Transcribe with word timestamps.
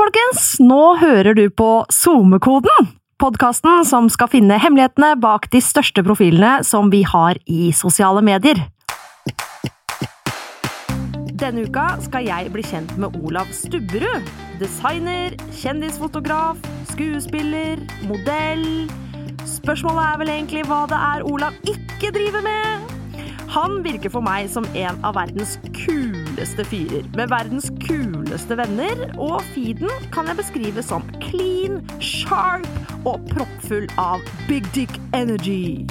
folkens! 0.00 0.56
Nå 0.62 0.96
hører 1.00 1.34
du 1.36 1.46
på 1.52 1.84
SoMe-koden! 1.92 2.90
Podkasten 3.20 3.84
som 3.84 4.06
skal 4.08 4.30
finne 4.32 4.56
hemmelighetene 4.60 5.12
bak 5.20 5.50
de 5.52 5.60
største 5.60 6.00
profilene 6.06 6.62
som 6.64 6.88
vi 6.92 7.02
har 7.04 7.36
i 7.44 7.68
sosiale 7.76 8.22
medier. 8.24 8.62
Denne 11.40 11.66
uka 11.68 11.86
skal 12.04 12.24
jeg 12.28 12.52
bli 12.52 12.64
kjent 12.64 12.94
med 13.00 13.16
Olav 13.20 13.48
Stubberud. 13.56 14.28
Designer, 14.60 15.36
kjendisfotograf, 15.56 16.60
skuespiller, 16.92 17.80
modell. 18.08 18.64
Spørsmålet 19.48 20.06
er 20.06 20.22
vel 20.22 20.32
egentlig 20.36 20.64
hva 20.68 20.86
det 20.88 21.02
er 21.10 21.28
Olav 21.28 21.60
ikke 21.68 22.12
driver 22.16 22.44
med? 22.44 22.99
Han 23.50 23.80
virker 23.82 24.12
for 24.14 24.22
meg 24.22 24.46
som 24.52 24.66
en 24.78 24.98
av 25.02 25.16
verdens 25.16 25.56
kuleste 25.74 26.62
fyrer, 26.70 27.06
med 27.18 27.32
verdens 27.32 27.66
kuleste 27.82 28.54
venner, 28.60 29.00
og 29.18 29.40
feeden 29.56 29.90
kan 30.14 30.28
jeg 30.30 30.38
beskrive 30.38 30.84
som 30.86 31.02
clean, 31.24 31.80
sharp 31.98 32.68
og 33.02 33.24
proppfull 33.32 33.88
av 33.98 34.22
big 34.46 34.68
dick 34.76 34.94
energy. 35.18 35.82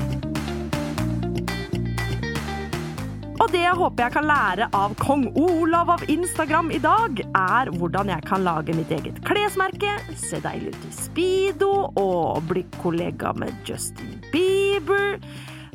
Og 3.40 3.52
det 3.52 3.66
jeg 3.66 3.76
håper 3.80 4.06
jeg 4.06 4.14
kan 4.16 4.28
lære 4.28 4.68
av 4.76 4.96
kong 5.00 5.26
Olav 5.40 5.92
av 5.98 6.06
Instagram 6.12 6.72
i 6.76 6.80
dag, 6.84 7.20
er 7.28 7.72
hvordan 7.76 8.12
jeg 8.14 8.24
kan 8.28 8.48
lage 8.48 8.76
mitt 8.78 8.92
eget 8.96 9.20
klesmerke, 9.28 9.98
se 10.16 10.40
deilig 10.44 10.72
ut 10.78 10.88
i 10.88 10.94
speedo 10.96 11.74
og 12.00 12.40
bli 12.52 12.64
kollega 12.80 13.36
med 13.40 13.52
Justin 13.68 14.16
Bieber. 14.32 15.20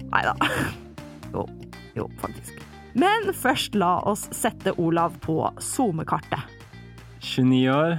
Nei 0.08 0.24
da. 0.30 0.36
Jo, 1.34 1.44
jo, 1.96 2.08
faktisk. 2.20 2.60
Men 2.94 3.32
først 3.34 3.74
la 3.74 3.98
oss 4.06 4.28
sette 4.34 4.72
Olav 4.78 5.16
på 5.24 5.40
SoMe-kartet. 5.58 6.42
29 7.24 7.70
år. 7.74 7.96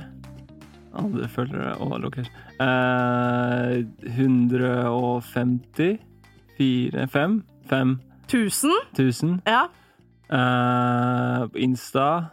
Andre 0.96 1.28
følgere 1.28 1.74
og 1.84 1.98
location. 2.00 2.32
Eh, 2.64 3.84
150 4.16 5.98
4 6.58 7.08
5 7.12 7.44
5 7.68 8.00
1000? 8.28 8.72
1000. 8.94 9.42
Ja. 9.46 9.66
Eh, 10.30 11.48
på 11.52 11.58
Insta 11.60 12.26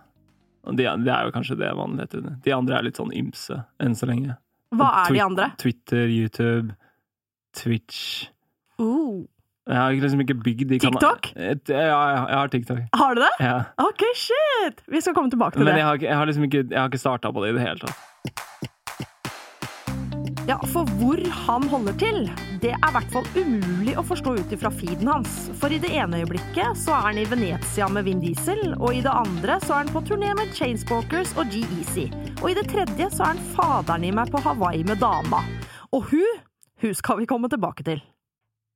de, 0.71 0.85
Det 0.87 1.11
er 1.11 1.25
jo 1.27 1.33
kanskje 1.35 1.59
det 1.59 1.73
vanlige. 1.75 2.07
Heter. 2.07 2.37
De 2.45 2.55
andre 2.55 2.79
er 2.79 2.83
litt 2.87 2.97
sånn 3.01 3.13
ymse 3.13 3.65
enn 3.83 3.97
så 3.99 4.07
lenge. 4.07 4.37
Hva 4.73 4.93
er 5.03 5.13
de 5.13 5.21
andre? 5.21 5.51
Twitter, 5.59 6.07
YouTube, 6.07 6.77
Twitch 7.53 8.29
Uh. 8.81 9.27
Jeg 9.69 9.79
har 9.79 9.93
liksom 9.95 10.21
ikke 10.25 10.35
bygd 10.43 10.69
de 10.73 10.79
kana- 10.83 10.99
TikTok? 10.99 11.23
Kan... 11.35 11.61
ja, 11.71 11.99
jeg 12.27 12.37
har 12.39 12.49
TikTok. 12.51 12.79
Har 12.99 13.15
du 13.15 13.21
det? 13.23 13.31
Ja. 13.41 13.59
Ok, 13.79 14.03
shit! 14.19 14.83
Vi 14.91 15.01
skal 15.01 15.15
komme 15.15 15.31
tilbake 15.31 15.55
til 15.55 15.63
Men 15.65 15.75
det. 15.75 15.79
jeg 15.79 15.87
har, 15.87 15.97
jeg 16.03 16.17
har 16.19 16.27
liksom 16.27 16.45
ikke, 16.49 16.65
jeg 16.71 16.81
har 16.81 16.89
ikke 16.91 16.99
starta 16.99 17.31
på 17.33 17.45
det 17.45 17.53
i 17.53 17.59
det 17.61 17.63
hele 17.69 17.79
tatt. 17.87 17.99
Ja, 20.49 20.57
For 20.67 20.83
hvor 20.99 21.21
han 21.47 21.63
holder 21.71 21.95
til, 22.01 22.25
det 22.63 22.73
er 22.75 22.89
i 22.89 22.95
hvert 22.97 23.13
fall 23.15 23.27
umulig 23.39 23.95
å 23.99 24.03
forstå 24.03 24.33
ut 24.41 24.55
ifra 24.57 24.73
feeden 24.75 25.07
hans. 25.07 25.37
For 25.61 25.71
i 25.71 25.79
det 25.83 25.93
ene 25.95 26.19
øyeblikket 26.25 26.75
så 26.83 26.97
er 26.97 27.07
han 27.07 27.21
i 27.23 27.27
Venezia 27.31 27.87
med 27.95 28.09
Vin 28.11 28.19
Diesel, 28.21 28.73
og 28.81 28.91
i 28.99 29.05
det 29.07 29.13
andre 29.15 29.61
så 29.63 29.77
er 29.77 29.85
han 29.85 29.93
på 29.95 30.03
turné 30.11 30.33
med 30.39 30.51
Chainsmokers 30.59 31.37
og 31.39 31.47
G-Eazy. 31.55 32.09
Og 32.43 32.51
i 32.51 32.57
det 32.59 32.67
tredje 32.73 33.07
så 33.15 33.29
er 33.29 33.37
han 33.37 33.45
faderen 33.55 34.09
i 34.09 34.11
meg 34.19 34.35
på 34.35 34.43
Hawaii 34.43 34.83
med 34.91 34.99
dama. 35.03 35.45
Og 35.95 36.11
hun, 36.11 36.43
hun 36.83 36.99
skal 36.99 37.23
vi 37.23 37.31
komme 37.31 37.47
tilbake 37.53 37.87
til. 37.87 38.03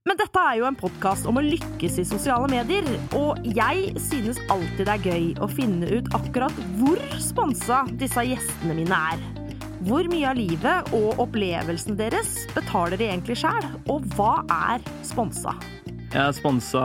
Men 0.06 0.14
dette 0.20 0.38
er 0.38 0.60
jo 0.60 0.66
en 0.68 0.76
podkast 0.78 1.26
om 1.26 1.40
å 1.40 1.42
lykkes 1.42 1.96
i 1.98 2.04
sosiale 2.06 2.46
medier, 2.46 2.86
og 3.18 3.40
jeg 3.42 3.88
synes 3.98 4.38
alltid 4.54 4.84
det 4.86 4.92
er 4.92 5.06
gøy 5.10 5.24
å 5.42 5.48
finne 5.50 5.88
ut 5.98 6.10
akkurat 6.14 6.60
hvor 6.78 7.00
sponsa 7.18 7.80
disse 7.98 8.22
gjestene 8.28 8.76
mine 8.78 9.00
er. 9.14 9.24
Hvor 9.88 10.06
mye 10.12 10.28
av 10.30 10.38
livet 10.38 10.92
og 10.94 11.18
opplevelsen 11.24 11.98
deres 11.98 12.36
betaler 12.54 12.94
de 13.00 13.08
egentlig 13.08 13.40
sjæl, 13.40 13.66
og 13.90 14.06
hva 14.14 14.44
er 14.46 14.86
sponsa? 15.06 15.56
Jeg 16.12 16.22
er 16.22 16.38
sponsa 16.38 16.84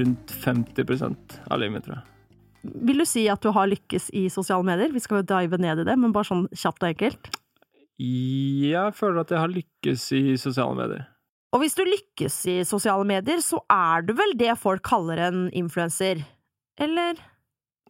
rundt 0.00 0.34
50 0.42 0.90
av 1.46 1.62
livet 1.62 1.76
mitt, 1.76 1.86
tror 1.86 2.00
jeg. 2.00 2.04
Vil 2.90 3.04
du 3.04 3.06
si 3.06 3.28
at 3.30 3.46
du 3.46 3.54
har 3.54 3.70
lykkes 3.70 4.10
i 4.18 4.24
sosiale 4.26 4.66
medier? 4.66 4.90
Vi 4.90 5.04
skal 5.06 5.22
jo 5.22 5.28
dive 5.36 5.62
ned 5.62 5.84
i 5.84 5.86
det, 5.86 5.94
men 6.02 6.10
bare 6.10 6.32
sånn 6.32 6.48
kjapt 6.50 6.82
og 6.82 6.90
enkelt. 6.90 7.30
Jeg 8.02 8.98
føler 8.98 9.22
at 9.22 9.38
jeg 9.38 9.44
har 9.46 9.54
lykkes 9.54 10.10
i 10.18 10.24
sosiale 10.34 10.74
medier. 10.82 11.09
Og 11.52 11.64
hvis 11.64 11.74
du 11.74 11.82
lykkes 11.82 12.36
i 12.52 12.56
sosiale 12.68 13.04
medier, 13.08 13.40
så 13.42 13.58
er 13.74 14.04
du 14.06 14.12
vel 14.14 14.36
det 14.38 14.52
folk 14.60 14.84
kaller 14.86 15.18
en 15.28 15.48
influenser? 15.56 16.20
Eller? 16.80 17.18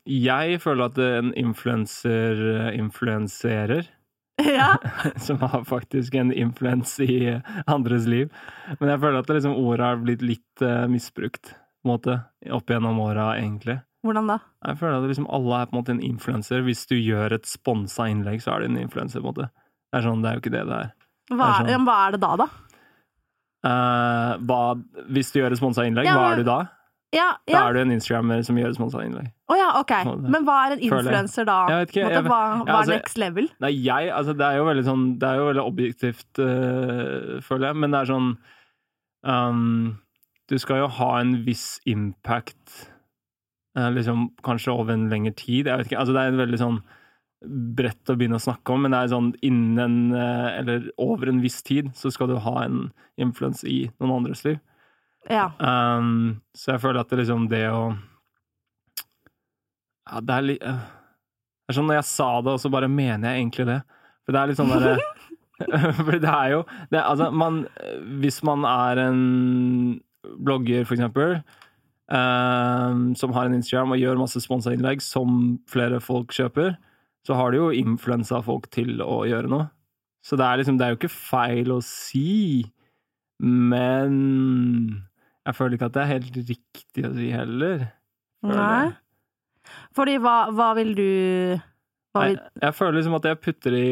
Jeg 0.09 0.61
føler 0.63 0.87
at 0.89 0.99
en 1.05 1.35
influenser 1.37 2.41
influenserer, 2.79 3.85
Ja. 4.41 4.71
som 5.21 5.37
har 5.45 5.65
faktisk 5.69 6.15
en 6.17 6.33
influens 6.33 6.95
i 7.05 7.35
andres 7.69 8.07
liv. 8.09 8.31
Men 8.81 8.89
jeg 8.95 9.01
føler 9.03 9.19
at 9.21 9.29
liksom 9.29 9.53
ordet 9.61 9.85
har 9.85 10.01
blitt 10.01 10.23
litt 10.25 10.63
eh, 10.65 10.87
misbrukt, 10.89 11.53
måte, 11.85 12.23
opp 12.49 12.73
gjennom 12.73 12.97
åra, 13.05 13.35
egentlig. 13.37 13.77
Hvordan 14.01 14.31
da? 14.33 14.39
Jeg 14.65 14.79
føler 14.81 14.97
at 15.03 15.11
liksom 15.13 15.29
alle 15.29 15.59
er 15.61 15.69
på 15.69 15.77
en 15.77 15.81
måte 15.83 15.93
en 15.93 16.01
influenser. 16.05 16.65
Hvis 16.65 16.87
du 16.89 16.97
gjør 16.97 17.37
et 17.37 17.45
sponsa 17.49 18.09
innlegg, 18.09 18.41
så 18.41 18.55
er 18.57 18.65
du 18.65 18.71
en 18.71 18.81
influenser, 18.81 19.21
på 19.21 19.29
en 19.29 19.35
måte. 19.35 19.51
Det 19.93 20.01
er 20.01 20.07
sånn, 20.09 20.25
det 20.25 20.31
er 20.33 20.39
jo 20.39 20.45
ikke 20.47 20.55
det 20.57 20.65
det 20.73 20.79
er. 20.87 20.91
Hva 21.31 21.37
Det 21.37 21.45
er 21.45 21.53
er, 21.69 21.75
sånn. 21.77 21.85
hva 21.91 21.99
er 22.07 22.17
det 22.17 22.23
da, 22.25 22.33
da? 22.41 22.49
Eh, 23.61 24.37
hva, 24.49 24.61
hvis 25.13 25.33
du 25.35 25.41
gjør 25.41 25.53
et 25.53 25.61
sponsa 25.61 25.85
innlegg, 25.85 26.07
Ja, 26.09 26.15
hva 26.17 26.33
er 26.33 26.37
du 26.41 26.47
da? 26.49 26.61
Ja, 27.13 27.33
Da 27.51 27.65
er 27.67 27.75
du 27.75 27.81
en 27.81 27.91
instagrammer 27.91 28.45
som 28.47 28.57
gjør 28.57 28.71
et 28.71 28.77
sponsa 28.79 29.01
innlegg. 29.03 29.33
Oh, 29.51 29.57
ja, 29.59 29.73
okay. 29.81 30.05
Men 30.07 30.45
hva 30.47 30.69
er 30.69 30.77
en 30.77 30.85
influenser 30.87 31.45
da? 31.49 31.57
Jeg 31.69 31.81
vet 31.81 31.91
ikke, 31.91 32.05
jeg- 32.09 32.23
hva, 32.25 32.39
ja, 32.39 32.63
hva 32.63 32.69
er 32.69 32.77
altså- 32.79 32.95
next 32.95 33.19
level? 33.19 33.49
Nei, 33.61 33.71
jeg 33.73 34.11
Altså, 34.15 34.33
det 34.39 34.47
er 34.47 34.57
jo 34.57 34.65
veldig 34.65 34.85
sånn 34.85 35.19
Det 35.19 35.29
er 35.29 35.37
jo 35.37 35.53
veldig 35.53 35.67
objektivt, 35.67 36.39
uh, 36.39 37.41
føler 37.43 37.67
jeg, 37.67 37.77
men 37.77 37.91
det 37.91 38.01
er 38.01 38.13
sånn 38.15 38.39
um, 39.25 39.99
Du 40.49 40.57
skal 40.59 40.77
jo 40.77 40.87
ha 40.87 41.19
en 41.21 41.45
viss 41.45 41.81
impact, 41.87 42.91
uh, 43.77 43.91
liksom 43.91 44.31
kanskje 44.43 44.73
over 44.73 44.93
en 44.93 45.09
lengre 45.11 45.35
tid. 45.35 45.67
Jeg 45.67 45.77
vet 45.79 45.87
ikke. 45.89 45.99
Altså, 45.99 46.13
det 46.15 46.23
er 46.23 46.29
en 46.29 46.41
veldig 46.49 46.59
sånn 46.59 46.83
bredt 47.41 48.11
å 48.13 48.17
begynne 48.21 48.37
å 48.37 48.43
snakke 48.45 48.75
om, 48.75 48.83
men 48.85 48.93
det 48.93 48.99
er 49.01 49.13
sånn 49.15 49.31
innen 49.47 49.95
eh, 50.13 50.49
Eller 50.59 50.91
over 51.01 51.31
en 51.33 51.39
viss 51.41 51.63
tid 51.65 51.89
så 51.97 52.11
skal 52.13 52.29
du 52.29 52.35
ha 52.45 52.57
en 52.67 52.91
influens 53.17 53.63
i 53.65 53.87
noen 53.99 54.19
andres 54.19 54.43
liv. 54.45 54.59
Ja. 55.31 55.47
Um, 55.61 56.41
så 56.57 56.75
jeg 56.75 56.83
føler 56.85 57.01
at 57.03 57.11
det 57.13 57.19
liksom 57.23 57.47
det 57.53 57.63
å 57.73 57.83
Ja, 60.11 60.21
det 60.25 60.37
er 60.37 60.47
litt 60.49 60.63
uh, 60.65 60.81
Det 61.69 61.73
er 61.75 61.79
sånn 61.79 61.89
når 61.91 61.99
jeg 62.01 62.09
sa 62.11 62.29
det, 62.45 62.55
og 62.57 62.63
så 62.63 62.71
bare 62.73 62.89
mener 62.91 63.31
jeg 63.35 63.43
egentlig 63.45 63.67
det. 63.71 63.81
For 64.25 64.35
det 64.37 64.41
er 64.43 64.51
litt 64.53 64.61
sånn 64.61 64.73
derre 64.75 64.99
For 66.07 66.17
det 66.17 66.31
er 66.33 66.53
jo 66.55 66.61
det, 66.89 66.97
er- 66.99 67.05
Altså, 67.07 67.31
man 67.37 67.63
Hvis 68.23 68.41
man 68.49 68.65
er 68.69 69.03
en 69.07 69.21
blogger, 70.45 70.83
for 70.85 70.97
eksempel, 70.97 71.39
um, 72.13 73.11
som 73.17 73.33
har 73.33 73.47
en 73.49 73.55
Instagram 73.57 73.95
og 73.95 74.01
gjør 74.03 74.19
masse 74.21 74.41
sponsa 74.45 74.73
innlegg 74.75 75.01
som 75.05 75.55
flere 75.71 76.01
folk 76.05 76.35
kjøper, 76.37 76.75
så 77.27 77.37
har 77.37 77.53
du 77.53 77.61
jo 77.61 77.69
influensa 77.77 78.41
folk 78.45 78.69
til 78.73 79.03
å 79.05 79.23
gjøre 79.29 79.51
noe. 79.51 79.69
Så 80.25 80.37
det 80.37 80.47
er 80.47 80.61
liksom 80.61 80.79
Det 80.79 80.87
er 80.87 80.93
jo 80.93 81.01
ikke 81.01 81.13
feil 81.13 81.73
å 81.73 81.81
si, 81.85 82.65
men 83.41 84.17
jeg 85.47 85.57
føler 85.57 85.77
ikke 85.77 85.89
at 85.89 85.97
det 85.97 86.03
er 86.03 86.15
helt 86.15 86.41
riktig 86.51 87.07
å 87.09 87.13
si 87.17 87.31
heller. 87.33 87.87
Nei. 88.47 88.91
Fordi 89.97 90.17
hva, 90.21 90.37
hva 90.55 90.73
vil 90.79 90.95
du 90.97 91.11
hva 92.11 92.25
Nei, 92.25 92.35
jeg 92.59 92.75
føler 92.75 92.99
liksom 92.99 93.15
at 93.17 93.25
det 93.25 93.33
jeg 93.35 93.43
putter 93.45 93.77
i 93.77 93.89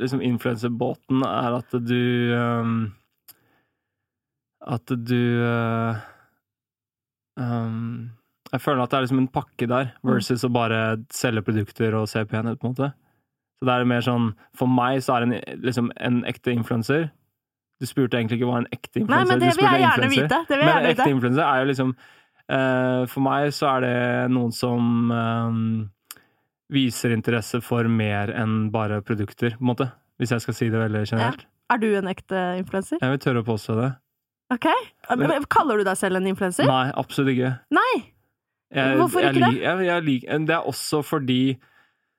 liksom 0.00 0.22
influenserbåten, 0.24 1.22
er 1.22 1.58
at 1.60 1.76
du 1.84 2.32
um, 2.34 2.76
At 4.66 4.90
du 4.90 5.20
uh, 5.46 6.00
um, 7.38 8.10
Jeg 8.52 8.62
føler 8.62 8.84
at 8.84 8.92
det 8.92 8.98
er 8.98 9.04
liksom 9.06 9.22
en 9.24 9.32
pakke 9.32 9.66
der, 9.70 9.90
versus 10.06 10.44
å 10.46 10.52
bare 10.54 10.80
selge 11.14 11.42
produkter 11.46 11.96
og 11.98 12.06
se 12.10 12.22
pen 12.28 12.48
ut, 12.48 12.60
på 12.60 12.68
en 12.68 12.74
måte. 12.76 12.92
Så 13.56 13.68
det 13.68 13.72
er 13.72 13.88
mer 13.88 14.04
sånn 14.04 14.30
For 14.56 14.68
meg 14.68 15.00
så 15.04 15.16
er 15.16 15.26
en, 15.26 15.34
liksom 15.64 15.88
en 15.96 16.20
ekte 16.28 16.52
influenser 16.52 17.08
Du 17.80 17.86
spurte 17.88 18.18
egentlig 18.18 18.40
ikke 18.40 18.50
hva 18.50 18.60
en 18.60 18.68
ekte 18.68 19.00
influenser 19.00 19.32
men 19.32 19.42
det 19.42 19.52
vil 19.56 19.64
jeg 19.64 19.82
gjerne 19.82 20.10
vite. 20.12 20.40
Det 20.48 20.58
vil 20.58 20.64
jeg 20.66 20.74
Men 20.74 20.84
en 20.84 20.90
ekte 20.90 21.10
influenser 21.14 21.44
er 21.46 21.62
jo 21.62 21.68
liksom 21.70 21.92
uh, 21.96 23.02
For 23.08 23.24
meg 23.24 23.52
så 23.56 23.70
er 23.74 23.86
det 23.86 23.98
noen 24.34 24.52
som 24.54 25.12
eh, 25.16 25.60
viser 26.76 27.14
interesse 27.14 27.62
for 27.64 27.88
mer 27.88 28.32
enn 28.34 28.66
bare 28.74 28.98
produkter, 29.06 29.54
på 29.54 29.62
en 29.62 29.70
måte. 29.70 29.86
Hvis 30.18 30.32
jeg 30.34 30.42
skal 30.42 30.56
si 30.58 30.68
det 30.72 30.80
veldig 30.80 31.04
generelt. 31.04 31.44
Er 31.70 31.78
du 31.78 31.86
en 31.98 32.10
ekte 32.10 32.42
influenser? 32.58 32.98
Jeg 33.02 33.12
vil 33.12 33.22
tørre 33.22 33.44
å 33.44 33.46
påstå 33.46 33.76
det. 33.78 33.88
Ok. 34.54 34.66
Kaller 35.52 35.78
du 35.78 35.86
deg 35.86 35.98
selv 35.98 36.18
en 36.18 36.26
influenser? 36.30 36.66
Nei, 36.66 36.88
absolutt 36.98 37.34
ikke. 37.36 37.52
Nei! 37.74 38.15
Jeg, 38.74 38.96
Hvorfor 38.98 39.22
jeg, 39.22 39.34
ikke 39.34 39.50
det? 39.52 39.62
Jeg, 39.62 39.86
jeg 39.86 40.46
det 40.48 40.54
er 40.56 40.66
også 40.66 41.02
fordi 41.06 41.40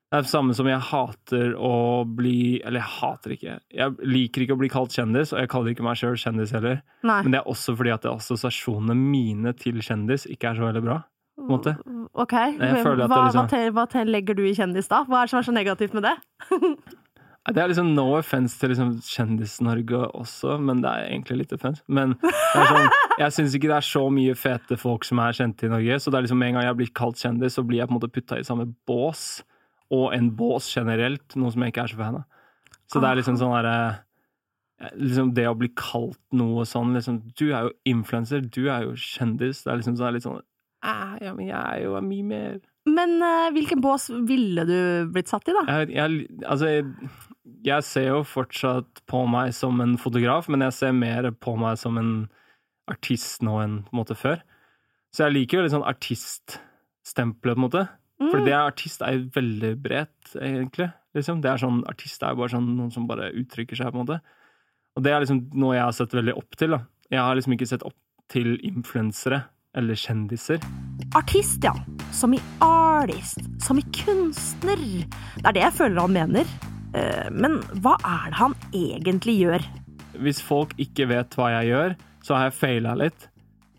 det 0.08 0.16
er 0.16 0.24
det 0.24 0.30
samme 0.30 0.54
som 0.56 0.64
jeg 0.70 0.80
hater 0.80 1.50
å 1.60 2.06
bli 2.16 2.62
Eller 2.64 2.80
jeg 2.80 2.92
hater 2.94 3.34
ikke. 3.34 3.56
Jeg 3.76 4.08
liker 4.08 4.44
ikke 4.44 4.56
å 4.56 4.60
bli 4.62 4.70
kalt 4.72 4.94
kjendis, 4.96 5.34
og 5.34 5.42
jeg 5.42 5.50
kaller 5.52 5.74
ikke 5.74 5.84
meg 5.84 6.00
sjøl 6.00 6.16
kjendis 6.16 6.54
heller. 6.56 6.80
Nei. 7.04 7.18
Men 7.26 7.34
det 7.34 7.42
er 7.42 7.50
også 7.52 7.74
fordi 7.76 7.92
at 7.92 8.08
assosiasjonene 8.08 8.96
mine 8.96 9.52
til 9.60 9.82
kjendis 9.84 10.24
ikke 10.32 10.48
er 10.54 10.60
så 10.60 10.64
veldig 10.70 10.84
bra. 10.86 11.02
måte. 11.38 11.76
Ok, 12.18 12.32
Jeg 12.32 12.58
hva, 12.58 12.94
liksom- 12.98 13.46
hva, 13.46 13.86
hva 13.86 14.04
legger 14.08 14.34
du 14.34 14.42
i 14.42 14.54
kjendis 14.54 14.88
da? 14.88 15.04
Hva 15.04 15.20
er 15.20 15.26
det 15.26 15.30
som 15.30 15.38
er 15.38 15.46
så 15.46 15.54
negativt 15.54 15.94
med 15.94 16.02
det? 16.02 16.16
Det 17.48 17.62
er 17.62 17.70
liksom 17.70 17.92
no 17.96 18.06
offense 18.18 18.58
til 18.60 18.72
liksom 18.72 18.90
Kjendis-Norge 19.04 20.00
også, 20.18 20.58
men 20.60 20.82
det 20.84 20.90
er 20.90 21.06
egentlig 21.06 21.38
litt 21.42 21.54
offense. 21.56 21.80
Men 21.88 22.16
sånn, 22.20 22.88
jeg 23.22 23.34
syns 23.36 23.54
ikke 23.56 23.70
det 23.70 23.78
er 23.78 23.86
så 23.88 24.02
mye 24.12 24.34
fete 24.36 24.76
folk 24.80 25.06
som 25.08 25.22
er 25.24 25.36
kjente 25.38 25.68
i 25.68 25.72
Norge. 25.72 26.00
Så 26.02 26.12
det 26.12 26.18
er 26.18 26.26
liksom 26.26 26.44
en 26.44 26.58
gang 26.58 26.66
jeg 26.68 26.78
blir 26.80 26.90
kalt 27.00 27.22
kjendis, 27.22 27.56
så 27.56 27.64
blir 27.64 27.80
jeg 27.80 27.88
på 27.88 27.94
en 27.94 28.00
måte 28.00 28.12
putta 28.12 28.40
i 28.40 28.44
samme 28.46 28.68
bås. 28.88 29.24
Og 29.94 30.10
en 30.12 30.28
bås 30.36 30.68
generelt, 30.74 31.24
noe 31.40 31.54
som 31.54 31.64
jeg 31.64 31.72
ikke 31.72 31.86
er 31.86 31.94
så 31.94 32.00
fan 32.02 32.20
av. 32.20 32.28
Så 32.88 33.00
det 33.00 33.08
er 33.08 33.20
liksom 33.20 33.36
sånn 33.40 33.56
derre 33.56 33.78
liksom 34.94 35.32
Det 35.36 35.46
å 35.50 35.56
bli 35.58 35.70
kalt 35.76 36.20
noe 36.38 36.64
sånn 36.68 36.94
liksom, 36.96 37.20
Du 37.38 37.48
er 37.50 37.68
jo 37.68 37.72
influenser, 37.88 38.44
du 38.44 38.68
er 38.70 38.86
jo 38.86 38.94
kjendis. 38.94 39.64
Det 39.64 39.72
er 39.72 39.80
liksom 39.80 39.96
sånn, 39.98 40.14
litt 40.14 40.26
sånn 40.26 40.40
Ja, 40.84 41.32
men 41.34 41.48
jeg 41.48 41.58
er 41.58 41.82
jo 41.84 41.98
mye 42.04 42.26
mer 42.26 42.60
Men 42.88 43.16
uh, 43.22 43.48
hvilken 43.54 43.82
bås 43.84 44.08
ville 44.28 44.64
du 44.68 44.78
blitt 45.12 45.30
satt 45.32 45.50
i, 45.50 45.56
da? 45.56 45.64
jeg, 45.80 45.90
jeg, 45.96 46.28
altså, 46.46 46.70
jeg, 46.70 46.86
jeg 47.64 47.84
ser 47.86 48.08
jo 48.10 48.22
fortsatt 48.26 49.02
på 49.10 49.24
meg 49.30 49.52
som 49.56 49.80
en 49.82 49.96
fotograf, 50.00 50.48
men 50.52 50.64
jeg 50.66 50.76
ser 50.76 50.94
mer 50.96 51.30
på 51.32 51.56
meg 51.60 51.78
som 51.80 51.98
en 52.00 52.12
artist 52.88 53.42
nå 53.44 53.58
enn 53.62 53.80
på 53.86 53.94
en 53.94 54.00
måte 54.00 54.16
før. 54.18 54.42
Så 55.14 55.26
jeg 55.26 55.34
liker 55.34 55.58
jo 55.58 55.64
litt 55.64 55.74
sånn 55.74 55.88
artiststempelet, 55.88 57.56
på 57.56 57.58
en 57.58 57.66
måte. 57.66 57.84
For 58.18 58.42
det 58.42 58.50
er 58.50 58.66
artist 58.66 59.02
er 59.06 59.14
jo 59.14 59.28
veldig 59.36 59.72
bredt, 59.82 60.32
egentlig. 60.34 60.88
Liksom. 61.14 61.42
Det 61.42 61.52
er 61.52 61.60
sånn, 61.62 61.84
artist 61.88 62.22
er 62.22 62.34
jo 62.34 62.40
bare 62.42 62.52
sånn 62.56 62.72
noen 62.74 62.90
som 62.94 63.06
bare 63.10 63.30
uttrykker 63.38 63.78
seg, 63.78 63.92
på 63.92 64.00
en 64.00 64.04
måte. 64.04 64.18
Og 64.98 65.04
det 65.06 65.12
er 65.14 65.22
liksom 65.22 65.44
noe 65.54 65.76
jeg 65.76 65.86
har 65.86 65.94
sett 65.94 66.16
veldig 66.18 66.34
opp 66.40 66.58
til. 66.58 66.74
da. 66.74 66.82
Jeg 67.14 67.22
har 67.22 67.38
liksom 67.38 67.54
ikke 67.54 67.70
sett 67.70 67.86
opp 67.86 67.96
til 68.28 68.56
influensere 68.66 69.44
eller 69.78 69.98
kjendiser. 69.98 70.64
Artist, 71.16 71.62
ja. 71.62 71.72
Som 72.12 72.34
i 72.34 72.40
artist. 72.64 73.38
Som 73.62 73.78
i 73.78 73.86
kunstner. 73.94 74.82
Det 75.38 75.46
er 75.46 75.54
det 75.54 75.64
jeg 75.68 75.78
føler 75.78 76.02
han 76.02 76.16
mener. 76.16 76.50
Eh, 76.94 77.30
Men 77.30 77.58
hva 77.82 77.96
er 78.04 78.30
det 78.30 78.38
han 78.40 78.54
egentlig 78.72 79.38
gjør? 79.42 79.66
Hvis 80.18 80.40
folk 80.42 80.74
ikke 80.80 81.08
vet 81.10 81.36
hva 81.38 81.50
jeg 81.58 81.72
gjør, 81.72 81.96
så 82.24 82.36
har 82.36 82.48
jeg 82.48 82.58
faila 82.58 82.94
litt. 82.98 83.28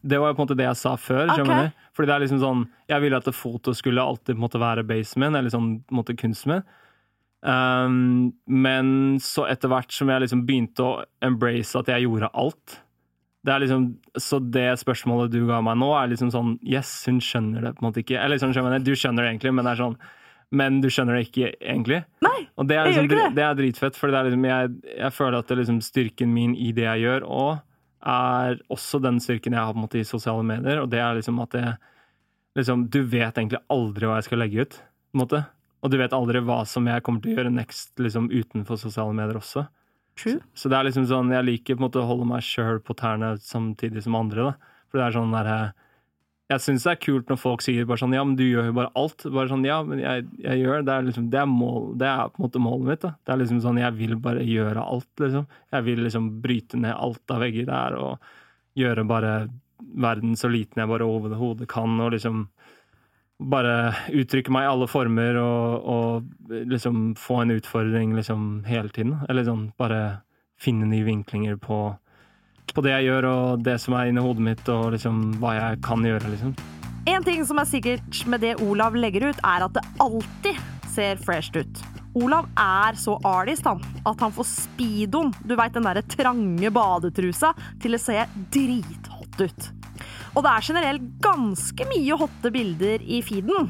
Det 0.01 0.19
var 0.19 0.31
jo 0.31 0.37
på 0.37 0.43
en 0.43 0.47
måte 0.47 0.57
det 0.59 0.67
jeg 0.69 0.79
sa 0.79 0.95
før. 0.95 1.31
Okay. 1.33 1.71
Fordi 1.95 2.07
det 2.07 2.15
er 2.15 2.23
liksom 2.23 2.43
sånn, 2.43 2.67
Jeg 2.89 3.01
ville 3.03 3.17
at 3.17 3.35
foto 3.35 3.73
skulle 3.75 4.01
alltid 4.01 4.37
måtte 4.39 4.59
være 4.61 4.85
basement 4.87 5.35
eller 5.35 5.51
sånn 5.51 5.83
måtte 5.91 6.15
min. 6.47 6.63
Um, 7.41 8.33
men 8.47 9.19
så 9.19 9.45
etter 9.47 9.69
hvert 9.69 9.91
som 9.91 10.09
jeg 10.09 10.21
liksom 10.21 10.45
begynte 10.47 10.83
å 10.83 11.03
embrace 11.23 11.77
at 11.79 11.87
jeg 11.87 12.03
gjorde 12.03 12.27
alt 12.33 12.81
det 13.47 13.53
er 13.53 13.61
liksom, 13.63 13.85
Så 14.19 14.39
det 14.43 14.67
spørsmålet 14.81 15.31
du 15.31 15.45
ga 15.47 15.61
meg 15.63 15.77
nå, 15.79 15.87
er 15.95 16.11
liksom 16.11 16.31
sånn 16.33 16.57
Yes, 16.67 16.91
hun 17.07 17.21
skjønner 17.23 17.63
det 17.63 17.75
på 17.77 17.83
en 17.83 17.87
måte 17.87 18.03
ikke. 18.03 18.19
Eller 18.19 18.41
sånn, 18.41 18.51
skjønner 18.55 18.75
jeg, 18.77 18.87
Du 18.89 18.91
skjønner 18.99 19.23
det 19.23 19.31
egentlig, 19.33 19.53
men 19.55 19.67
det 19.67 19.71
er 19.71 19.83
sånn 19.85 19.95
Men 20.51 20.81
du 20.83 20.89
skjønner 20.91 21.15
det 21.15 21.29
ikke 21.29 21.53
egentlig. 21.61 22.01
Og 22.59 22.67
det 22.69 22.77
er, 22.77 22.89
liksom, 22.89 23.09
det. 23.11 23.25
det 23.37 23.45
er 23.45 23.57
dritfett, 23.57 23.97
for 23.99 24.11
det 24.11 24.19
er 24.19 24.29
liksom, 24.29 24.45
jeg, 24.49 24.73
jeg 24.95 25.15
føler 25.15 25.39
at 25.39 25.51
det 25.51 25.59
liksom 25.61 25.81
styrken 25.85 26.33
min 26.33 26.55
i 26.55 26.71
det 26.75 26.85
jeg 26.87 27.05
gjør, 27.05 27.27
og 27.27 27.51
er 28.09 28.59
også 28.71 29.01
den 29.03 29.19
styrken 29.23 29.55
jeg 29.55 29.59
har 29.61 29.75
på 29.75 29.81
en 29.81 29.85
måte 29.85 29.99
i 29.99 30.07
sosiale 30.07 30.45
medier, 30.47 30.81
og 30.83 30.91
det 30.91 31.01
er 31.03 31.17
liksom 31.17 31.41
at 31.43 31.55
det 31.55 31.65
liksom, 32.57 32.87
Du 32.91 33.01
vet 33.03 33.37
egentlig 33.37 33.59
aldri 33.71 34.07
hva 34.07 34.19
jeg 34.19 34.29
skal 34.29 34.41
legge 34.43 34.65
ut. 34.65 34.79
Og 35.79 35.91
du 35.91 35.97
vet 35.99 36.15
aldri 36.15 36.41
hva 36.43 36.61
som 36.67 36.87
jeg 36.89 37.03
kommer 37.05 37.23
til 37.23 37.33
å 37.33 37.37
gjøre 37.37 37.53
next 37.55 37.99
liksom, 38.01 38.27
utenfor 38.31 38.79
sosiale 38.79 39.15
medier 39.15 39.39
også. 39.39 39.65
True. 40.19 40.41
Så 40.57 40.71
det 40.71 40.75
er 40.75 40.89
liksom 40.89 41.05
sånn, 41.07 41.31
jeg 41.31 41.47
liker 41.47 41.77
på 41.77 41.79
en 41.79 41.85
måte 41.87 42.01
å 42.01 42.07
holde 42.09 42.27
meg 42.27 42.43
sjøl 42.43 42.81
på 42.83 42.95
tærne 42.99 43.37
samtidig 43.43 44.03
som 44.03 44.17
andre. 44.19 44.49
da. 44.49 44.73
For 44.89 44.99
det 44.99 45.05
er 45.05 45.15
sånn 45.15 45.35
derre 45.35 45.59
Jeg 46.49 46.63
syns 46.63 46.85
det 46.87 46.91
er 46.95 47.01
kult 47.03 47.29
når 47.29 47.37
folk 47.37 47.61
sier 47.61 47.85
bare 47.85 48.01
sånn 48.01 48.15
Ja, 48.17 48.23
men 48.25 48.37
du 48.39 48.41
gjør 48.47 48.71
jo 48.71 48.75
bare 48.79 48.89
alt. 48.97 49.25
Bare 49.29 49.51
sånn, 49.51 49.65
ja, 49.67 49.79
men 49.85 50.01
jeg, 50.01 50.25
jeg 50.41 50.63
gjør 50.63 50.85
det. 50.85 50.95
er 50.95 51.07
liksom, 51.07 51.29
det 51.29 51.41
er, 51.43 51.49
mål, 51.49 51.91
det 52.01 52.09
er 52.09 52.31
på 52.33 52.41
en 52.41 52.45
måte 52.47 52.61
målet 52.63 52.87
mitt. 52.89 53.03
da. 53.05 53.11
Det 53.21 53.33
er 53.33 53.41
liksom 53.43 53.59
sånn, 53.65 53.81
Jeg 53.83 53.97
vil 53.99 54.15
bare 54.23 54.45
gjøre 54.47 54.85
alt, 54.95 55.09
liksom. 55.21 55.45
Jeg 55.75 55.85
vil 55.85 56.01
liksom 56.07 56.29
bryte 56.41 56.81
ned 56.81 56.95
alt 56.95 57.35
av 57.35 57.43
vegger 57.45 57.69
der 57.69 57.99
og 57.99 58.31
gjøre 58.79 59.05
bare 59.09 59.33
verden 59.79 60.35
så 60.37 60.49
liten 60.51 60.81
jeg 60.81 60.89
bare 60.89 61.07
overhodet 61.07 61.67
kan, 61.71 61.93
og 62.01 62.11
liksom 62.13 62.47
bare 63.39 63.93
uttrykke 64.11 64.51
meg 64.51 64.65
i 64.65 64.71
alle 64.73 64.87
former 64.91 65.37
og, 65.39 65.85
og 65.87 66.55
liksom 66.67 67.13
få 67.15 67.43
en 67.43 67.53
utfordring 67.55 68.11
liksom 68.17 68.65
hele 68.67 68.91
tiden. 68.95 69.19
Eller 69.29 69.47
sånn 69.47 69.69
bare 69.79 70.21
finne 70.59 70.89
nye 70.89 71.05
vinklinger 71.07 71.55
på, 71.61 71.93
på 72.75 72.83
det 72.85 72.93
jeg 72.95 73.07
gjør 73.09 73.27
og 73.29 73.63
det 73.65 73.77
som 73.81 73.95
er 73.97 74.09
inni 74.09 74.23
hodet 74.23 74.45
mitt, 74.45 74.65
og 74.71 74.91
liksom 74.95 75.21
hva 75.41 75.55
jeg 75.57 75.79
kan 75.85 76.03
gjøre, 76.05 76.33
liksom. 76.33 76.53
En 77.09 77.25
ting 77.25 77.41
som 77.47 77.57
er 77.61 77.69
sikkert 77.69 78.19
med 78.29 78.43
det 78.43 78.57
Olav 78.61 78.97
legger 78.97 79.29
ut, 79.31 79.39
er 79.41 79.65
at 79.65 79.73
det 79.77 79.85
alltid 80.03 80.59
ser 80.93 81.21
fresh 81.23 81.55
ut. 81.55 81.81
Olav 82.17 82.47
er 82.59 82.97
så 82.97 83.15
artist 83.25 83.67
han, 83.69 83.81
at 84.09 84.21
han 84.21 84.33
får 84.33 84.47
speedoen, 84.49 85.31
du 85.45 85.55
veit 85.57 85.75
den 85.75 85.85
derre 85.85 86.03
trange 86.09 86.71
badetrusa, 86.73 87.53
til 87.81 87.95
å 87.95 88.01
se 88.01 88.17
drithot 88.53 89.43
ut. 89.43 89.69
Og 90.35 90.43
det 90.45 90.51
er 90.51 90.67
generelt 90.69 91.05
ganske 91.23 91.87
mye 91.89 92.17
hotte 92.19 92.51
bilder 92.53 93.05
i 93.05 93.21
feeden. 93.25 93.69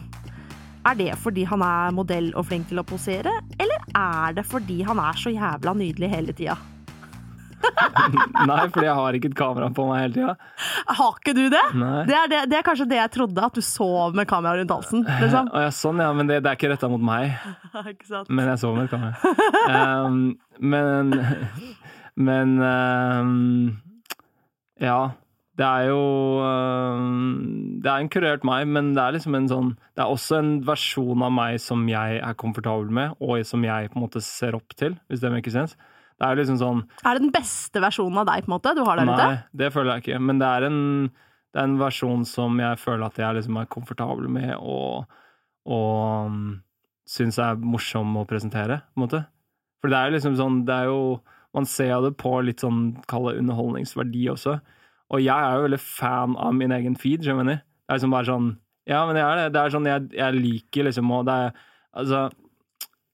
Er 0.87 0.95
det 0.95 1.11
fordi 1.19 1.43
han 1.47 1.63
er 1.65 1.93
modell 1.95 2.31
og 2.39 2.47
flink 2.49 2.69
til 2.71 2.79
å 2.81 2.87
posere, 2.87 3.33
eller 3.59 3.87
er 3.91 4.35
det 4.39 4.47
fordi 4.47 4.81
han 4.87 5.01
er 5.03 5.19
så 5.19 5.31
jævla 5.33 5.75
nydelig 5.77 6.11
hele 6.11 6.35
tida? 6.35 6.55
Nei, 8.49 8.63
fordi 8.71 8.85
jeg 8.87 8.95
har 8.99 9.17
ikke 9.17 9.29
et 9.31 9.37
kamera 9.37 9.69
på 9.75 9.85
meg 9.89 10.01
hele 10.03 10.15
tida. 10.15 10.35
Har 10.99 11.19
ikke 11.19 11.35
du 11.37 11.43
det? 11.51 11.63
Det 12.09 12.15
er, 12.15 12.31
det, 12.31 12.41
det 12.51 12.59
er 12.59 12.65
kanskje 12.65 12.87
det 12.89 12.99
jeg 12.99 13.13
trodde, 13.15 13.45
at 13.49 13.59
du 13.59 13.63
sov 13.65 14.17
med 14.17 14.29
kamera 14.29 14.59
rundt 14.59 14.73
halsen. 14.73 15.05
Liksom. 15.07 15.51
Ja, 15.53 15.71
sånn, 15.75 16.01
ja. 16.03 16.09
Men 16.15 16.31
det, 16.31 16.41
det 16.45 16.51
er 16.51 16.59
ikke 16.59 16.71
retta 16.73 16.89
mot 16.91 17.03
meg. 17.03 17.35
ikke 17.93 18.09
sant? 18.09 18.31
Men 18.31 18.51
jeg 18.53 18.63
sov 18.63 18.77
med 18.77 18.87
et 18.87 18.93
kamera. 18.93 19.33
Um, 19.69 20.21
men 20.59 21.15
Men 22.19 22.59
um, 22.59 23.33
Ja. 24.83 25.01
Det 25.59 25.67
er 25.67 25.89
jo 25.89 26.03
um, 26.39 27.79
Det 27.83 27.89
er 27.91 27.99
en 27.99 28.09
kurert 28.11 28.45
meg, 28.47 28.67
men 28.71 28.93
det 28.95 29.03
er 29.03 29.15
liksom 29.17 29.35
en 29.35 29.49
sånn 29.51 29.71
Det 29.91 30.05
er 30.05 30.11
også 30.13 30.37
en 30.39 30.51
versjon 30.67 31.25
av 31.25 31.33
meg 31.35 31.57
som 31.59 31.83
jeg 31.91 32.21
er 32.23 32.37
komfortabel 32.39 32.87
med, 32.95 33.17
og 33.19 33.43
som 33.47 33.65
jeg 33.67 33.91
på 33.91 33.99
en 33.99 34.05
måte 34.05 34.23
ser 34.23 34.55
opp 34.55 34.75
til, 34.79 34.95
hvis 35.11 35.19
det 35.19 35.33
maker 35.33 35.55
sense. 35.57 35.75
Det 36.19 36.27
er 36.27 36.39
liksom 36.41 36.59
sånn 36.59 36.83
Er 37.07 37.15
det 37.15 37.23
den 37.23 37.33
beste 37.33 37.81
versjonen 37.83 38.19
av 38.21 38.27
deg 38.27 38.43
på 38.43 38.51
en 38.51 38.55
måte 38.57 38.75
du 38.75 38.83
har 38.83 38.99
der 38.99 39.07
ute? 39.07 39.17
Nei, 39.23 39.41
det 39.61 39.71
føler 39.75 39.93
jeg 39.95 40.03
ikke. 40.03 40.21
Men 40.27 40.41
det 40.41 40.49
er 40.51 40.67
en, 40.67 40.79
det 41.53 41.61
er 41.61 41.69
en 41.69 41.79
versjon 41.79 42.25
som 42.27 42.59
jeg 42.59 42.79
føler 42.81 43.07
at 43.07 43.19
jeg 43.21 43.37
liksom 43.39 43.59
er 43.61 43.69
komfortabel 43.71 44.27
med 44.31 44.51
og, 44.59 45.07
og 45.69 46.27
um, 46.27 46.41
syns 47.09 47.39
er 47.41 47.59
morsom 47.63 48.17
å 48.19 48.25
presentere, 48.29 48.81
på 48.91 48.99
en 48.99 49.05
måte. 49.05 49.21
For 49.79 49.91
det 49.91 49.95
er 49.95 50.09
jo 50.09 50.15
liksom 50.17 50.33
sånn 50.35 50.55
Det 50.67 50.75
er 50.75 50.89
jo 50.89 51.03
Man 51.55 51.67
ser 51.69 52.01
det 52.03 52.09
på 52.19 52.33
litt 52.43 52.59
sånn, 52.59 52.97
kall 53.07 53.29
det 53.29 53.39
underholdningsverdi 53.39 54.27
også. 54.33 54.57
Og 55.09 55.23
jeg 55.23 55.33
er 55.33 55.55
jo 55.55 55.63
veldig 55.65 55.79
fan 55.81 56.35
av 56.37 56.51
min 56.53 56.75
egen 56.75 56.99
feed, 56.99 57.23
skjønner 57.25 57.47
du? 57.47 57.55
Det 57.55 57.95
er 57.95 57.97
liksom 57.97 58.13
bare 58.13 58.29
sånn 58.29 58.51
Ja, 58.89 59.05
men 59.07 59.17
jeg 59.17 59.25
er 59.25 59.39
det. 59.39 59.47
Det 59.55 59.63
er 59.63 59.73
sånn 59.73 59.87
jeg, 59.89 60.11
jeg 60.19 60.43
liker 60.43 60.89
liksom 60.89 61.15
og 61.15 61.25
det 61.31 61.39
er 61.47 61.65
Altså 61.99 62.27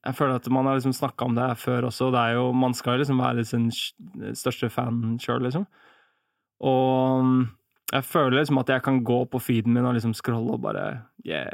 jeg 0.06 0.14
føler 0.14 0.38
at 0.38 0.48
man 0.54 0.68
har 0.68 0.78
liksom 0.78 0.94
snakka 0.94 1.26
om 1.26 1.34
det 1.34 1.50
før 1.58 1.88
også. 1.88 2.12
Det 2.14 2.22
er 2.22 2.38
jo, 2.38 2.50
man 2.54 2.74
skal 2.74 3.00
liksom 3.00 3.18
være 3.18 3.44
sin 3.44 3.68
største 4.38 4.70
fan 4.70 5.16
sjøl, 5.22 5.42
liksom. 5.42 5.66
Og 6.64 7.20
um, 7.20 7.40
jeg 7.92 8.04
føler 8.04 8.38
liksom 8.38 8.58
at 8.58 8.70
jeg 8.70 8.82
kan 8.82 9.02
gå 9.06 9.18
på 9.30 9.40
feeden 9.42 9.74
min 9.74 9.86
og 9.86 9.94
liksom 9.94 10.14
scrolle 10.16 10.56
og 10.56 10.62
bare 10.62 10.86
Yeah! 11.26 11.50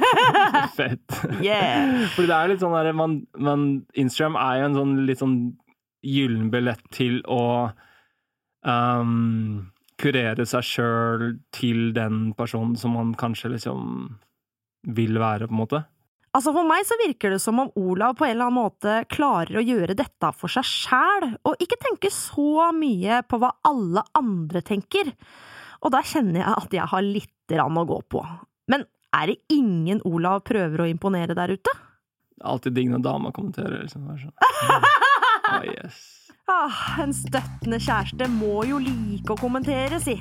Fett. 0.76 1.04
Yeah! 1.44 2.08
Fordi 2.14 2.28
det 2.28 2.36
er 2.36 2.50
litt 2.50 2.64
sånn 2.64 2.76
der, 2.76 2.92
man, 2.96 3.18
man, 3.36 3.66
Instagram 3.96 4.38
er 4.40 4.60
jo 4.60 4.68
en 4.70 4.78
sånn 4.80 4.94
litt 5.08 5.20
sånn 5.20 5.36
gyllen 6.06 6.50
billett 6.52 6.80
til 6.96 7.18
å 7.28 7.72
um, 8.64 9.66
kurere 10.00 10.46
seg 10.48 10.64
sjøl 10.64 11.26
til 11.56 11.90
den 11.96 12.30
personen 12.36 12.76
som 12.80 12.96
man 12.96 13.12
kanskje 13.18 13.52
liksom 13.56 14.16
vil 14.96 15.20
være, 15.20 15.48
på 15.48 15.56
en 15.56 15.60
måte. 15.60 15.82
Altså 16.36 16.52
For 16.52 16.68
meg 16.68 16.84
så 16.84 16.98
virker 17.00 17.32
det 17.32 17.40
som 17.40 17.62
om 17.62 17.70
Olav 17.80 18.18
på 18.18 18.26
en 18.26 18.34
eller 18.34 18.50
annen 18.50 18.58
måte 18.58 18.96
klarer 19.08 19.56
å 19.56 19.64
gjøre 19.64 19.96
dette 19.96 20.32
for 20.36 20.52
seg 20.52 20.66
sjæl, 20.68 21.30
og 21.48 21.62
ikke 21.64 21.78
tenke 21.80 22.10
så 22.12 22.66
mye 22.76 23.22
på 23.24 23.38
hva 23.40 23.54
alle 23.64 24.02
andre 24.18 24.60
tenker. 24.66 25.14
Og 25.80 25.94
da 25.94 26.02
kjenner 26.04 26.42
jeg 26.42 26.52
at 26.52 26.76
jeg 26.76 26.90
har 26.92 27.06
litt 27.06 27.32
grann 27.48 27.80
å 27.80 27.86
gå 27.88 28.02
på. 28.12 28.20
Men 28.68 28.84
er 29.16 29.32
det 29.32 29.38
ingen 29.54 30.02
Olav 30.04 30.42
prøver 30.44 30.84
å 30.84 30.90
imponere 30.90 31.36
der 31.38 31.54
ute? 31.56 31.72
Alltid 32.44 32.76
digg 32.76 32.90
når 32.92 33.04
dama 33.06 33.32
kommenterer. 33.32 33.86
Liksom. 33.86 34.04
Ah, 34.44 35.64
yes. 35.72 36.02
Ah, 36.52 36.82
en 37.00 37.16
støttende 37.16 37.80
kjæreste 37.80 38.28
må 38.36 38.66
jo 38.68 38.82
like 38.82 39.32
å 39.32 39.40
kommentere, 39.40 40.02
si. 40.04 40.18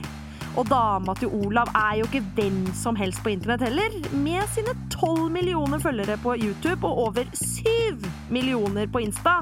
Og 0.56 0.70
dama 0.72 1.12
til 1.20 1.32
Olav 1.36 1.68
er 1.76 1.98
jo 2.00 2.06
ikke 2.08 2.24
hvem 2.38 2.60
som 2.80 2.96
helst 2.96 3.20
på 3.24 3.34
internett 3.34 3.66
heller. 3.66 3.96
Med 4.16 4.46
sine 4.54 4.72
tolv 4.94 5.28
millioner 5.34 5.82
følgere 5.84 6.16
på 6.24 6.38
YouTube 6.40 6.88
og 6.88 7.10
over 7.10 7.28
syv 7.36 8.06
millioner 8.32 8.88
på 8.88 9.02
Insta, 9.04 9.42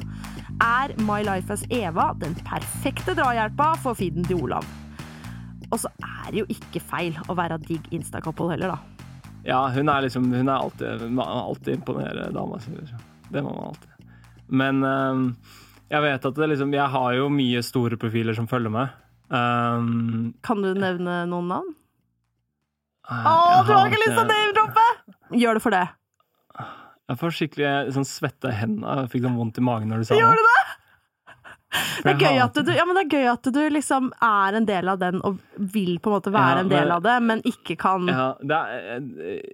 er 0.63 0.93
My 1.05 1.19
Life 1.25 1.53
as 1.53 1.65
Eva 1.69 2.11
den 2.21 2.33
perfekte 2.47 3.13
drahjelpa 3.17 3.75
for 3.83 3.97
feeden 3.97 4.25
til 4.25 4.41
Olav. 4.41 4.65
Og 5.69 5.79
så 5.83 5.91
er 6.01 6.31
det 6.31 6.41
jo 6.41 6.47
ikke 6.49 6.81
feil 6.81 7.17
å 7.29 7.37
være 7.37 7.59
digg 7.61 7.93
Insta-couple 7.93 8.49
heller, 8.55 8.73
da. 8.73 9.05
Ja, 9.45 9.61
hun 9.75 9.89
er 9.91 10.05
liksom 10.05 10.31
Hun 10.31 10.47
er 10.47 10.55
alltid, 10.55 11.03
alltid 11.19 11.73
imponere 11.75 12.29
dama 12.33 12.57
si. 12.63 12.73
Det 13.29 13.41
må 13.43 13.53
man 13.53 13.73
alltid. 13.73 14.09
Men 14.47 14.83
um, 14.83 15.23
jeg 15.91 16.01
vet 16.05 16.25
at 16.25 16.37
det 16.37 16.49
liksom 16.53 16.73
Jeg 16.73 16.89
har 16.89 17.13
jo 17.17 17.29
mye 17.29 17.61
store 17.65 17.97
profiler 18.01 18.33
som 18.37 18.47
følger 18.47 18.73
meg. 18.73 19.02
Um, 19.29 20.33
Kan 20.45 20.61
du 20.61 20.73
nevne 20.77 21.23
noen 21.29 21.47
navn? 21.51 21.71
Å, 23.03 23.63
du 23.67 23.73
har 23.73 23.89
ikke 23.89 23.99
lyst 23.99 24.13
til 24.15 24.21
å 24.23 24.29
name-droppe! 24.29 24.85
Gjør 25.39 25.57
det 25.59 25.63
for 25.65 25.75
det. 25.75 25.85
Jeg 27.11 27.19
får 27.19 27.33
skikkelig 27.35 27.71
sånn 27.97 28.07
svette 28.07 28.51
hendene. 28.55 29.01
Jeg 29.03 29.11
fikk 29.11 29.25
sånn 29.25 29.35
vondt 29.39 29.59
i 29.59 29.63
magen 29.65 29.91
når 29.91 30.03
du 30.03 30.07
sa 30.07 30.15
Gjør 30.19 30.39
du 30.39 30.45
det. 30.47 30.59
Det 32.03 32.11
er, 32.11 32.19
gøy 32.21 32.37
at 32.43 32.57
du, 32.61 32.69
ja, 32.75 32.83
men 32.85 32.93
det 32.99 33.01
er 33.07 33.13
gøy 33.17 33.27
at 33.31 33.47
du 33.55 33.59
liksom 33.73 34.11
er 34.23 34.57
en 34.59 34.65
del 34.69 34.89
av 34.91 34.99
den 35.01 35.17
og 35.25 35.39
vil 35.73 35.95
på 36.03 36.11
en 36.11 36.15
måte 36.19 36.33
være 36.33 36.59
Ja, 36.59 36.61
en 36.61 36.69
del 36.69 36.91
av 36.93 37.01
det, 37.01 37.15
men 37.25 37.41
ikke 37.49 37.75
kan 37.81 38.05
Ja, 38.11 38.27
det 38.45 38.59
er, 38.59 39.01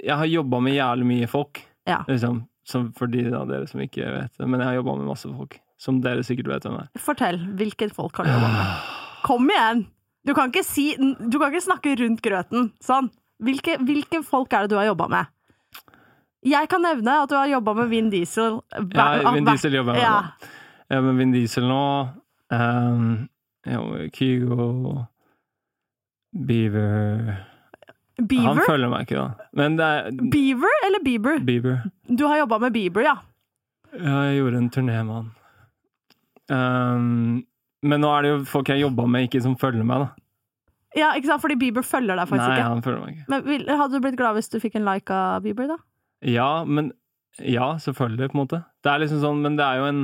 jeg 0.04 0.18
har 0.20 0.28
jobba 0.28 0.60
med 0.66 0.76
jævlig 0.76 1.08
mye 1.14 1.30
folk, 1.32 1.62
Ja. 1.88 2.02
liksom. 2.12 2.44
Som 2.70 2.92
for 2.94 3.08
de 3.10 3.24
av 3.34 3.48
dere 3.50 3.66
som 3.72 3.80
ikke 3.82 4.04
vet 4.14 4.36
det. 4.38 4.46
Men 4.46 4.60
jeg 4.62 4.68
har 4.68 4.76
jobba 4.82 4.98
med 5.00 5.08
masse 5.10 5.32
folk. 5.32 5.56
Som 5.82 6.02
dere 6.04 6.22
sikkert 6.28 6.52
vet 6.52 6.68
hvem 6.68 6.76
er. 6.84 6.90
Fortell. 7.02 7.40
Hvilke 7.58 7.88
folk 7.96 8.20
har 8.20 8.28
du 8.28 8.36
jobba 8.36 8.52
med? 8.54 8.90
Kom 9.24 9.50
igjen! 9.50 9.86
Du 10.28 10.34
kan 10.36 10.52
ikke 10.52 10.64
si 10.68 10.92
Du 11.00 11.38
kan 11.40 11.50
ikke 11.54 11.64
snakke 11.66 11.96
rundt 12.00 12.22
grøten. 12.22 12.72
Sånn. 12.84 13.10
Hvilke, 13.42 13.78
hvilke 13.88 14.20
folk 14.28 14.52
er 14.54 14.66
det 14.68 14.74
du 14.74 14.76
har 14.80 14.90
jobba 14.92 15.08
med? 15.10 15.26
Jeg 16.46 16.70
kan 16.72 16.82
nevne 16.84 17.16
at 17.24 17.30
du 17.32 17.36
har 17.36 17.48
jobba 17.52 17.74
med 17.76 17.90
Vin 17.92 18.10
Diesel. 18.12 18.60
hver- 18.76 19.22
Ja, 19.24 19.32
Vin 19.34 19.46
Diesel 19.48 19.74
jobber 19.74 19.96
jeg 19.96 20.04
med. 20.04 20.50
Ja. 20.92 21.02
men 21.02 21.18
Vin 21.18 21.32
Diesel 21.32 21.64
nå. 21.68 21.80
Um, 22.52 23.30
Kygo 24.14 25.06
Beaver 26.34 27.46
Han 28.20 28.60
følger 28.68 28.90
meg 28.92 29.08
ikke, 29.08 29.16
da. 29.16 29.48
Er 29.64 30.12
Beaver 30.32 30.76
eller 30.86 31.04
Bieber? 31.04 31.40
Bieber. 31.40 31.84
Du 32.10 32.26
har 32.28 32.38
jobba 32.42 32.58
med 32.60 32.74
Bieber, 32.74 33.02
ja. 33.08 33.16
Ja, 33.94 34.24
jeg 34.30 34.42
gjorde 34.42 34.58
en 34.60 34.70
turné 34.70 34.98
med 35.06 35.16
han. 35.16 35.30
Um, 36.52 37.46
men 37.83 38.01
nå 38.03 38.09
er 38.12 38.25
det 38.25 38.31
jo 38.33 38.39
folk 38.50 38.69
jeg 38.71 38.81
jobba 38.83 39.05
med, 39.07 39.27
ikke 39.29 39.41
som 39.43 39.55
følger 39.59 39.86
meg, 39.88 40.05
da. 40.07 40.25
Ja, 40.98 41.12
ikke 41.15 41.29
sant? 41.29 41.43
Fordi 41.43 41.55
Bieber 41.62 41.86
følger 41.86 42.17
deg 42.17 42.25
faktisk 42.27 42.48
Nei, 42.50 42.55
ikke. 42.57 42.69
han 42.74 42.81
følger 42.86 43.01
meg 43.03 43.13
ikke. 43.13 43.25
Men 43.29 43.43
vil, 43.45 43.67
Hadde 43.69 43.93
du 43.93 44.01
blitt 44.07 44.17
glad 44.17 44.33
hvis 44.39 44.50
du 44.50 44.57
fikk 44.63 44.79
en 44.79 44.88
like 44.88 45.13
av 45.13 45.43
Bieber, 45.45 45.67
da? 45.69 45.77
Ja, 46.25 46.63
men 46.65 46.93
Ja, 47.45 47.75
selvfølgelig, 47.77 48.31
på 48.31 48.36
en 48.36 48.41
måte. 48.41 48.59
Det 48.83 48.89
er 48.91 49.03
liksom 49.03 49.21
sånn, 49.21 49.43
men 49.45 49.55
det 49.59 49.67
er 49.67 49.77
jo 49.77 49.86
en 49.86 50.00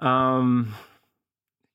um, 0.00 0.54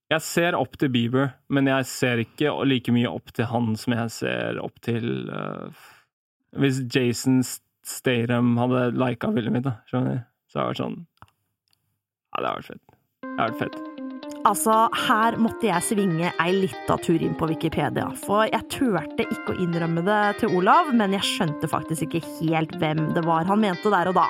Jeg 0.10 0.26
ser 0.26 0.58
opp 0.58 0.74
til 0.82 0.90
Bieber, 0.90 1.36
men 1.54 1.70
jeg 1.70 1.86
ser 1.86 2.24
ikke 2.26 2.56
like 2.66 2.92
mye 2.92 3.12
opp 3.14 3.30
til 3.38 3.46
han 3.52 3.76
som 3.78 3.94
jeg 3.94 4.16
ser 4.18 4.60
opp 4.66 4.82
til 4.82 5.30
uh, 5.30 5.70
Hvis 6.58 6.82
Jason 6.90 7.44
Statham 7.46 8.58
hadde 8.58 8.90
lika 8.98 9.30
bildet 9.32 9.54
mitt, 9.54 9.70
da, 9.70 9.78
skjønner 9.88 10.18
du, 10.18 10.26
så 10.50 10.64
hadde 10.64 10.66
det 10.66 10.74
vært 10.74 10.84
sånn 10.84 11.00
Ja, 12.34 12.42
det 12.42 12.50
hadde 12.50 12.58
vært 12.58 12.72
fett. 12.74 12.86
Det 13.22 13.38
hadde 13.38 13.54
vært 13.54 13.64
fett. 13.68 13.89
Altså, 14.48 14.72
her 14.96 15.36
måtte 15.36 15.68
jeg 15.68 15.84
svinge 15.84 16.30
ei 16.40 16.52
lita 16.56 16.96
tur 17.04 17.20
inn 17.20 17.36
på 17.36 17.50
Wikipedia, 17.50 18.06
for 18.22 18.46
jeg 18.48 18.64
turte 18.72 19.26
ikke 19.26 19.52
å 19.52 19.60
innrømme 19.60 20.04
det 20.08 20.40
til 20.40 20.54
Olav, 20.56 20.94
men 20.96 21.12
jeg 21.18 21.28
skjønte 21.28 21.68
faktisk 21.68 22.08
ikke 22.08 22.22
helt 22.38 22.72
hvem 22.80 23.10
det 23.18 23.26
var 23.28 23.50
han 23.50 23.60
mente 23.60 23.92
der 23.92 24.08
og 24.08 24.16
da. 24.16 24.30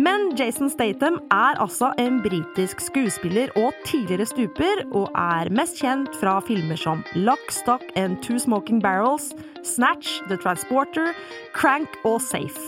Men 0.00 0.32
Jason 0.40 0.70
Statham 0.72 1.20
er 1.30 1.58
altså 1.60 1.92
en 2.00 2.18
britisk 2.24 2.80
skuespiller 2.80 3.52
og 3.60 3.76
tidligere 3.86 4.26
stuper, 4.26 4.82
og 4.90 5.12
er 5.14 5.52
mest 5.54 5.78
kjent 5.78 6.10
fra 6.18 6.40
filmer 6.42 6.80
som 6.80 7.04
Lock, 7.14 7.52
Stock 7.52 7.84
and 7.94 8.18
Two 8.24 8.40
Smoking 8.42 8.80
Barrels, 8.82 9.30
Snatch, 9.62 10.18
The 10.30 10.40
Transporter, 10.40 11.12
Crank 11.54 12.00
og 12.08 12.18
Safe. 12.24 12.58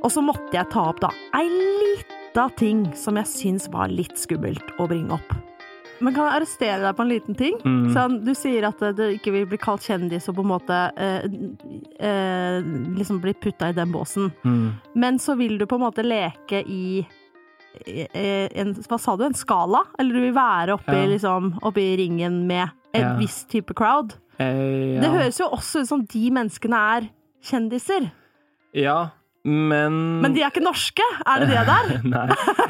Og 0.00 0.08
så 0.14 0.24
måtte 0.24 0.54
jeg 0.54 0.70
ta 0.72 0.86
opp 0.88 1.02
da 1.04 1.10
ei 1.36 1.50
lita 1.50 2.46
ting 2.56 2.86
som 2.96 3.20
jeg 3.20 3.28
syns 3.28 3.68
var 3.74 3.92
litt 3.92 4.16
skummelt 4.16 4.72
å 4.80 4.88
bringe 4.88 5.18
opp. 5.18 5.36
Men 6.00 6.14
kan 6.14 6.26
jeg 6.26 6.34
arrestere 6.40 6.80
deg 6.82 6.96
på 6.98 7.02
en 7.04 7.08
liten 7.08 7.34
ting? 7.38 7.54
Mm. 7.64 7.86
Sånn, 7.94 8.16
du 8.24 8.32
sier 8.36 8.66
at 8.68 8.80
du 8.98 9.04
ikke 9.14 9.32
vil 9.32 9.46
bli 9.48 9.58
kalt 9.58 9.82
kjendis 9.86 10.28
og 10.28 10.36
på 10.36 10.44
en 10.44 10.50
måte 10.50 10.80
eh, 10.96 11.24
eh, 12.00 12.58
liksom 12.98 13.20
bli 13.22 13.32
putta 13.34 13.70
i 13.72 13.76
den 13.76 13.92
båsen. 13.94 14.30
Mm. 14.44 14.66
Men 14.94 15.18
så 15.22 15.36
vil 15.38 15.56
du 15.58 15.66
på 15.66 15.78
en 15.78 15.84
måte 15.86 16.04
leke 16.04 16.60
i 16.66 17.06
eh, 17.86 18.48
en, 18.60 18.74
Hva 18.88 18.98
sa 19.00 19.16
du? 19.16 19.24
En 19.28 19.36
skala? 19.36 19.84
Eller 19.98 20.14
du 20.18 20.20
vil 20.28 20.36
være 20.36 20.76
oppi, 20.76 20.96
Ja. 20.96 21.06
liksom, 21.14 21.54
oppi 21.62 21.86
ringen 22.02 22.46
med 22.46 22.68
en 22.94 23.00
Ja. 23.02 23.16
viss 23.18 23.44
type 23.48 23.74
crowd? 23.74 24.14
Eh, 24.38 24.96
ja. 24.96 25.00
Det 25.00 25.10
høres 25.10 25.38
jo 25.40 25.48
også 25.48 25.80
ut 25.80 25.88
som 25.88 26.04
de 26.04 26.30
menneskene 26.30 26.76
er 26.96 27.08
kjendiser. 27.42 28.10
Ja, 28.74 29.10
men 29.46 29.96
Men 30.24 30.34
de 30.34 30.42
er 30.42 30.50
ikke 30.50 30.64
norske! 30.64 31.06
Er 31.22 31.42
det 31.42 31.48
det 31.52 31.64
der? 31.68 31.90
Nei. 32.14 32.26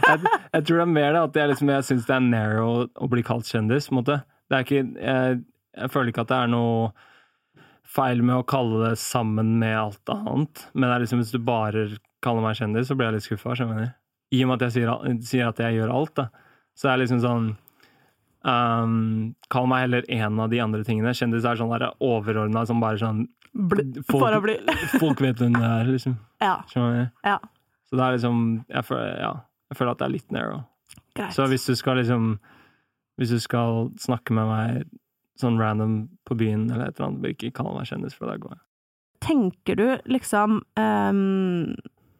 Jeg, 0.06 0.20
jeg 0.52 0.64
tror 0.68 0.80
det 0.80 0.84
er 0.84 0.94
mer 0.94 1.12
det 1.14 1.22
at 1.22 1.38
jeg, 1.40 1.50
liksom, 1.52 1.72
jeg 1.72 1.86
syns 1.88 2.08
det 2.08 2.16
er 2.16 2.24
narrow 2.28 2.86
å 2.86 3.10
bli 3.12 3.24
kalt 3.26 3.48
kjendis. 3.48 3.88
på 3.88 3.94
en 3.96 4.00
måte. 4.02 4.18
Det 4.46 4.58
er 4.58 4.66
ikke, 4.66 4.82
jeg, 5.00 5.38
jeg 5.80 5.92
føler 5.94 6.12
ikke 6.12 6.26
at 6.26 6.32
det 6.32 6.40
er 6.42 6.52
noe 6.52 6.90
feil 7.96 8.22
med 8.26 8.40
å 8.40 8.46
kalle 8.46 8.82
det 8.90 8.96
sammen 9.00 9.56
med 9.60 9.76
alt 9.78 10.12
annet. 10.12 10.66
Men 10.74 10.88
det 10.88 10.94
er 10.94 11.04
liksom, 11.04 11.22
hvis 11.22 11.34
du 11.34 11.40
bare 11.42 11.86
kaller 12.24 12.44
meg 12.44 12.58
kjendis, 12.58 12.90
så 12.90 12.96
blir 12.98 13.10
jeg 13.10 13.18
litt 13.18 13.28
skuffa. 13.28 13.54
I 14.34 14.42
og 14.42 14.50
med 14.50 14.58
at 14.58 14.66
jeg 14.66 14.76
sier, 14.76 14.92
sier 15.24 15.48
at 15.48 15.62
jeg 15.62 15.78
gjør 15.78 15.94
alt, 15.94 16.14
da. 16.18 16.28
Så 16.76 16.90
er 16.90 17.00
liksom 17.00 17.22
sånn 17.22 17.46
um, 18.44 19.32
Kall 19.52 19.68
meg 19.70 19.86
heller 19.86 20.08
en 20.12 20.42
av 20.42 20.50
de 20.52 20.60
andre 20.60 20.84
tingene. 20.84 21.14
Kjendis 21.16 21.46
er 21.48 21.56
sånn 21.56 21.72
overordna 22.04 22.66
som 22.68 22.82
bare 22.82 23.00
sånn 23.00 23.24
Bl 23.56 23.80
folk, 24.10 25.00
folk 25.00 25.20
vet 25.24 25.40
hvem 25.40 25.56
det 25.56 25.64
er, 25.64 25.88
liksom. 25.90 26.16
Ja. 26.44 26.58
Ja. 27.24 27.38
Så 27.88 27.96
det 27.96 28.04
er 28.04 28.16
liksom 28.16 28.40
jeg 28.68 28.84
føler, 28.84 29.12
ja, 29.22 29.32
jeg 29.70 29.78
føler 29.78 29.94
at 29.94 30.02
det 30.02 30.06
er 30.06 30.14
litt 30.14 30.34
narrow. 30.34 30.62
Greit. 31.16 31.32
Så 31.34 31.46
hvis 31.48 31.64
du 31.66 31.74
skal 31.78 31.96
liksom 32.00 32.38
Hvis 33.16 33.32
du 33.32 33.38
skal 33.40 33.88
snakke 33.98 34.34
med 34.36 34.50
meg 34.50 34.82
sånn 35.40 35.56
random 35.60 35.94
på 36.28 36.36
byen 36.36 36.66
eller 36.70 36.90
et 36.90 36.98
eller 36.98 37.10
annet, 37.10 37.22
bør 37.22 37.32
ikke 37.32 37.52
kalle 37.56 37.72
meg 37.76 37.88
kjendis, 37.88 38.14
for 38.16 38.28
da 38.28 38.36
går 38.40 38.52
jeg. 38.54 38.62
Tenker 39.24 39.78
du 39.80 39.86
liksom 40.12 40.58
um, 40.76 41.74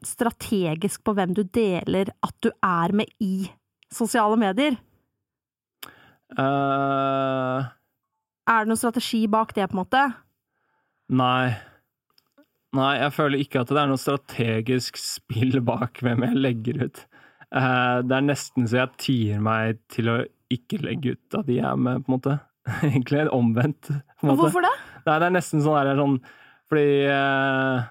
strategisk 0.04 1.04
på 1.04 1.14
hvem 1.16 1.32
du 1.36 1.42
deler 1.44 2.10
at 2.24 2.34
du 2.44 2.50
er 2.64 2.92
med 2.96 3.12
i 3.20 3.46
sosiale 3.92 4.36
medier? 4.40 4.76
Uh, 6.36 7.68
Er 8.48 8.64
det 8.64 8.70
noen 8.70 8.80
strategi 8.80 9.24
bak 9.30 9.52
det, 9.56 9.68
på 9.70 9.76
en 9.76 9.82
måte? 9.84 10.02
Nei. 11.08 11.56
Nei, 12.76 12.94
jeg 13.00 13.12
føler 13.14 13.42
ikke 13.42 13.62
at 13.62 13.70
det 13.72 13.78
er 13.80 13.90
noe 13.90 14.00
strategisk 14.00 14.98
spill 15.00 15.60
bak 15.64 16.02
hvem 16.04 16.26
jeg 16.26 16.42
legger 16.42 16.82
ut. 16.86 17.04
Eh, 17.54 17.98
det 18.04 18.16
er 18.16 18.26
nesten 18.26 18.66
så 18.68 18.82
jeg 18.82 19.00
tier 19.00 19.42
meg 19.42 19.80
til 19.92 20.10
å 20.12 20.16
ikke 20.52 20.80
legge 20.82 21.14
ut 21.16 21.38
at 21.38 21.48
de 21.48 21.60
er 21.62 21.78
med, 21.78 22.04
på 22.04 22.10
en 22.10 22.16
måte. 22.18 22.36
Egentlig 22.88 23.26
omvendt. 23.34 23.90
På 23.90 24.26
en 24.26 24.32
måte. 24.32 24.40
Hvorfor 24.42 24.66
det? 24.66 24.74
Nei, 25.06 25.18
det 25.22 25.28
er 25.28 25.36
nesten 25.36 25.62
sånn 25.62 25.76
der 25.86 26.00
sånn 26.00 26.16
Fordi 26.66 26.86
uh, 27.06 27.84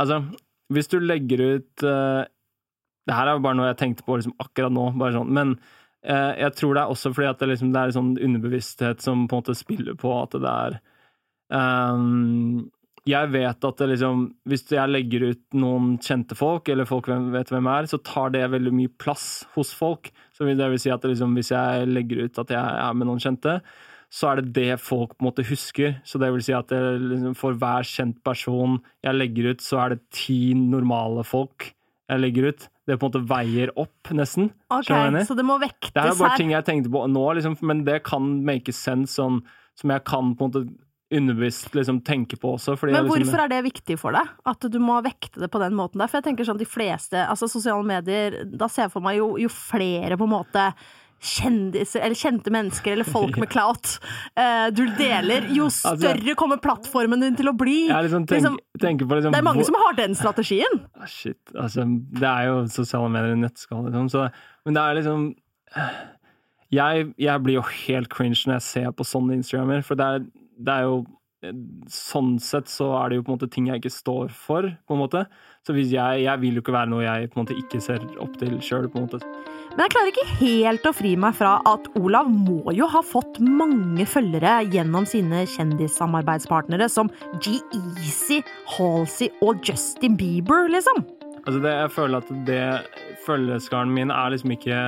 Altså, 0.00 0.22
hvis 0.72 0.88
du 0.88 0.96
legger 1.02 1.42
ut 1.44 1.84
uh, 1.84 2.22
Det 3.04 3.12
her 3.12 3.28
er 3.28 3.36
jo 3.36 3.42
bare 3.44 3.58
noe 3.58 3.66
jeg 3.68 3.80
tenkte 3.82 4.06
på 4.06 4.16
liksom 4.16 4.32
akkurat 4.40 4.72
nå, 4.72 4.86
bare 4.96 5.18
sånn, 5.18 5.34
men 5.36 5.52
uh, 6.08 6.32
jeg 6.40 6.54
tror 6.56 6.72
det 6.78 6.84
er 6.84 6.94
også 6.94 7.12
fordi 7.12 7.28
at 7.28 7.42
det, 7.42 7.50
liksom, 7.52 7.74
det 7.74 7.82
er 7.82 7.90
en 7.90 7.98
sånn 7.98 8.14
underbevissthet 8.16 9.04
som 9.04 9.26
på 9.28 9.36
en 9.36 9.44
måte 9.44 9.58
spiller 9.58 9.98
på 10.00 10.14
at 10.22 10.38
det 10.40 10.54
er 10.54 10.78
ehm, 11.54 12.68
Jeg 13.08 13.30
vet 13.32 13.64
at 13.64 13.78
det 13.80 13.88
liksom 13.94 14.24
Hvis 14.48 14.66
jeg 14.68 14.92
legger 14.92 15.30
ut 15.30 15.42
noen 15.56 15.98
kjente 15.98 16.36
folk, 16.36 16.68
eller 16.68 16.84
folk 16.88 17.08
vet 17.08 17.52
hvem 17.52 17.68
er, 17.72 17.88
så 17.88 18.00
tar 18.04 18.34
det 18.34 18.42
veldig 18.52 18.72
mye 18.74 18.92
plass 19.00 19.46
hos 19.54 19.72
folk. 19.72 20.10
Så 20.36 20.44
det 20.44 20.58
vil 20.58 20.78
si 20.82 20.90
at 20.92 21.04
liksom, 21.04 21.32
hvis 21.38 21.52
jeg 21.54 21.88
legger 21.88 22.26
ut 22.26 22.38
at 22.38 22.50
jeg 22.52 22.58
er 22.60 22.92
med 22.98 23.08
noen 23.08 23.22
kjente, 23.22 23.60
så 24.10 24.30
er 24.30 24.40
det 24.40 24.52
det 24.56 24.80
folk 24.80 25.16
på 25.16 25.24
en 25.24 25.28
måte 25.28 25.44
husker. 25.44 25.98
Så 26.04 26.20
det 26.20 26.30
vil 26.32 26.44
si 26.44 26.54
at 26.56 26.68
det, 26.72 26.80
liksom, 27.00 27.34
for 27.36 27.56
hver 27.56 27.84
kjent 27.84 28.20
person 28.24 28.78
jeg 29.04 29.16
legger 29.16 29.52
ut, 29.52 29.64
så 29.64 29.82
er 29.84 29.96
det 29.96 30.00
ti 30.16 30.54
normale 30.56 31.24
folk 31.28 31.70
jeg 32.08 32.22
legger 32.22 32.48
ut. 32.52 32.68
Det 32.88 32.96
på 32.96 33.04
en 33.04 33.10
måte 33.12 33.28
veier 33.28 33.72
opp, 33.76 34.12
nesten. 34.16 34.48
Ok, 34.72 34.88
jeg? 34.88 35.26
Så 35.28 35.36
det 35.36 35.44
må 35.44 35.58
Det 35.60 35.72
er 35.92 36.14
bare 36.16 36.30
her. 36.32 36.36
ting 36.40 36.52
jeg 36.54 36.64
tenkte 36.64 36.92
på 36.92 37.04
nå, 37.08 37.24
liksom, 37.36 37.58
men 37.68 37.84
det 37.84 38.02
kan 38.08 38.30
make 38.44 38.72
sense 38.72 39.12
sånn 39.18 39.42
som 39.78 39.92
jeg 39.92 40.04
kan 40.08 40.32
på 40.34 40.46
en 40.46 40.52
måte 40.52 40.64
underbevisst 41.14 41.74
liksom 41.74 42.00
tenker 42.04 42.36
på 42.40 42.54
også. 42.58 42.76
Fordi 42.78 42.92
Men 42.92 43.06
hvorfor 43.06 43.22
liksom, 43.22 43.34
hvorfor 43.34 43.44
er 43.44 43.52
det 43.54 43.64
viktig 43.64 43.98
for 44.00 44.16
deg? 44.16 44.30
At 44.52 44.68
du 44.70 44.78
må 44.82 45.00
vekte 45.04 45.40
det 45.40 45.50
på 45.52 45.60
den 45.62 45.76
måten 45.78 46.02
der? 46.02 46.10
For 46.10 46.20
jeg 46.20 46.28
tenker 46.30 46.48
sånn 46.48 46.60
de 46.60 46.68
fleste, 46.68 47.22
altså 47.24 47.48
sosiale 47.50 47.84
medier, 47.86 48.42
da 48.44 48.68
ser 48.68 48.86
jeg 48.86 48.94
for 48.96 49.04
meg 49.04 49.20
jo, 49.20 49.36
jo 49.40 49.50
flere 49.52 50.18
på 50.20 50.28
en 50.28 50.34
måte 50.36 50.66
kjendiser, 51.18 52.04
eller 52.06 52.14
kjente 52.14 52.52
mennesker, 52.54 52.92
eller 52.94 53.08
folk 53.08 53.38
med 53.42 53.50
clout 53.50 53.96
uh, 54.38 54.68
du 54.70 54.84
deler, 54.98 55.48
jo 55.50 55.64
Altså, 55.66 55.96
større 55.98 56.36
kommer 56.38 56.60
plattformen 56.62 57.24
din 57.24 57.38
til 57.38 57.50
å 57.50 57.56
bli. 57.58 57.88
liksom 57.90 58.28
tenk, 58.30 58.44
liksom, 58.44 59.08
på 59.08 59.18
liksom 59.18 59.34
Det 59.34 59.40
er 59.40 59.48
mange 59.48 59.64
hvor- 59.64 59.72
som 59.72 59.80
har 59.82 59.96
den 59.98 60.14
strategien. 60.14 60.78
Ah, 60.94 61.08
Shit, 61.10 61.40
altså 61.56 61.88
Det 62.12 62.28
er 62.28 62.46
jo 62.52 62.60
sosiale 62.70 63.10
medier 63.10 63.34
i 63.34 63.40
nettskall, 63.42 63.88
liksom. 63.88 64.06
Så, 64.14 64.28
men 64.64 64.78
det 64.78 64.84
er 64.84 65.00
liksom 65.00 65.26
jeg, 66.68 67.14
jeg 67.16 67.42
blir 67.44 67.56
jo 67.56 67.64
helt 67.64 68.10
cringe 68.12 68.42
når 68.44 68.58
jeg 68.58 68.66
ser 68.66 68.90
på 68.92 69.06
sånne 69.08 69.38
Instagrammer, 69.38 69.82
for 69.86 69.98
det 69.98 70.04
er, 70.06 70.26
det 70.58 70.74
er 70.80 70.88
jo 70.90 71.06
Sånn 71.86 72.32
sett 72.42 72.66
så 72.66 72.88
er 72.98 73.12
det 73.12 73.18
jo 73.20 73.22
på 73.22 73.30
en 73.30 73.36
måte 73.36 73.46
ting 73.54 73.68
jeg 73.68 73.78
ikke 73.78 73.92
står 73.94 74.32
for, 74.34 74.66
på 74.66 74.96
en 74.96 74.98
måte. 74.98 75.20
Så 75.62 75.70
jeg, 75.78 75.94
jeg 76.24 76.40
vil 76.42 76.58
jo 76.58 76.64
ikke 76.64 76.74
være 76.74 76.90
noe 76.90 77.04
jeg 77.04 77.28
på 77.30 77.38
en 77.38 77.44
måte 77.44 77.58
ikke 77.60 77.78
ser 77.78 78.02
opp 78.18 78.34
til 78.40 78.56
sjøl, 78.58 78.88
på 78.90 78.98
en 78.98 79.06
måte. 79.06 79.20
Men 79.76 79.84
jeg 79.84 79.92
klarer 79.94 80.10
ikke 80.10 80.24
helt 80.40 80.88
å 80.90 80.92
fri 80.98 81.12
meg 81.14 81.36
fra 81.38 81.52
at 81.70 81.86
Olav 82.00 82.26
må 82.26 82.74
jo 82.74 82.88
ha 82.90 83.04
fått 83.06 83.38
mange 83.38 84.02
følgere 84.10 84.56
gjennom 84.74 85.06
sine 85.06 85.44
kjendissamarbeidspartnere 85.54 86.88
som 86.90 87.12
G-Eazy, 87.38 88.40
Halsey 88.74 89.30
og 89.38 89.62
Justin 89.62 90.18
Bieber, 90.18 90.66
liksom. 90.74 91.04
Altså 91.44 91.62
det, 91.62 91.76
jeg 91.84 91.92
føler 91.94 92.18
at 92.18 92.32
det 92.50 92.64
følgeskaren 93.28 93.94
min 93.94 94.10
er 94.10 94.34
liksom 94.34 94.58
ikke 94.58 94.80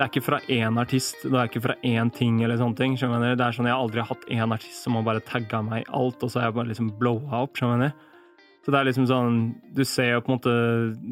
Det 0.00 0.06
er 0.06 0.12
ikke 0.14 0.24
fra 0.24 0.36
én 0.48 0.78
artist, 0.80 1.26
det 1.26 1.36
er 1.36 1.48
ikke 1.50 1.60
fra 1.60 1.74
én 1.84 2.08
ting 2.16 2.38
eller 2.40 2.56
sånne 2.56 2.78
ting. 2.78 2.94
skjønner? 2.96 3.34
Det 3.36 3.44
er 3.44 3.52
sånn 3.52 3.66
Jeg 3.68 3.74
har 3.76 3.82
aldri 3.84 4.04
hatt 4.08 4.22
én 4.32 4.54
artist 4.54 4.78
som 4.80 4.94
har 4.96 5.02
bare 5.04 5.20
tagga 5.20 5.58
meg 5.60 5.82
i 5.82 5.90
alt, 5.92 6.22
og 6.24 6.30
så 6.32 6.40
har 6.40 6.46
jeg 6.46 6.54
bare 6.56 6.70
liksom 6.70 6.86
blowa 6.96 7.42
opp. 7.44 7.58
skjønner? 7.60 7.92
Så 8.64 8.72
det 8.72 8.78
er 8.78 8.88
liksom 8.88 9.08
sånn 9.10 9.36
Du 9.76 9.82
ser 9.84 10.14
jo 10.14 10.22
på 10.24 10.32
en 10.32 10.38
måte 10.38 10.54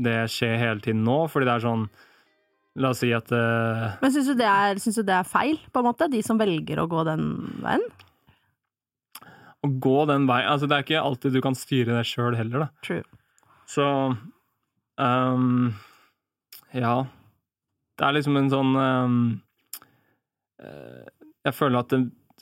det 0.07 0.15
skjer 0.33 0.57
hele 0.57 0.81
tiden 0.81 1.03
nå, 1.05 1.19
fordi 1.29 1.51
det 1.51 1.53
er 1.59 1.65
sånn 1.67 1.83
La 2.81 2.95
oss 2.95 3.03
si 3.05 3.11
at 3.13 3.29
uh, 3.29 4.01
Men 4.01 4.15
syns 4.15 4.31
du, 4.31 4.35
det 4.41 4.49
syns 4.81 4.97
du 4.97 5.05
det 5.05 5.19
er 5.19 5.29
feil, 5.29 5.61
på 5.69 5.83
en 5.83 5.89
måte? 5.91 6.09
De 6.09 6.25
som 6.25 6.41
velger 6.41 6.81
å 6.81 6.89
gå 6.89 7.05
den 7.11 7.29
veien? 7.61 7.85
Å 9.69 9.73
gå 9.85 9.99
den 10.09 10.25
veien 10.33 10.49
Altså, 10.49 10.65
det 10.65 10.79
er 10.79 10.89
ikke 10.89 11.05
alltid 11.05 11.37
du 11.37 11.43
kan 11.45 11.61
styre 11.61 11.93
det 11.99 12.09
sjøl 12.09 12.41
heller, 12.41 12.65
da. 12.65 12.73
True. 12.89 13.05
Så 13.69 13.85
um, 14.97 15.75
Ja. 16.73 16.97
Det 17.99 18.07
er 18.07 18.15
liksom 18.15 18.39
en 18.39 18.53
sånn 18.53 18.77
eh, 20.63 21.09
Jeg 21.49 21.57
føler 21.57 21.83
at 21.83 21.95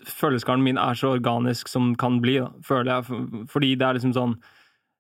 følelsesgarden 0.05 0.65
min 0.65 0.81
er 0.81 0.99
så 0.99 1.15
organisk 1.17 1.71
som 1.73 1.91
den 1.91 1.97
kan 2.01 2.21
bli, 2.21 2.39
da, 2.43 2.51
føler 2.65 2.93
jeg. 2.93 3.23
Fordi 3.53 3.73
det 3.79 3.87
er 3.87 3.99
liksom 3.99 4.15
sånn 4.17 4.37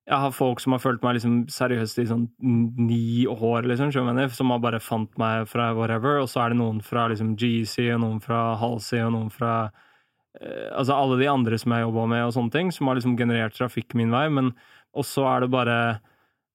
Jeg 0.06 0.20
har 0.22 0.34
folk 0.34 0.60
som 0.62 0.76
har 0.76 0.82
følt 0.82 1.02
meg 1.02 1.16
liksom 1.16 1.38
seriøst 1.50 1.98
i 1.98 2.06
sånn 2.06 2.28
ni 2.38 3.26
år, 3.26 3.66
liksom, 3.66 3.90
skjønner 3.90 4.28
du 4.28 4.36
som 4.36 4.52
har 4.54 4.60
bare 4.62 4.78
fant 4.78 5.10
meg 5.18 5.48
fra 5.50 5.72
whatever, 5.74 6.20
og 6.22 6.28
så 6.30 6.44
er 6.44 6.54
det 6.54 6.60
noen 6.60 6.78
fra 6.84 7.08
liksom 7.10 7.34
GC, 7.34 7.88
og 7.96 8.04
noen 8.04 8.20
fra 8.22 8.54
Halsey, 8.60 9.02
og 9.02 9.16
noen 9.16 9.32
fra 9.34 9.56
eh, 10.38 10.70
Altså 10.70 10.94
alle 10.94 11.18
de 11.18 11.26
andre 11.26 11.58
som 11.58 11.74
jeg 11.74 11.88
jobba 11.88 12.06
med, 12.14 12.22
og 12.28 12.36
sånne 12.38 12.54
ting, 12.54 12.70
som 12.70 12.86
har 12.86 13.00
liksom 13.00 13.18
generert 13.18 13.58
trafikk 13.58 13.98
min 13.98 14.14
vei, 14.14 14.28
men 14.30 14.52
også 14.96 15.26
er 15.26 15.42
det 15.42 15.50
bare 15.52 15.78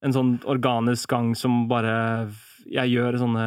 en 0.01 0.15
sånn 0.15 0.31
organisk 0.50 1.12
gang 1.12 1.36
som 1.38 1.65
bare 1.70 2.31
Jeg 2.70 2.91
gjør 2.94 3.18
sånne 3.22 3.46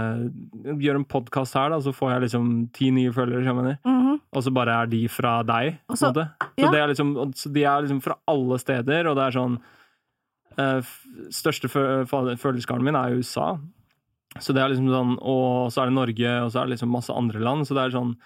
Gjør 0.82 0.98
en 1.00 1.06
podkast 1.08 1.54
her, 1.58 1.70
da, 1.70 1.78
så 1.84 1.92
får 1.94 2.14
jeg 2.14 2.24
liksom 2.26 2.50
ti 2.74 2.90
nye 2.94 3.12
følgere, 3.14 3.44
jeg 3.44 3.54
mener. 3.54 3.78
Mm 3.84 4.00
-hmm. 4.02 4.20
Og 4.32 4.42
så 4.42 4.50
bare 4.52 4.82
er 4.82 4.86
de 4.86 5.08
fra 5.08 5.42
deg, 5.42 5.78
på 5.88 5.96
så- 5.96 6.08
en 6.08 6.14
måte. 6.14 6.28
Så, 6.40 6.64
ja. 6.64 6.70
det 6.70 6.80
er 6.80 6.88
liksom, 6.88 7.34
så 7.34 7.52
de 7.52 7.64
er 7.64 7.82
liksom 7.82 8.02
fra 8.02 8.16
alle 8.26 8.58
steder, 8.58 9.06
og 9.06 9.16
det 9.16 9.24
er 9.24 9.40
sånn 9.40 9.58
uh, 10.58 10.82
Største 11.30 11.68
følgerskaren 11.68 12.82
min 12.82 12.96
er 12.96 13.16
USA. 13.16 13.58
Så 14.40 14.52
det 14.52 14.62
er 14.62 14.68
liksom 14.72 14.90
sånn 14.90 15.18
Og 15.22 15.70
så 15.70 15.82
er 15.82 15.86
det 15.86 15.94
Norge, 15.94 16.30
og 16.42 16.50
så 16.50 16.60
er 16.60 16.66
det 16.66 16.76
liksom 16.76 16.90
masse 16.90 17.14
andre 17.14 17.40
land. 17.40 17.66
Så 17.66 17.74
det 17.74 17.84
er 17.84 17.98
sånn 17.98 18.16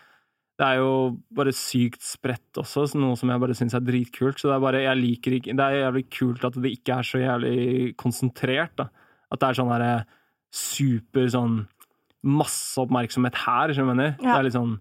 Det 0.59 0.67
er 0.67 0.77
jo 0.81 1.19
bare 1.31 1.53
sykt 1.55 2.03
spredt 2.03 2.59
også, 2.59 2.89
så 2.89 2.99
noe 2.99 3.15
som 3.17 3.29
jeg 3.31 3.39
bare 3.41 3.55
syns 3.55 3.75
er 3.75 3.81
dritkult. 3.81 4.41
Så 4.41 4.49
det 4.49 4.57
er 4.57 4.61
bare 4.61 4.83
Jeg 4.83 4.97
liker 4.97 5.33
ikke 5.33 5.57
Det 5.57 5.67
er 5.67 5.83
jævlig 5.85 6.11
kult 6.11 6.45
at 6.45 6.55
det 6.55 6.73
ikke 6.79 6.99
er 6.99 7.03
så 7.03 7.19
jævlig 7.19 7.97
konsentrert, 7.97 8.77
da. 8.77 8.89
At 9.31 9.41
det 9.41 9.49
er 9.49 9.59
sånn 9.61 9.69
derre 9.69 10.07
super 10.51 11.29
sånn 11.33 11.67
Masse 12.25 12.81
oppmerksomhet 12.83 13.35
her, 13.47 13.71
skjønner 13.73 13.95
du 13.95 13.97
mener? 13.97 14.15
Ja. 14.19 14.33
Det 14.35 14.39
er 14.41 14.47
litt 14.49 14.57
sånn 14.57 14.73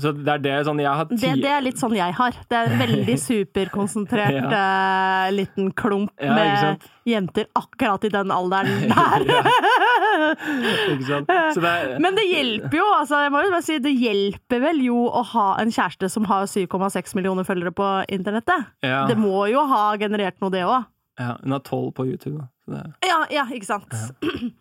Så 0.00 0.10
det 0.14 0.28
er 0.34 0.42
det 0.44 0.56
sånn 0.68 0.78
Jeg 0.82 0.92
har 0.98 1.06
ti 1.08 1.16
Det, 1.18 1.30
det 1.40 1.50
er 1.50 1.62
litt 1.64 1.78
sånn 1.80 1.94
jeg 1.96 2.12
har. 2.18 2.36
Det 2.50 2.56
er 2.58 2.68
en 2.70 2.78
veldig 2.84 3.16
superkonsentrert 3.18 4.52
eh, 4.52 5.30
liten 5.34 5.72
klump 5.72 6.12
Ja, 6.20 6.34
med 6.36 6.84
jenter 7.08 7.48
akkurat 7.58 8.04
i 8.04 8.12
den 8.12 8.30
alderen 8.30 8.86
der. 8.92 9.24
Er 10.60 11.98
Men 12.02 12.14
det 12.18 12.24
hjelper 12.28 12.76
jo, 12.78 12.86
altså, 12.94 13.22
jeg 13.24 13.32
må 13.34 13.42
jo 13.44 13.50
bare 13.54 13.64
si, 13.66 13.78
det 13.82 13.92
hjelper 13.96 14.62
vel 14.62 14.80
jo 14.84 15.00
å 15.08 15.22
ha 15.32 15.46
en 15.62 15.72
kjæreste 15.74 16.10
som 16.12 16.26
har 16.30 16.46
7,6 16.50 17.14
millioner 17.18 17.46
følgere 17.48 17.72
på 17.74 17.88
internettet. 18.12 18.68
ja, 18.84 19.06
Det 19.08 19.16
må 19.18 19.46
jo 19.50 19.64
ha 19.70 19.84
generert 20.00 20.38
noe, 20.42 20.52
det 20.54 20.64
òg. 20.66 20.84
ja, 21.20 21.36
Hun 21.42 21.52
har 21.56 21.64
tolv 21.66 21.92
på 21.96 22.06
YouTube, 22.06 22.38
da. 22.38 22.48
Så 22.64 22.76
det 22.76 23.08
Ja, 23.08 23.20
ja, 23.40 23.44
ikke 23.50 23.66
sant. 23.66 23.94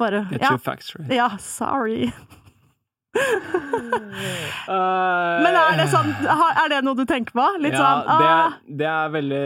Bare 0.00 0.22
Get 0.30 0.40
ja. 0.42 0.50
your 0.54 0.58
facts 0.62 0.94
right. 0.96 1.10
ja, 1.12 1.28
sorry. 1.42 2.06
Uh, 3.10 4.70
Men 5.44 5.56
er 5.58 5.74
det 5.80 5.88
sånn 5.90 6.12
Er 6.30 6.68
det 6.70 6.78
noe 6.86 6.94
du 6.94 7.02
tenker 7.10 7.34
på? 7.34 7.42
Litt 7.58 7.74
ja, 7.74 7.80
sånn 7.82 8.04
det, 8.06 8.14
ah, 8.14 8.20
er, 8.30 8.54
det 8.80 8.86
er 8.86 9.08
veldig 9.16 9.40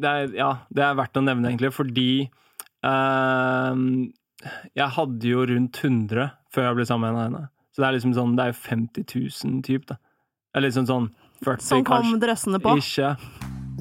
det 0.00 0.08
er, 0.12 0.32
Ja, 0.38 0.48
det 0.72 0.82
er 0.86 0.96
verdt 0.98 1.20
å 1.20 1.22
nevne, 1.26 1.48
egentlig, 1.50 1.70
fordi 1.76 2.06
ehm, 2.88 3.84
Jeg 4.72 4.88
hadde 4.96 5.24
jo 5.28 5.44
rundt 5.52 5.76
100 5.84 6.30
før 6.50 6.62
jeg 6.70 6.76
ble 6.80 6.86
sammen 6.88 7.12
med 7.14 7.22
henne. 7.28 7.44
Så 7.70 7.76
det 7.82 7.86
er 7.90 7.94
liksom 7.98 8.14
sånn 8.16 8.32
Det 8.38 8.42
er 8.46 8.50
jo 8.54 8.58
50 8.64 9.04
000 9.44 9.60
typ, 9.68 9.82
da. 9.92 9.96
Eller 10.56 10.66
liksom 10.72 10.86
sånn 10.88 11.06
40, 11.44 11.62
Som 11.68 11.84
kom 11.84 12.00
kanskje. 12.02 12.20
drøssende 12.24 12.58
på. 12.64 12.70
Ikke. 12.80 13.08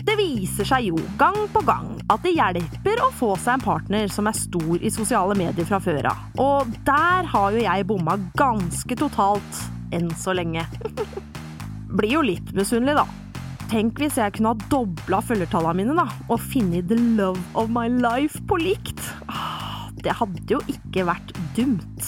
Det 0.05 0.15
viser 0.17 0.67
seg 0.67 0.89
jo 0.89 0.99
gang 1.19 1.37
på 1.53 1.61
gang 1.67 1.91
at 2.09 2.23
det 2.23 2.31
hjelper 2.35 3.01
å 3.03 3.09
få 3.15 3.33
seg 3.39 3.57
en 3.57 3.63
partner 3.63 4.11
som 4.13 4.29
er 4.29 4.37
stor 4.37 4.79
i 4.81 4.91
sosiale 4.93 5.35
medier 5.37 5.67
fra 5.67 5.79
før 5.83 6.07
av. 6.11 6.21
Og 6.39 6.71
der 6.87 7.27
har 7.29 7.55
jo 7.55 7.63
jeg 7.63 7.87
bomma 7.89 8.15
ganske 8.39 8.97
totalt 8.99 9.63
enn 9.95 10.09
så 10.17 10.35
lenge. 10.37 10.63
Blir 11.99 12.19
jo 12.19 12.23
litt 12.25 12.53
misunnelig, 12.57 12.99
da. 13.01 13.07
Tenk 13.69 13.99
hvis 14.01 14.17
jeg 14.17 14.33
kunne 14.33 14.53
ha 14.55 14.69
dobla 14.71 15.19
følgertallene 15.21 15.77
mine 15.77 15.97
da, 15.97 16.07
og 16.29 16.41
funnet 16.41 16.87
the 16.89 16.97
love 17.17 17.41
of 17.57 17.69
my 17.73 17.85
life 17.89 18.41
på 18.49 18.57
likt. 18.61 19.01
Ah, 19.29 19.89
Det 19.99 20.15
hadde 20.15 20.45
jo 20.55 20.61
ikke 20.71 21.05
vært 21.09 21.33
dumt. 21.57 22.07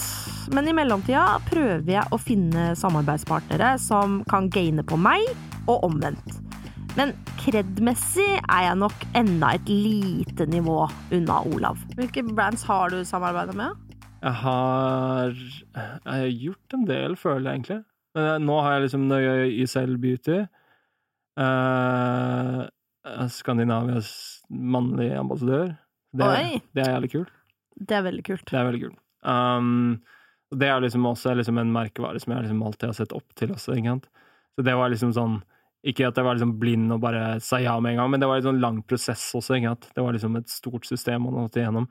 Men 0.52 0.68
i 0.68 0.74
mellomtida 0.76 1.38
prøver 1.48 1.92
jeg 2.00 2.08
å 2.12 2.18
finne 2.20 2.72
samarbeidspartnere 2.80 3.76
som 3.82 4.22
kan 4.30 4.50
gaine 4.52 4.84
på 4.84 4.98
meg, 5.00 5.28
og 5.70 5.86
omvendt. 5.86 6.51
Men 6.98 7.14
kredmessig 7.40 8.28
er 8.42 8.66
jeg 8.66 8.80
nok 8.82 9.06
enda 9.16 9.54
et 9.56 9.70
lite 9.72 10.48
nivå 10.52 10.86
unna 11.16 11.42
Olav. 11.48 11.80
Hvilke 11.96 12.24
brands 12.28 12.66
har 12.68 12.92
du 12.92 13.02
samarbeida 13.08 13.56
med? 13.56 13.78
Jeg 14.22 14.34
har 14.44 15.32
Jeg 15.32 16.02
har 16.06 16.34
gjort 16.46 16.74
en 16.78 16.88
del, 16.88 17.16
føler 17.16 17.48
jeg 17.48 17.60
egentlig. 17.60 17.84
Men 18.16 18.44
nå 18.46 18.58
har 18.62 18.76
jeg 18.76 18.90
liksom 18.90 19.08
Nøye 19.08 19.38
Isel 19.64 19.96
Beauty 19.98 20.42
Uh, 21.40 22.68
Skandinavias 23.32 24.42
mannlige 24.50 25.20
ambassadør. 25.20 25.76
Det, 26.12 26.26
er, 26.26 26.58
det 26.76 26.84
er 26.84 26.92
jævlig 26.92 27.12
kult. 27.12 27.32
Det 27.80 27.98
er 27.98 28.04
veldig 28.06 28.26
kult. 28.28 28.44
Det 28.52 28.60
er 28.60 28.68
veldig 28.68 28.82
kult. 28.82 29.00
Um, 29.24 30.02
det 30.52 30.68
er 30.68 30.84
liksom 30.84 31.08
også 31.08 31.34
liksom 31.40 31.58
en 31.62 31.72
merkevare 31.72 32.20
som 32.20 32.34
jeg 32.34 32.44
liksom 32.46 32.64
alltid 32.68 32.90
har 32.90 32.98
sett 33.00 33.16
opp 33.16 33.36
til 33.40 33.54
også, 33.56 33.78
ikke 33.78 33.94
sant. 33.94 34.10
Så 34.58 34.66
det 34.68 34.76
var 34.76 34.92
liksom 34.92 35.14
sånn 35.16 35.40
Ikke 35.82 36.06
at 36.06 36.17
jeg 36.17 36.26
var 36.26 36.38
liksom 36.38 36.60
blind 36.62 36.94
og 36.94 37.02
bare 37.02 37.39
sa 37.41 37.58
ja 37.58 37.74
med 37.82 37.96
en 37.96 38.04
gang, 38.04 38.12
men 38.13 38.22
det 38.22 38.30
var 38.30 38.38
en 38.38 38.50
sånn 38.52 38.62
lang 38.62 38.82
prosess 38.86 39.24
også, 39.38 39.58
ikke 39.58 39.72
at 39.74 39.88
Det 39.96 40.04
var 40.06 40.13
liksom 40.13 40.36
et 40.38 40.50
stort 40.50 40.86
system 40.86 41.26
man 41.26 41.39
måtte 41.39 41.62
igjennom. 41.62 41.88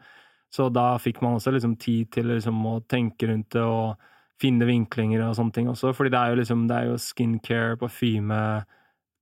Så 0.51 0.69
da 0.71 0.95
fikk 0.99 1.21
man 1.23 1.39
også 1.39 1.53
liksom 1.55 1.77
tid 1.79 2.11
til 2.15 2.31
liksom 2.31 2.59
å 2.67 2.81
tenke 2.91 3.29
rundt 3.31 3.51
det 3.55 3.63
og 3.63 3.99
finne 4.41 4.67
vinklinger 4.67 5.23
og 5.27 5.35
sånne 5.37 5.55
ting 5.55 5.69
også, 5.71 5.93
fordi 5.95 6.13
det 6.15 6.21
er 6.21 6.31
jo 6.31 6.39
liksom 6.41 6.67
Det 6.69 6.77
er 6.77 6.87
jo 6.89 7.01
skincare, 7.03 7.77
parfyme, 7.81 8.41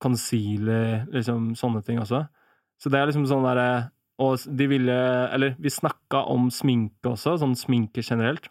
concealer, 0.01 1.09
liksom 1.13 1.55
sånne 1.59 1.83
ting 1.85 1.99
også. 1.99 2.23
Så 2.79 2.93
det 2.93 3.01
er 3.01 3.11
liksom 3.11 3.27
sånn 3.27 3.47
derre 3.47 3.91
Og 4.23 4.39
de 4.55 4.67
ville 4.71 4.99
Eller 5.35 5.57
vi 5.59 5.71
snakka 5.71 6.25
om 6.31 6.51
sminke 6.55 7.15
også, 7.15 7.39
sånn 7.41 7.57
sminke 7.59 8.05
generelt. 8.05 8.49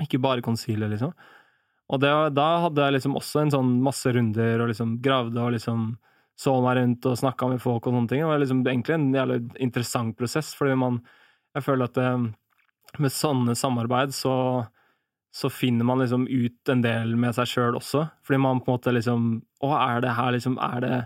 Ikke 0.00 0.20
bare 0.20 0.42
concealer, 0.44 0.88
liksom. 0.92 1.12
Og 1.90 1.98
det, 2.02 2.10
da 2.36 2.46
hadde 2.66 2.84
jeg 2.86 2.94
liksom 2.98 3.16
også 3.18 3.40
en 3.42 3.50
sånn 3.50 3.70
masse 3.82 4.12
runder 4.14 4.62
og 4.62 4.68
liksom 4.70 4.98
gravde 5.02 5.42
og 5.42 5.52
liksom 5.56 5.88
så 6.40 6.54
meg 6.64 6.78
rundt 6.78 7.04
og 7.10 7.18
snakka 7.20 7.48
med 7.50 7.60
folk 7.60 7.84
og 7.86 7.92
sånne 7.96 8.08
ting. 8.08 8.22
Det 8.22 8.28
var 8.30 8.38
liksom 8.40 8.60
egentlig 8.64 8.94
en 8.96 9.08
jævlig 9.12 9.40
interessant 9.60 10.16
prosess, 10.16 10.54
fordi 10.56 10.76
man 10.78 11.00
Jeg 11.54 11.64
føler 11.66 11.84
at 11.90 11.94
det, 11.98 12.10
med 13.02 13.10
sånne 13.10 13.56
samarbeid 13.58 14.12
så 14.14 14.68
så 15.32 15.46
finner 15.50 15.84
man 15.86 15.98
liksom 16.00 16.24
ut 16.26 16.68
en 16.72 16.80
del 16.82 17.12
med 17.16 17.34
seg 17.36 17.46
sjøl 17.46 17.76
også. 17.78 18.10
Fordi 18.26 18.38
man 18.42 18.58
på 18.60 18.70
en 18.72 18.78
måte 18.78 18.92
liksom 18.94 19.26
Å, 19.62 19.68
er 19.78 20.00
det 20.02 20.14
her 20.16 20.32
liksom 20.34 20.56
Er 20.58 20.80
det 20.80 20.96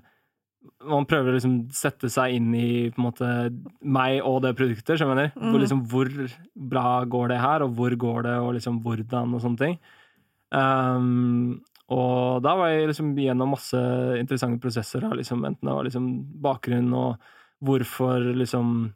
Man 0.80 1.04
prøver 1.04 1.28
å 1.28 1.34
liksom 1.36 1.56
sette 1.76 2.08
seg 2.08 2.32
inn 2.38 2.54
i 2.56 2.90
på 2.90 3.02
en 3.02 3.08
måte 3.10 3.28
meg 3.82 4.22
og 4.24 4.40
det 4.46 4.54
produktet, 4.56 4.96
skjønner 4.96 5.26
du? 5.26 5.40
Hvor, 5.40 5.52
Mhm. 5.52 5.60
liksom, 5.60 5.82
hvor 5.88 6.08
bra 6.56 7.04
går 7.04 7.28
det 7.28 7.40
her, 7.40 7.62
og 7.62 7.74
hvor 7.76 7.90
går 7.96 8.22
det, 8.22 8.36
og 8.40 8.54
liksom 8.54 8.80
hvordan, 8.82 9.34
og 9.34 9.42
sånne 9.42 9.58
ting. 9.58 9.78
Um, 10.54 11.62
og 11.92 12.42
da 12.44 12.54
var 12.56 12.70
jeg 12.72 12.88
liksom 12.88 13.12
gjennom 13.18 13.54
masse 13.56 13.80
interessante 14.16 14.62
prosesser, 14.62 15.04
liksom, 15.18 15.42
enten 15.44 15.68
det 15.68 15.74
var 15.76 15.86
liksom 15.88 16.06
bakgrunn 16.44 16.92
og 16.96 17.32
hvorfor 17.64 18.32
liksom 18.36 18.94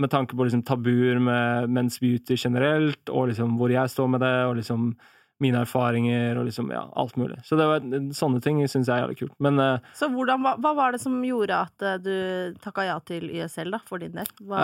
Med 0.00 0.06
tanke 0.10 0.36
på 0.38 0.44
liksom 0.46 0.62
tabuer 0.62 1.18
med 1.18 1.66
men's 1.68 1.96
beauty 2.00 2.36
generelt, 2.38 3.10
og 3.10 3.26
liksom 3.28 3.56
hvor 3.58 3.72
jeg 3.74 3.90
står 3.90 4.06
med 4.08 4.20
det, 4.22 4.36
og 4.46 4.54
liksom 4.56 4.84
mine 5.40 5.62
erfaringer 5.64 6.38
og 6.38 6.46
liksom, 6.48 6.70
ja, 6.74 6.82
alt 7.00 7.16
mulig. 7.20 7.38
Så 7.46 7.56
det 7.58 7.66
var, 7.68 7.84
sånne 8.16 8.42
ting 8.44 8.60
syns 8.68 8.88
jeg 8.90 8.94
er 8.94 9.04
jævlig 9.04 9.18
kult. 9.22 9.34
Men 9.42 9.60
eh, 9.62 9.88
Så 9.96 10.10
hvordan, 10.12 10.44
hva, 10.44 10.54
hva 10.60 10.74
var 10.76 10.94
det 10.94 11.00
som 11.02 11.16
gjorde 11.24 11.62
at 11.66 11.86
eh, 11.86 11.98
du 12.04 12.60
takka 12.62 12.86
ja 12.88 12.98
til 13.08 13.26
YSL, 13.30 13.72
da, 13.74 13.80
for 13.86 14.02
din 14.02 14.14
del? 14.16 14.28
Hva, 14.44 14.60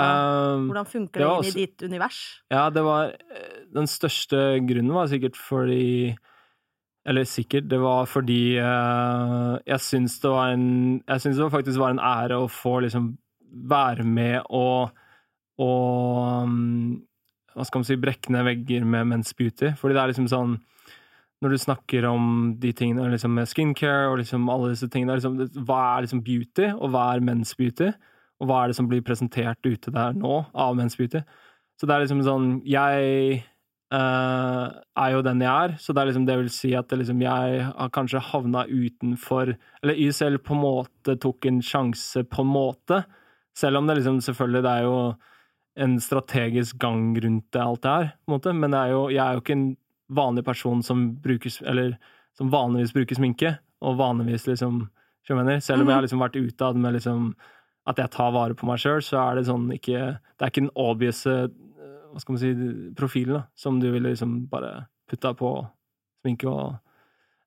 um, 0.56 0.68
hvordan 0.70 0.88
funker 0.90 1.22
det 1.22 1.28
det 1.28 1.50
inn 1.50 1.50
i 1.50 1.64
ditt 1.64 1.86
univers? 1.88 2.20
Ja, 2.52 2.68
det 2.72 2.84
var 2.86 3.14
Den 3.74 3.88
største 3.90 4.42
grunnen 4.66 4.94
var 4.94 5.08
sikkert 5.10 5.38
fordi 5.40 6.16
Eller 7.06 7.26
sikkert, 7.28 7.68
det 7.70 7.80
var 7.80 8.06
fordi 8.10 8.58
uh, 8.58 9.56
jeg 9.66 9.82
syns 9.84 10.20
det 10.22 10.32
var 10.32 10.54
en 10.54 10.68
Jeg 11.00 11.24
syns 11.24 11.40
det 11.40 11.50
faktisk 11.54 11.82
var 11.82 11.94
en 11.94 12.02
ære 12.02 12.38
å 12.44 12.48
få 12.52 12.78
liksom 12.86 13.14
være 13.70 14.04
med 14.04 14.42
og 14.50 14.94
og 15.56 16.44
um, 16.44 16.98
Hva 17.56 17.64
skal 17.64 17.80
man 17.80 17.88
si 17.88 17.96
brekkende 18.00 18.44
vegger 18.44 18.84
med 18.84 19.08
Men's 19.08 19.32
Beauty. 19.36 19.72
Fordi 19.80 19.96
det 19.96 20.02
er 20.02 20.12
liksom 20.12 20.28
sånn 20.32 20.58
Når 21.44 21.52
du 21.52 21.58
snakker 21.60 22.04
om 22.08 22.54
de 22.60 22.72
tingene 22.72 23.10
liksom 23.12 23.34
med 23.36 23.48
skincare 23.48 24.10
og 24.10 24.18
liksom 24.22 24.48
alle 24.52 24.70
disse 24.72 24.88
tingene 24.92 25.18
liksom, 25.18 25.40
Hva 25.68 25.80
er 25.96 26.06
liksom 26.06 26.22
beauty, 26.24 26.70
og 26.76 26.92
hva 26.92 27.10
er 27.14 27.24
Men's 27.24 27.56
Beauty? 27.56 27.90
Og 28.40 28.48
hva 28.48 28.62
er 28.62 28.70
det 28.72 28.78
som 28.78 28.88
blir 28.88 29.04
presentert 29.04 29.60
ute 29.64 29.92
der 29.92 30.16
nå 30.16 30.38
av 30.52 30.76
Men's 30.76 30.96
Beauty? 30.96 31.24
Så 31.76 31.88
det 31.88 31.96
er 31.96 32.06
liksom 32.06 32.24
sånn 32.26 32.50
Jeg 32.68 33.44
Uh, 33.86 34.82
er 34.98 35.12
jo 35.14 35.20
den 35.22 35.44
jeg 35.44 35.46
er, 35.46 35.76
så 35.78 35.94
det 35.94 36.08
liksom 36.08 36.24
det 36.26 36.34
vil 36.40 36.48
si 36.50 36.72
at 36.74 36.90
liksom 36.90 37.20
jeg 37.22 37.60
har 37.68 37.90
kanskje 37.94 38.18
havna 38.32 38.64
utenfor 38.66 39.52
Eller 39.54 40.00
YSL 40.02 40.40
på 40.42 40.56
en 40.56 40.62
måte 40.64 41.14
tok 41.22 41.46
en 41.46 41.60
sjanse, 41.62 42.24
på 42.26 42.42
en 42.42 42.50
måte. 42.50 43.04
Selv 43.54 43.78
om 43.78 43.86
det 43.86 44.00
liksom 44.00 44.18
selvfølgelig 44.26 44.62
det 44.66 44.72
er 44.72 44.88
jo 44.88 44.96
en 45.76 45.98
strategisk 46.00 46.78
gang 46.80 47.14
rundt 47.20 47.50
det 47.52 47.60
alt 47.62 47.82
det 47.82 47.90
her, 47.92 48.06
på 48.24 48.32
en 48.32 48.38
måte. 48.38 48.54
Men 48.56 48.70
det 48.72 48.78
er 48.80 48.90
jo, 48.94 49.02
jeg 49.12 49.20
er 49.26 49.34
jo 49.36 49.40
ikke 49.44 49.56
en 49.56 49.66
vanlig 50.16 50.44
person 50.46 50.82
som 50.82 51.16
bruker 51.20 51.50
Eller 51.66 51.96
som 52.38 52.50
vanligvis 52.52 52.92
bruker 52.94 53.16
sminke, 53.18 53.58
og 53.82 53.96
vanligvis 53.98 54.46
liksom 54.46 54.88
mener? 55.30 55.60
Selv 55.60 55.82
om 55.82 55.88
jeg 55.88 55.96
har 55.96 56.02
liksom 56.06 56.20
vært 56.22 56.36
utad 56.38 56.76
med 56.76 56.94
liksom 56.94 57.34
at 57.86 57.98
jeg 57.98 58.10
tar 58.10 58.32
vare 58.34 58.54
på 58.54 58.66
meg 58.66 58.78
sjøl, 58.82 59.00
så 59.02 59.18
er 59.30 59.36
det 59.40 59.46
sånn 59.46 59.68
ikke 59.74 60.18
Det 60.18 60.42
er 60.42 60.50
ikke 60.50 60.62
den 60.64 60.70
obvious 60.76 61.24
eh, 61.26 61.46
hva 62.12 62.20
skal 62.22 62.32
man 62.34 62.40
si, 62.40 62.50
profilen 62.96 63.34
da, 63.34 63.42
som 63.54 63.80
du 63.80 63.90
ville 63.92 64.08
liksom 64.14 64.46
bare 64.50 64.86
putta 65.10 65.34
på 65.38 65.50
sminke 66.24 66.48
og 66.50 66.76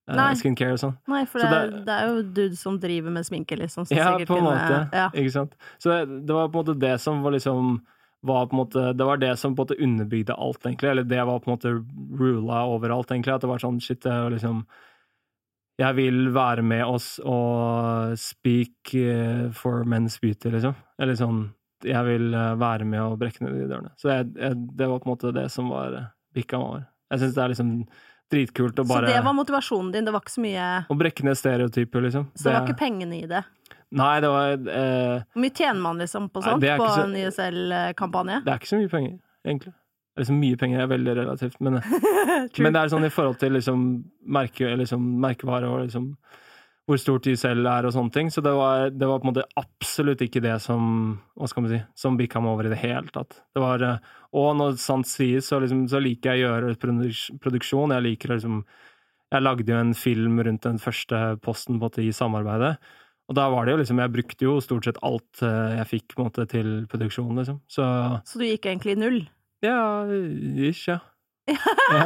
eh, 0.10 0.16
Nei. 0.16 0.34
skincare 0.40 0.76
og 0.76 0.80
sånn. 0.84 0.98
Nei, 1.12 1.24
for 1.26 1.40
Så 1.44 1.50
det, 1.50 1.62
det- 1.72 1.86
det 1.88 1.96
er 1.96 2.08
jo 2.12 2.22
dude 2.24 2.56
som 2.58 2.80
driver 2.80 3.12
med 3.12 3.26
sminke, 3.26 3.58
liksom. 3.58 3.86
som 3.88 3.98
Ja, 3.98 4.12
på 4.18 4.38
en 4.38 4.44
måte. 4.44 4.90
Ja. 4.94 5.10
Ikke 5.14 5.32
sant? 5.32 5.56
Så 5.80 5.90
det, 5.92 6.26
det 6.28 6.34
var 6.36 6.50
på 6.50 6.60
en 6.60 6.66
måte 6.66 6.80
det 6.80 7.00
som 7.02 7.22
var 7.24 7.32
liksom 7.32 7.80
var 8.22 8.48
på 8.48 8.56
en 8.56 8.58
måte, 8.58 8.94
Det 8.94 9.06
var 9.06 9.18
det 9.18 9.38
som 9.40 9.56
på 9.56 9.62
en 9.62 9.68
måte 9.68 9.84
underbygde 9.84 10.34
alt, 10.34 10.66
egentlig. 10.66 10.90
Eller 10.90 11.04
det 11.04 11.24
var 11.26 11.40
på 11.40 11.50
en 11.52 11.58
måte 11.58 11.72
rula 12.20 12.66
overalt, 12.68 13.12
egentlig. 13.12 13.34
At 13.34 13.42
det 13.42 13.52
var 13.52 13.64
sånn 13.64 13.80
shit, 13.82 14.04
liksom 14.06 14.66
Jeg 15.80 15.96
vil 15.96 16.28
være 16.36 16.62
med 16.62 16.84
oss 16.86 17.20
og 17.24 18.18
speak 18.20 18.94
eh, 19.00 19.48
for 19.56 19.86
men's 19.88 20.20
beauty, 20.20 20.52
liksom. 20.52 20.76
Eller 21.00 21.16
sånn 21.16 21.50
Jeg 21.84 22.04
vil 22.06 22.34
eh, 22.34 22.56
være 22.60 22.86
med 22.86 23.02
og 23.02 23.20
brekke 23.20 23.46
ned 23.46 23.56
de 23.56 23.70
dørene. 23.72 23.96
Så 23.98 24.12
jeg, 24.12 24.34
jeg, 24.36 24.60
det 24.76 24.88
var 24.88 25.00
på 25.00 25.08
en 25.08 25.16
måte 25.16 25.34
det 25.36 25.50
som 25.52 25.70
var 25.72 26.00
bikka 26.36 26.60
meg 26.60 26.68
over. 26.74 26.88
Jeg 27.10 27.22
syns 27.24 27.36
det 27.36 27.44
er 27.44 27.54
liksom 27.54 27.74
dritkult 28.30 28.80
å 28.80 28.86
Så 28.86 29.00
det 29.06 29.22
var 29.26 29.34
motivasjonen 29.34 29.94
din, 29.94 30.06
det 30.06 30.14
var 30.14 30.22
ikke 30.22 30.36
så 30.36 30.44
mye 30.44 30.66
Å 30.86 30.98
brekke 31.00 31.26
ned 31.26 31.40
stereotyper, 31.40 32.04
liksom. 32.06 32.28
Så 32.36 32.50
det 32.50 32.54
var 32.54 32.68
ikke 32.68 32.82
pengene 32.84 33.24
i 33.24 33.30
det? 33.30 33.42
Nei, 33.92 34.20
det 34.22 34.30
var 34.30 34.52
eh, 34.54 35.22
Hvor 35.34 35.42
mye 35.42 35.56
tjener 35.56 35.82
man 35.82 36.02
liksom 36.02 36.28
på 36.30 36.44
sånt, 36.46 36.64
er 36.64 36.78
på 36.78 36.90
så- 36.90 37.04
en 37.08 37.16
YSL-kampanje? 37.18 38.44
Det 38.46 38.54
er 38.54 38.60
ikke 38.62 38.70
så 38.74 38.82
mye 38.82 38.92
penger, 38.92 39.16
egentlig. 39.46 39.74
Liksom 40.20 40.40
mye 40.40 40.58
penger 40.60 40.82
er 40.84 40.92
veldig 40.92 41.16
relativt, 41.16 41.58
men, 41.64 41.80
men 42.64 42.76
det 42.76 42.82
er 42.84 42.92
sånn 42.92 43.08
i 43.08 43.14
forhold 43.14 43.40
til 43.40 43.56
liksom, 43.56 43.88
merke, 44.28 44.76
liksom, 44.78 45.08
merkevare 45.24 45.70
og 45.72 45.86
liksom 45.88 46.12
hvor 46.90 46.98
stort 46.98 47.28
de 47.28 47.36
selv 47.38 47.68
er 47.70 47.86
og 47.86 47.94
sånne 47.94 48.14
ting. 48.16 48.32
Så 48.34 48.42
det 48.42 48.52
var, 48.58 48.90
det 48.90 49.06
var 49.06 49.20
på 49.22 49.28
en 49.28 49.30
måte 49.30 49.46
absolutt 49.62 50.24
ikke 50.26 50.42
det 50.42 50.56
som 50.64 51.20
hva 51.38 51.50
skal 51.50 51.64
man 51.64 51.74
si, 51.76 51.82
som 52.02 52.18
bikka 52.18 52.42
meg 52.42 52.56
over 52.56 52.66
i 52.66 52.72
det 52.74 52.80
hele 52.82 53.14
tatt. 53.14 53.44
Det 53.54 53.62
var, 53.62 53.84
eh, 53.86 54.16
og 54.34 54.56
når 54.58 54.80
sant 54.82 55.06
sies, 55.10 55.46
så, 55.52 55.60
liksom, 55.62 55.84
så 55.92 56.02
liker 56.02 56.34
jeg 56.34 56.48
å 56.48 56.56
gjøre 56.56 56.74
produksjon. 57.46 57.94
Jeg 57.94 58.08
liker 58.08 58.36
liksom 58.36 58.64
Jeg 59.30 59.46
lagde 59.46 59.70
jo 59.70 59.78
en 59.78 59.94
film 59.94 60.40
rundt 60.42 60.64
den 60.66 60.80
første 60.82 61.38
posten 61.46 61.78
på 61.78 61.92
i 62.02 62.10
samarbeidet. 62.10 62.80
Og 63.30 63.36
da 63.38 63.46
var 63.54 63.66
det 63.68 63.76
jo 63.76 63.80
liksom 63.84 64.00
Jeg 64.02 64.12
brukte 64.16 64.46
jo 64.48 64.56
stort 64.66 64.88
sett 64.90 64.98
alt 65.06 65.42
eh, 65.46 65.76
jeg 65.78 65.88
fikk 65.92 66.16
på 66.16 66.24
en 66.24 66.30
måte, 66.32 66.46
til 66.50 66.70
produksjonen, 66.90 67.38
liksom. 67.44 67.60
Så 67.70 67.86
Så 68.26 68.40
du 68.42 68.46
gikk 68.48 68.66
egentlig 68.72 68.98
null? 68.98 69.20
ja, 69.62 69.78
ish, 70.70 70.88
ja. 70.90 71.00
ja. 71.50 72.06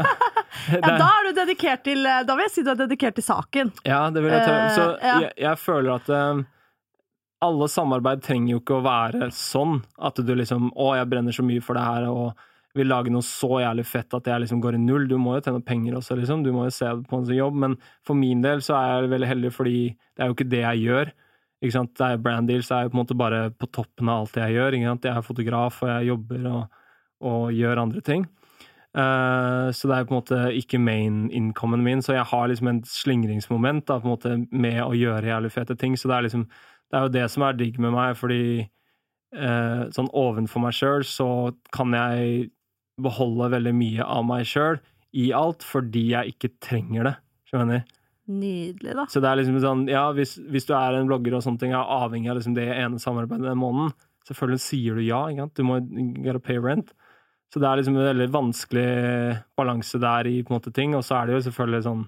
Ja, 0.74 0.80
da 1.02 1.08
er 1.08 1.28
du 1.30 1.32
dedikert 1.38 1.84
til 1.86 2.06
eh, 2.06 2.24
Da 2.28 2.36
vil 2.36 2.46
jeg 2.48 2.54
si 2.56 2.64
du 2.66 2.72
er 2.74 2.80
dedikert 2.84 3.16
til 3.20 3.26
saken. 3.26 3.72
ja, 3.88 4.02
det 4.14 4.24
vil 4.24 4.32
jeg 4.36 4.46
ta. 4.48 4.58
Eh, 4.58 4.74
Så 4.76 4.88
jeg, 5.02 5.32
jeg 5.46 5.58
føler 5.64 5.96
at 5.96 6.12
alle 7.44 7.68
samarbeid 7.68 8.22
trenger 8.24 8.54
jo 8.56 8.60
ikke 8.62 8.78
å 8.78 8.84
være 8.86 9.28
sånn 9.36 9.82
at 10.00 10.16
du 10.24 10.34
liksom 10.36 10.70
Å, 10.80 10.94
jeg 11.02 11.10
brenner 11.12 11.36
så 11.36 11.44
mye 11.44 11.64
for 11.64 11.76
det 11.80 11.84
her, 11.84 12.06
og 12.12 12.38
vil 12.78 12.90
lage 12.90 13.12
noe 13.14 13.26
så 13.26 13.60
jævlig 13.62 13.86
fett 13.86 14.16
at 14.18 14.28
jeg 14.30 14.44
liksom 14.44 14.62
går 14.64 14.78
i 14.78 14.82
null. 14.82 15.06
Du 15.10 15.18
må 15.22 15.36
jo 15.38 15.44
tjene 15.46 15.62
penger 15.66 16.00
også, 16.00 16.18
liksom. 16.18 16.42
Du 16.46 16.52
må 16.56 16.66
jo 16.68 16.74
se 16.74 16.90
på 17.06 17.20
en 17.20 17.28
sånn 17.28 17.38
jobb. 17.38 17.60
Men 17.66 17.76
for 18.06 18.18
min 18.18 18.42
del 18.46 18.64
så 18.66 18.78
er 18.80 18.88
jeg 18.90 19.12
veldig 19.14 19.30
heldig, 19.30 19.52
fordi 19.54 19.78
det 19.94 20.24
er 20.24 20.32
jo 20.32 20.38
ikke 20.38 20.50
det 20.50 20.64
jeg 20.64 20.86
gjør. 20.88 21.12
Ikke 21.64 21.76
sant? 21.78 21.94
Det 22.00 22.08
er 22.08 22.24
brand 22.24 22.50
deals, 22.50 22.72
er 22.74 22.88
jo 22.88 22.94
på 22.94 22.98
en 22.98 23.04
måte 23.04 23.20
bare 23.20 23.44
på 23.56 23.70
toppen 23.72 24.10
av 24.10 24.24
alt 24.24 24.34
det 24.36 24.48
jeg 24.48 24.58
gjør. 24.58 24.78
Ikke 24.78 24.90
sant? 24.90 25.10
Jeg 25.10 25.22
er 25.22 25.28
fotograf, 25.30 25.84
og 25.86 25.94
jeg 25.94 26.10
jobber 26.10 26.50
og, 26.52 26.80
og 27.34 27.46
gjør 27.56 27.86
andre 27.86 28.04
ting. 28.06 28.26
Uh, 28.94 29.72
så 29.74 29.90
det 29.90 29.96
er 29.96 30.06
på 30.06 30.14
en 30.14 30.20
måte 30.20 30.40
ikke 30.54 30.78
main 30.78 31.24
incomen 31.34 31.82
min, 31.82 32.04
så 32.06 32.14
jeg 32.14 32.28
har 32.30 32.50
liksom 32.50 32.68
en 32.70 32.84
slingringsmoment 32.86 33.88
da, 33.90 33.98
på 33.98 34.06
en 34.06 34.14
måte 34.14 34.36
med 34.54 34.84
å 34.84 34.92
gjøre 34.98 35.32
jævlig 35.32 35.54
fete 35.54 35.78
ting. 35.78 35.98
Så 35.98 36.10
det 36.10 36.18
er 36.18 36.28
liksom 36.28 36.46
Det 36.94 37.00
er 37.00 37.06
jo 37.08 37.14
det 37.16 37.30
som 37.34 37.42
er 37.42 37.56
digg 37.58 37.80
med 37.82 37.90
meg, 37.90 38.14
fordi 38.14 38.44
eh, 39.34 39.84
sånn 39.96 40.12
ovenfor 40.14 40.62
meg 40.62 40.76
sjøl 40.78 41.06
så 41.08 41.28
kan 41.74 41.96
jeg 41.98 42.52
beholde 43.02 43.50
veldig 43.56 43.74
mye 43.76 44.06
av 44.06 44.26
meg 44.28 44.48
sjøl 44.50 44.80
i 45.18 45.30
alt, 45.36 45.66
fordi 45.66 46.08
jeg 46.12 46.34
ikke 46.34 46.54
trenger 46.64 47.10
det. 47.10 47.14
Skjønner? 47.50 47.84
Nydelig, 48.34 48.96
da. 48.96 49.06
Så 49.12 49.20
det 49.22 49.30
er 49.30 49.40
liksom 49.42 49.60
sånn, 49.62 49.86
ja, 49.92 50.08
hvis, 50.16 50.38
hvis 50.50 50.68
du 50.70 50.74
er 50.78 50.96
en 50.98 51.10
blogger 51.10 51.36
og 51.38 51.44
sånne 51.46 51.60
ting, 51.62 51.74
er 51.76 51.96
avhengig 51.98 52.32
av 52.32 52.40
liksom 52.40 52.56
det 52.58 52.70
ene 52.72 53.02
samarbeidet 53.02 53.50
den 53.50 53.60
måneden, 53.60 53.92
selvfølgelig 54.30 54.64
sier 54.64 54.98
du 54.98 55.04
ja, 55.04 55.26
ikke 55.28 55.46
sant? 55.46 55.60
Du 55.60 55.68
må 55.68 55.80
gotta 56.24 56.42
pay 56.44 56.62
rent. 56.64 56.94
Så 57.54 57.62
det 57.62 57.70
er 57.70 57.82
liksom 57.82 57.98
en 58.00 58.08
veldig 58.08 58.30
vanskelig 58.34 58.88
balanse 59.60 60.00
der 60.02 60.30
i 60.30 60.40
på 60.42 60.54
en 60.54 60.58
måte 60.58 60.74
ting, 60.74 60.96
og 60.98 61.04
så 61.06 61.20
er 61.20 61.30
det 61.30 61.36
jo 61.36 61.44
selvfølgelig 61.50 61.84
sånn, 61.86 62.08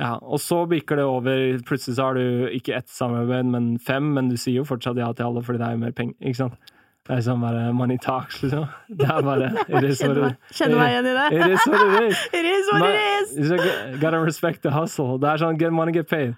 ja, 0.00 0.14
og 0.20 0.40
så 0.44 0.62
bikker 0.68 1.00
det 1.00 1.04
over, 1.08 1.42
plutselig 1.68 1.98
så 1.98 2.08
har 2.08 2.16
du 2.16 2.48
ikke 2.56 2.76
ett 2.78 2.88
samarbeid, 2.92 3.48
men 3.52 3.68
fem, 3.82 4.08
men 4.16 4.30
du 4.30 4.36
sier 4.40 4.60
jo 4.60 4.68
fortsatt 4.68 5.00
ja 5.00 5.10
til 5.16 5.28
alle, 5.28 5.42
fordi 5.44 5.60
det 5.60 5.68
er 5.68 5.76
jo 5.76 5.82
mer 5.82 5.94
penger, 5.96 6.16
ikke 6.22 6.40
sant? 6.40 6.72
Det 7.06 7.14
er 7.14 7.20
sånn 7.22 7.42
bare 7.42 7.68
money 7.76 7.98
talks, 8.02 8.40
liksom. 8.42 8.64
Det 8.90 9.06
er 9.06 9.22
bare, 9.22 9.50
it 9.78 9.84
is 9.86 10.00
what 10.02 10.18
it 10.18 10.56
kjenner 10.58 10.80
meg 10.80 10.94
igjen 10.94 11.08
i 11.10 11.14
det. 11.16 11.26
It 11.36 11.54
is 11.54 11.66
what 11.70 11.84
it 11.84 12.08
is. 12.08 12.22
It 12.40 12.48
is 12.50 12.70
what 12.72 12.86
it 12.88 12.98
is! 13.04 13.34
Just 13.38 14.00
gotta 14.02 14.22
respect 14.24 14.62
the 14.66 14.72
hustle. 14.74 15.20
Det 15.22 15.30
er 15.30 15.42
sånn 15.44 15.60
get 15.60 15.74
money, 15.74 15.94
get 15.94 16.10
paid. 16.10 16.34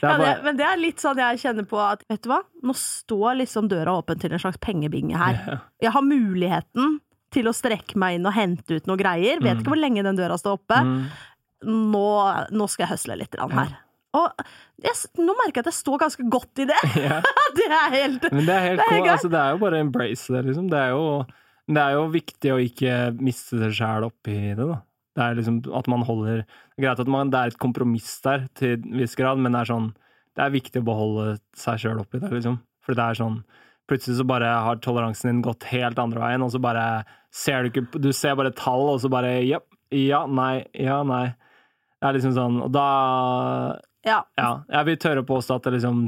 Det 0.00 0.08
Ja, 0.08 0.16
det, 0.22 0.32
men 0.46 0.56
det 0.56 0.66
er 0.68 0.80
litt 0.80 1.04
sånn 1.04 1.20
jeg 1.20 1.42
kjenner 1.44 1.68
på 1.68 1.80
at 1.84 2.04
vet 2.08 2.24
du 2.24 2.30
hva, 2.32 2.40
nå 2.64 2.76
står 2.80 3.40
liksom 3.42 3.68
døra 3.72 3.98
åpen 4.00 4.20
til 4.22 4.32
en 4.32 4.42
slags 4.42 4.60
pengebinge 4.64 5.20
her. 5.20 5.40
Yeah. 5.44 5.64
Jeg 5.84 5.96
har 5.96 6.06
muligheten 6.08 6.98
til 7.36 7.50
å 7.50 7.54
strekke 7.56 7.98
meg 8.00 8.16
inn 8.18 8.28
og 8.28 8.36
hente 8.36 8.78
ut 8.78 8.88
noe 8.88 9.00
greier. 9.00 9.42
Vet 9.44 9.60
ikke 9.60 9.74
hvor 9.74 9.80
lenge 9.82 10.04
den 10.06 10.16
døra 10.16 10.38
står 10.40 10.60
oppe. 10.60 10.80
Mm. 10.80 11.02
Nå, 11.66 12.06
nå 12.56 12.68
skal 12.70 12.86
jeg 12.86 12.94
høsle 12.94 13.18
litt 13.20 13.36
her. 13.36 13.76
Og 14.14 14.44
jeg, 14.84 14.94
nå 15.18 15.34
merker 15.36 15.60
jeg 15.60 15.66
at 15.66 15.72
jeg 15.72 15.78
står 15.80 16.00
ganske 16.04 16.28
godt 16.32 16.62
i 16.64 16.68
det. 16.70 16.78
Ja. 17.06 17.20
det 17.58 17.66
er 17.66 17.90
helt 17.94 18.28
Men 18.32 18.46
det 18.46 18.54
er 18.54 18.64
helt 18.70 18.80
Det 18.80 18.86
er 18.86 18.98
cool. 19.00 19.10
Altså, 19.14 19.30
det 19.32 19.40
er 19.40 19.50
jo 19.54 19.62
bare 19.62 19.80
embrace 19.82 20.32
det, 20.32 20.44
liksom. 20.48 20.70
Det 20.72 20.78
er 20.80 20.94
jo, 20.94 21.06
det 21.68 21.82
er 21.82 21.96
jo 21.96 22.06
viktig 22.14 22.52
å 22.54 22.60
ikke 22.62 22.96
miste 23.18 23.60
seg 23.60 23.76
sjæl 23.80 24.08
oppi 24.08 24.36
det, 24.56 24.66
da. 24.66 24.80
Det 25.16 25.24
er 25.24 25.38
liksom 25.38 25.60
at 25.78 25.86
man 25.88 26.02
holder 26.04 26.42
Det 26.44 26.82
er 26.82 26.84
greit 26.84 27.00
at 27.00 27.08
man, 27.08 27.30
det 27.32 27.38
er 27.40 27.52
et 27.52 27.62
kompromiss 27.62 28.10
der 28.24 28.48
til 28.58 28.76
en 28.76 28.98
viss 29.00 29.16
grad, 29.16 29.40
men 29.40 29.54
det 29.56 29.62
er 29.62 29.70
sånn 29.72 29.86
Det 30.36 30.44
er 30.44 30.52
viktig 30.52 30.82
å 30.82 30.88
beholde 30.90 31.28
seg 31.56 31.80
sjøl 31.80 32.02
oppi 32.02 32.20
det, 32.20 32.32
liksom. 32.34 32.58
For 32.84 32.98
det 32.98 33.06
er 33.06 33.20
sånn 33.22 33.40
Plutselig 33.86 34.18
så 34.18 34.26
bare 34.26 34.48
har 34.66 34.80
toleransen 34.82 35.30
din 35.30 35.42
gått 35.46 35.68
helt 35.70 35.98
andre 36.02 36.18
veien, 36.18 36.42
og 36.42 36.50
så 36.50 36.58
bare 36.62 37.04
ser 37.30 37.62
du 37.62 37.70
ikke 37.70 38.00
Du 38.02 38.10
ser 38.16 38.36
bare 38.38 38.54
tall, 38.56 38.88
og 38.92 39.00
så 39.02 39.10
bare 39.12 39.36
Jepp. 39.46 39.68
ja, 39.94 40.24
nei, 40.26 40.66
ja, 40.74 41.02
nei. 41.06 41.28
Det 41.96 42.08
er 42.08 42.16
liksom 42.18 42.34
sånn 42.36 42.60
Og 42.66 42.72
da 42.74 42.86
Ja. 44.06 44.20
ja, 44.38 44.50
jeg 44.70 44.86
vil 44.88 44.98
tørre 45.02 45.22
å 45.24 45.28
påstå 45.28 45.58
at 45.58 45.66
det 45.66 45.76
liksom 45.78 46.02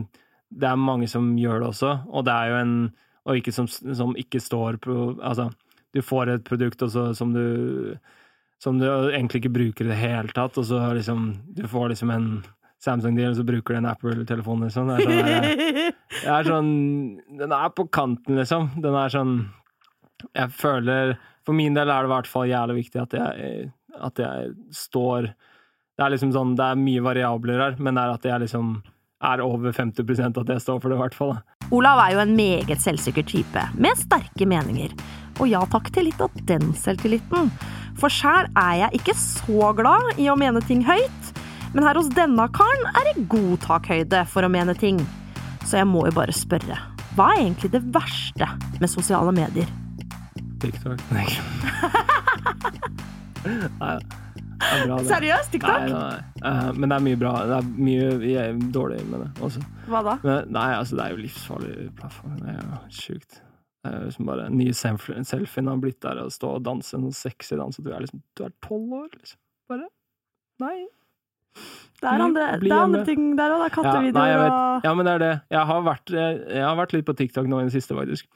Det 0.49 0.69
er 0.71 0.81
mange 0.81 1.09
som 1.11 1.33
gjør 1.39 1.63
det 1.63 1.71
også, 1.73 1.95
og 2.09 2.25
det 2.29 2.35
er 2.35 2.53
jo 2.53 2.61
en 2.63 2.77
Og 3.29 3.41
ikke 3.41 3.55
som, 3.55 3.67
som 3.69 4.15
ikke 4.17 4.41
står 4.43 4.79
på 4.85 4.95
Altså, 5.19 5.51
du 5.95 6.03
får 6.05 6.35
et 6.37 6.47
produkt 6.47 6.85
også, 6.87 7.11
som 7.19 7.35
du 7.35 7.97
Som 8.63 8.79
du 8.79 8.87
egentlig 8.89 9.43
ikke 9.43 9.57
bruker 9.57 9.87
i 9.87 9.91
det 9.93 9.99
hele 9.99 10.35
tatt, 10.35 10.59
og 10.59 10.69
så 10.69 10.93
liksom 10.95 11.33
Du 11.57 11.67
får 11.69 11.95
liksom 11.95 12.15
en 12.15 12.31
Samsung-deal, 12.79 13.33
og 13.33 13.41
så 13.41 13.43
bruker 13.43 13.75
du 13.75 13.79
en 13.81 13.89
Apple-telefon, 13.91 14.61
liksom. 14.63 14.87
Det 14.87 15.01
er 15.03 15.09
sånn, 15.09 15.97
det 16.13 16.29
er 16.31 16.47
sånn 16.47 16.69
Den 17.41 17.55
er 17.57 17.73
på 17.75 17.89
kanten, 17.91 18.39
liksom. 18.39 18.69
Den 18.79 18.95
er 18.95 19.11
sånn 19.11 19.33
Jeg 20.31 20.55
føler 20.55 21.17
For 21.43 21.59
min 21.59 21.75
del 21.75 21.91
er 21.91 22.07
det 22.07 22.13
i 22.13 22.13
hvert 22.15 22.31
fall 22.31 22.47
jævlig 22.47 22.85
viktig 22.85 23.03
at 23.03 23.19
jeg 23.19 23.73
at 23.99 24.21
jeg 24.23 24.53
står 24.75 25.31
Det 25.99 26.05
er 26.07 26.13
liksom 26.15 26.31
sånn, 26.31 26.53
det 26.55 26.63
er 26.63 26.77
mye 26.79 27.01
variabler 27.03 27.59
her, 27.59 27.73
men 27.83 27.97
det 27.99 28.03
er 28.05 28.13
at 28.15 28.27
jeg 28.29 28.43
liksom 28.45 28.67
er 29.27 29.41
over 29.43 29.73
50% 29.75 30.37
at 30.39 30.51
jeg 30.55 30.63
står 30.63 30.77
for 30.79 30.93
det, 30.93 30.95
i 30.95 31.01
hvert 31.01 31.17
fall. 31.19 31.33
Olav 31.75 31.99
er 32.05 32.13
jo 32.15 32.21
en 32.23 32.37
meget 32.39 32.79
selvsikker 32.85 33.25
type, 33.27 33.65
med 33.75 33.99
sterke 33.99 34.47
meninger. 34.47 34.95
Og 35.43 35.51
ja 35.51 35.65
takk 35.73 35.91
til 35.95 36.07
litt 36.07 36.23
av 36.23 36.31
den 36.47 36.71
selvtilliten. 36.79 37.51
For 37.99 38.15
sjæl 38.15 38.47
er 38.55 38.77
jeg 38.85 39.01
ikke 39.01 39.17
så 39.19 39.73
glad 39.75 40.23
i 40.23 40.29
å 40.31 40.39
mene 40.39 40.63
ting 40.69 40.85
høyt, 40.87 41.33
men 41.75 41.83
her 41.83 41.99
hos 41.99 42.13
denne 42.15 42.47
karen 42.55 42.87
er 42.95 43.11
det 43.11 43.27
god 43.35 43.59
takhøyde 43.67 44.23
for 44.31 44.47
å 44.47 44.53
mene 44.55 44.79
ting. 44.79 45.03
Så 45.67 45.81
jeg 45.81 45.91
må 45.91 46.07
jo 46.07 46.15
bare 46.15 46.31
spørre, 46.37 46.79
hva 47.19 47.33
er 47.35 47.43
egentlig 47.43 47.73
det 47.75 47.83
verste 47.91 48.47
med 48.79 48.95
sosiale 48.95 49.35
medier? 49.35 49.67
TikTok. 50.63 51.03
Nei, 51.11 51.27
bra. 54.59 55.01
Seriøst, 55.09 55.51
TikTok? 55.55 55.85
Nei, 55.87 55.91
nei. 55.95 56.47
Eh, 56.51 56.71
men 56.77 56.91
det 56.91 56.99
er 56.99 57.05
mye 57.09 57.21
bra. 57.21 57.35
Det 57.49 57.59
er 57.59 57.69
mye 57.89 58.47
dårlig 58.75 59.03
med 59.09 59.25
det 59.25 59.29
også. 59.49 59.65
Hva 59.89 60.05
da? 60.07 60.17
Men, 60.25 60.55
nei, 60.57 60.71
altså, 60.77 60.99
det 60.99 61.05
er 61.05 61.15
jo 61.15 61.21
livsfarlig 61.23 61.75
plattform. 61.99 62.39
Det 62.43 62.55
er 62.55 62.61
jo 62.63 62.81
sjukt. 63.01 63.43
Liksom 63.89 64.27
bare 64.29 64.49
nye 64.53 64.75
selfien 64.75 65.71
har 65.71 65.81
blitt 65.81 66.01
der, 66.03 66.21
og 66.25 66.35
stå 66.35 66.57
og 66.59 66.65
danse 66.67 66.97
en 66.99 67.09
sexy 67.15 67.57
dans, 67.57 67.79
og 67.79 67.87
du 67.87 67.93
er 67.95 68.03
liksom 68.05 68.21
Du 68.37 68.45
er 68.45 68.55
tolv 68.65 68.93
år, 69.05 69.11
liksom. 69.15 69.41
Bare 69.71 69.89
Nei. 70.59 70.89
Det 71.99 72.07
er 72.07 72.23
andre, 72.23 72.47
det 72.63 72.71
er 72.71 72.81
andre 72.83 73.05
ting 73.07 73.31
der 73.39 73.55
òg. 73.55 73.63
Det 73.63 73.67
er 73.67 73.71
Ja, 73.71 73.75
kattevideoer 73.75 74.29
jeg 74.31 74.41
og 74.45 74.85
Ja, 74.87 74.95
men 74.95 75.07
det 75.07 75.13
er 75.15 75.23
det. 75.23 75.35
Jeg 75.51 75.67
har 75.71 75.83
vært, 75.87 76.13
jeg, 76.15 76.41
jeg 76.55 76.65
har 76.65 76.77
vært 76.79 76.95
litt 76.95 77.07
på 77.07 77.15
TikTok 77.19 77.49
nå 77.51 77.61
i 77.63 77.67
det 77.67 77.75
siste, 77.75 77.97
faktisk. 77.99 78.29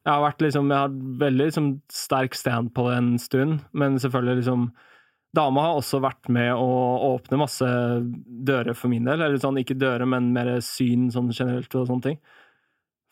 Jeg 0.00 0.12
har 0.14 0.22
vært 0.22 0.44
liksom, 0.44 0.70
jeg 0.70 0.78
har 0.78 0.94
veldig 1.24 1.48
liksom, 1.50 1.66
sterk 1.92 2.38
stand 2.38 2.70
på 2.74 2.86
det 2.88 2.98
en 2.98 3.10
stund, 3.18 3.58
men 3.72 3.98
selvfølgelig 4.00 4.42
liksom 4.42 4.70
Dama 5.36 5.62
har 5.62 5.78
også 5.78 6.00
vært 6.02 6.26
med 6.32 6.50
å 6.58 6.70
åpne 7.12 7.38
masse 7.38 7.66
dører 8.50 8.74
for 8.74 8.90
min 8.90 9.06
del. 9.06 9.22
Eller 9.22 9.38
sånn, 9.38 9.60
ikke 9.62 9.78
dører, 9.78 10.08
men 10.10 10.32
mer 10.34 10.56
syn 10.64 11.08
sånn 11.14 11.30
generelt 11.30 11.74
og 11.78 11.86
sånne 11.86 12.06
ting. 12.08 12.18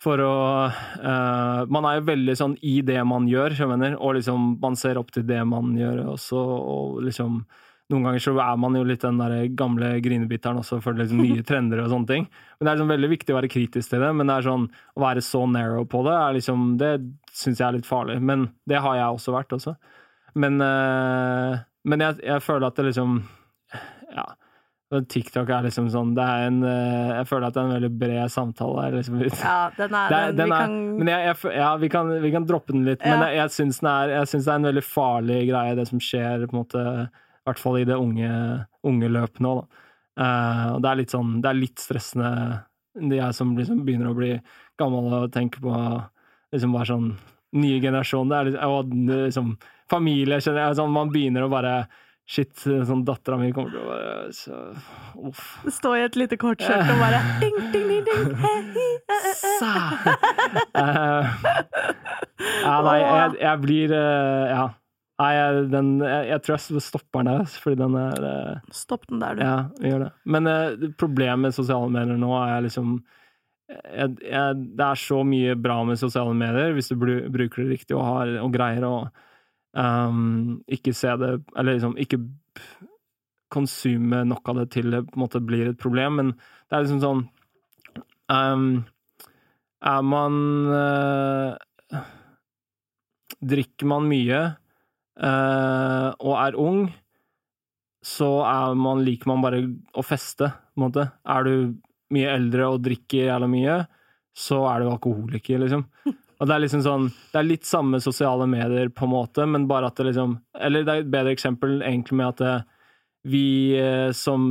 For 0.02 0.20
å 0.22 0.34
uh, 0.70 1.62
Man 1.70 1.86
er 1.88 1.98
jo 1.98 2.08
veldig 2.10 2.34
sånn 2.38 2.58
i 2.62 2.78
det 2.86 3.00
man 3.06 3.26
gjør, 3.30 3.56
skjønner 3.58 3.96
og 3.98 4.18
liksom 4.18 4.52
man 4.62 4.78
ser 4.78 4.98
opp 5.00 5.10
til 5.14 5.26
det 5.26 5.40
man 5.46 5.72
gjør 5.78 6.04
også, 6.14 6.38
og 6.38 7.00
liksom 7.06 7.40
noen 7.88 8.04
ganger 8.04 8.20
så 8.20 8.34
er 8.44 8.56
man 8.60 8.76
jo 8.76 8.84
litt 8.84 9.00
den 9.00 9.18
der 9.18 9.46
gamle 9.56 9.94
grinebiteren 10.04 10.60
også 10.60 10.76
for 10.84 10.98
liksom 10.98 11.22
nye 11.24 11.44
trender 11.48 11.80
og 11.80 11.88
sånne 11.92 12.10
ting. 12.10 12.26
Men 12.58 12.66
det 12.66 12.70
er 12.70 12.76
liksom 12.76 12.92
veldig 12.92 13.10
viktig 13.14 13.32
å 13.32 13.38
være 13.38 13.50
kritisk 13.52 13.94
til 13.94 14.04
det. 14.04 14.10
Men 14.18 14.28
det 14.28 14.36
er 14.36 14.44
sånn, 14.44 14.66
å 14.68 15.04
være 15.06 15.22
så 15.24 15.40
narrow 15.48 15.86
på 15.88 16.02
det, 16.04 16.16
er 16.18 16.36
liksom, 16.36 16.66
det 16.82 16.92
syns 17.32 17.62
jeg 17.62 17.64
er 17.64 17.78
litt 17.78 17.88
farlig. 17.88 18.18
Men 18.20 18.50
det 18.68 18.82
har 18.84 18.98
jeg 18.98 19.16
også 19.16 19.34
vært 19.38 19.56
også. 19.56 19.74
Men, 20.38 20.60
eh, 20.60 21.64
men 21.84 22.00
jeg, 22.00 22.18
jeg 22.24 22.42
føler 22.42 22.66
at 22.66 22.76
det 22.76 22.84
liksom 22.90 23.22
Ja. 24.14 24.24
TikTok 24.90 25.50
er 25.52 25.66
liksom 25.66 25.90
sånn 25.92 26.14
Det 26.16 26.24
er 26.24 26.46
en 26.46 26.62
eh, 26.64 27.10
Jeg 27.18 27.26
føler 27.28 27.46
at 27.48 27.54
det 27.54 27.60
er 27.60 27.66
en 27.66 27.74
veldig 27.76 27.90
bred 28.00 28.30
samtale. 28.32 28.82
her, 28.86 28.92
Liksom. 28.96 29.18
Ja, 29.42 29.70
den 29.76 29.94
er, 29.94 30.08
Det 30.08 30.16
er- 30.18 30.32
den, 30.32 30.36
den 30.36 30.48
vi 30.48 30.54
er- 30.54 30.62
kan 30.62 30.76
Men 30.98 31.06
jeg, 31.12 31.26
jeg, 31.28 31.52
ja, 31.58 31.76
vi 31.76 31.88
kan, 31.92 32.08
vi 32.22 32.30
kan 32.32 32.46
droppe 32.48 32.72
den 32.72 32.84
litt, 32.86 33.04
men 33.04 33.20
Ja. 33.20 33.26
jeg, 33.28 33.36
jeg 33.36 33.48
jeg 33.50 33.52
syns 33.60 34.44
det 34.44 34.48
er 34.48 34.54
en 34.54 34.68
veldig 34.70 34.84
farlig 34.84 35.48
greie, 35.50 35.74
det 35.76 35.86
som 35.88 35.98
skjer, 36.00 36.46
på 36.48 36.54
en 36.56 36.62
måte, 36.64 36.84
i 37.10 37.44
hvert 37.50 37.58
fall 37.60 37.76
i 37.78 37.84
det 37.84 37.96
unge, 38.00 38.66
unge 38.84 39.08
løpet 39.12 39.40
nå. 39.44 39.54
Da. 39.60 39.84
Uh, 40.18 40.74
og 40.74 40.82
det 40.82 40.90
er 40.90 40.96
litt 40.96 41.10
sånn, 41.14 41.40
det 41.42 41.48
er 41.50 41.54
litt 41.60 41.78
stressende, 41.78 42.64
de 42.98 43.16
jeg 43.20 43.34
som 43.34 43.52
liksom 43.56 43.84
begynner 43.86 44.10
å 44.10 44.16
bli 44.16 44.40
gammel 44.80 45.12
og 45.14 45.30
tenker 45.32 45.60
på 45.62 45.74
liksom 46.52 46.72
bare 46.74 46.86
sånn 46.90 47.12
nye 47.54 47.78
generasjon, 47.80 48.28
det 48.28 48.36
er 48.40 48.44
litt, 48.48 48.58
og 48.64 48.88
liksom 48.90 49.52
familie, 49.90 50.40
kjenner 50.44 50.66
jeg, 50.66 50.78
sånn, 50.80 50.94
man 50.94 51.12
begynner 51.14 51.46
å 51.46 51.52
bare 51.52 51.78
Shit, 52.28 52.58
sånn 52.60 53.06
dattera 53.08 53.38
mi 53.40 53.48
kommer 53.56 53.72
til 53.72 53.80
å 53.80 53.86
bare 53.88 54.32
så, 54.36 54.56
Uff. 55.30 55.44
stå 55.72 55.94
i 55.96 56.02
et 56.04 56.16
lite 56.20 56.36
kortskjørt 56.36 56.90
og 56.92 56.98
bare 57.00 57.20
ding, 57.42 57.54
ding, 57.72 57.86
ding, 57.88 58.02
ding. 58.04 58.34
Hei, 58.42 58.58
eh, 58.68 59.14
eh, 59.14 59.28
eh. 59.30 59.54
Sa. 59.56 59.70
uh, 60.76 61.30
ja, 62.66 62.74
nei, 62.84 62.98
jeg, 63.00 63.38
jeg 63.40 63.62
blir 63.62 63.94
uh, 63.96 64.44
Ja. 64.52 64.66
Nei, 65.18 65.30
jeg, 65.34 65.62
den, 65.72 65.88
jeg, 66.04 66.26
jeg 66.28 66.42
tror 66.44 66.54
jeg 66.54 66.82
stopper 66.84 67.24
den 67.24 67.30
der, 67.30 67.40
altså, 67.46 67.62
fordi 67.64 67.78
den 67.80 67.96
er 67.98 68.26
uh, 68.28 68.74
Stopp 68.76 69.08
den 69.08 69.22
der, 69.24 69.38
du. 69.38 69.42
Ja, 69.42 69.54
gjør 69.88 70.04
det. 70.04 70.10
Men 70.36 70.50
problemet 71.00 71.46
med 71.46 71.56
sosiale 71.56 71.88
medier 71.96 72.20
nå 72.20 72.28
er 72.42 72.60
liksom 72.68 72.98
Det 73.72 74.28
er 74.28 75.00
så 75.00 75.22
mye 75.26 75.56
bra 75.58 75.80
med 75.88 75.98
sosiale 76.00 76.36
medier, 76.36 76.76
hvis 76.76 76.92
du 76.92 77.00
bruker 77.00 77.64
det 77.64 77.70
riktig 77.72 77.96
og, 77.96 78.04
har, 78.04 78.36
og 78.44 78.52
greier 78.52 78.84
å 78.84 78.92
um, 79.76 80.60
ikke 80.68 80.94
se 80.96 81.14
det 81.20 81.32
Eller 81.56 81.76
liksom 81.76 81.96
ikke 82.00 82.20
konsume 83.52 84.22
nok 84.28 84.48
av 84.52 84.62
det 84.62 84.68
til 84.76 84.92
det 84.92 85.02
på 85.08 85.16
en 85.16 85.24
måte 85.24 85.40
blir 85.44 85.70
et 85.70 85.80
problem, 85.80 86.20
men 86.20 86.32
det 86.68 86.76
er 86.76 86.84
liksom 86.84 87.00
sånn 87.00 87.22
um, 88.28 88.70
Er 89.80 90.02
man 90.04 90.38
uh, 90.68 92.00
Drikker 93.38 93.88
man 93.88 94.08
mye 94.10 94.40
uh, 95.22 96.10
og 96.18 96.34
er 96.38 96.58
ung, 96.58 96.80
så 98.04 98.30
er 98.46 98.74
man, 98.78 99.04
liker 99.06 99.30
man 99.30 99.44
bare 99.44 99.60
å 99.94 100.02
feste, 100.06 100.50
på 100.50 100.80
en 100.80 100.84
måte. 100.84 101.04
Er 101.22 101.46
du 101.46 101.54
mye 102.14 102.32
eldre 102.34 102.68
og 102.72 102.82
drikker 102.82 103.28
jævla 103.28 103.48
mye, 103.50 103.76
så 104.38 104.62
er 104.70 104.82
du 104.82 104.90
alkoholiker, 104.92 105.62
liksom. 105.62 105.84
Og 106.38 106.46
det 106.46 106.54
er 106.54 106.62
liksom 106.62 106.82
sånn 106.84 107.06
Det 107.32 107.38
er 107.40 107.46
litt 107.46 107.66
samme 107.66 107.98
sosiale 108.02 108.46
medier, 108.50 108.90
på 108.94 109.06
en 109.08 109.14
måte, 109.14 109.46
men 109.46 109.66
bare 109.70 109.90
at 109.90 109.98
det 109.98 110.10
liksom 110.12 110.38
Eller 110.58 110.86
det 110.86 110.94
er 110.94 111.04
et 111.04 111.14
bedre 111.14 111.34
eksempel 111.34 111.80
egentlig 111.82 112.18
med 112.20 112.28
at 112.32 112.42
det, 112.42 112.56
vi 113.28 113.74
eh, 113.76 114.10
som 114.16 114.42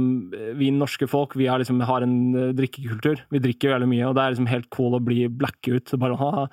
Vi 0.60 0.72
norske 0.76 1.08
folk, 1.10 1.38
vi 1.40 1.48
har 1.48 1.62
liksom 1.62 1.80
har 1.88 2.04
en 2.06 2.18
eh, 2.36 2.56
drikkekultur. 2.58 3.24
Vi 3.32 3.42
drikker 3.42 3.74
veldig 3.74 3.88
mye, 3.90 4.08
og 4.10 4.18
det 4.18 4.24
er 4.24 4.36
liksom 4.36 4.50
helt 4.52 4.70
cool 4.76 4.98
å 4.98 5.04
bli 5.04 5.24
blackout. 5.32 5.96
Bare 5.98 6.20
ha 6.20 6.48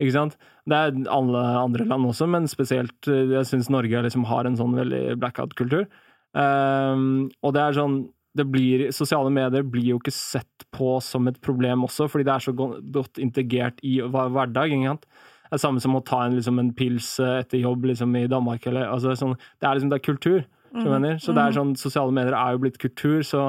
ikke 0.00 0.14
sant? 0.16 0.38
Det 0.68 0.76
er 0.76 0.94
alle 1.12 1.40
andre 1.60 1.84
land 1.88 2.08
også, 2.08 2.26
men 2.30 2.48
spesielt 2.50 3.08
eh, 3.08 3.36
jeg 3.36 3.48
syns 3.48 3.70
Norge 3.72 4.02
liksom 4.06 4.26
har 4.28 4.48
en 4.48 4.56
sånn 4.58 4.76
veldig 4.76 5.18
blackout-kultur. 5.20 5.86
Um, 6.30 7.28
og 7.42 7.54
det 7.56 7.62
er 7.62 7.74
sånn 7.74 7.96
blir, 8.38 8.90
Sosiale 8.94 9.30
medier 9.34 9.64
blir 9.66 9.94
jo 9.94 9.98
ikke 10.00 10.14
sett 10.14 10.66
på 10.74 10.98
som 11.02 11.26
et 11.28 11.40
problem 11.42 11.84
også, 11.84 12.06
fordi 12.10 12.26
det 12.28 12.34
er 12.34 12.44
så 12.46 12.54
godt 12.54 13.18
integrert 13.18 13.82
i 13.82 13.98
hverdag. 14.00 14.70
Ikke 14.70 14.92
sant? 14.92 15.06
Det 15.50 15.58
er 15.58 15.62
samme 15.64 15.82
som 15.82 15.96
å 15.98 16.04
ta 16.06 16.22
en, 16.26 16.36
liksom, 16.38 16.60
en 16.62 16.70
pils 16.78 17.16
eh, 17.18 17.40
etter 17.42 17.58
jobb 17.58 17.88
liksom, 17.90 18.14
i 18.16 18.28
Danmark. 18.30 18.66
Eller, 18.70 18.86
altså, 18.86 19.16
sånn, 19.18 19.34
det 19.58 19.66
er 19.66 19.78
liksom 19.78 19.90
det 19.90 19.98
er 19.98 20.06
kultur. 20.06 20.40
Mm. 20.70 20.84
mener? 20.86 21.18
Så 21.18 21.34
det 21.34 21.42
er 21.42 21.56
sånn, 21.56 21.74
Sosiale 21.78 22.14
medier 22.14 22.36
er 22.38 22.54
jo 22.54 22.62
blitt 22.62 22.78
kultur, 22.78 23.18
så, 23.26 23.48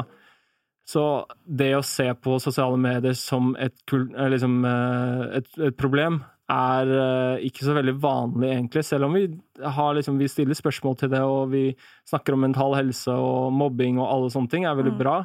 så 0.89 1.05
det 1.45 1.75
å 1.77 1.83
se 1.85 2.07
på 2.17 2.39
sosiale 2.41 2.79
medier 2.81 3.13
som 3.17 3.53
et, 3.61 3.77
eh, 3.93 4.29
liksom, 4.33 4.63
eh, 4.65 5.25
et, 5.37 5.51
et 5.69 5.77
problem, 5.77 6.23
er 6.51 6.91
eh, 6.95 7.45
ikke 7.47 7.65
så 7.65 7.75
veldig 7.77 7.95
vanlig, 8.03 8.49
egentlig. 8.51 8.83
Selv 8.87 9.07
om 9.07 9.15
vi, 9.15 9.25
har, 9.61 9.93
liksom, 9.95 10.19
vi 10.19 10.29
stiller 10.31 10.57
spørsmål 10.57 10.97
til 10.99 11.11
det, 11.13 11.21
og 11.23 11.51
vi 11.53 11.63
snakker 12.09 12.35
om 12.35 12.43
mental 12.45 12.75
helse 12.77 13.15
og 13.15 13.53
mobbing 13.55 14.01
og 14.01 14.09
alle 14.09 14.31
sånne 14.33 14.51
ting, 14.51 14.67
er 14.67 14.77
veldig 14.79 14.97
bra. 14.99 15.21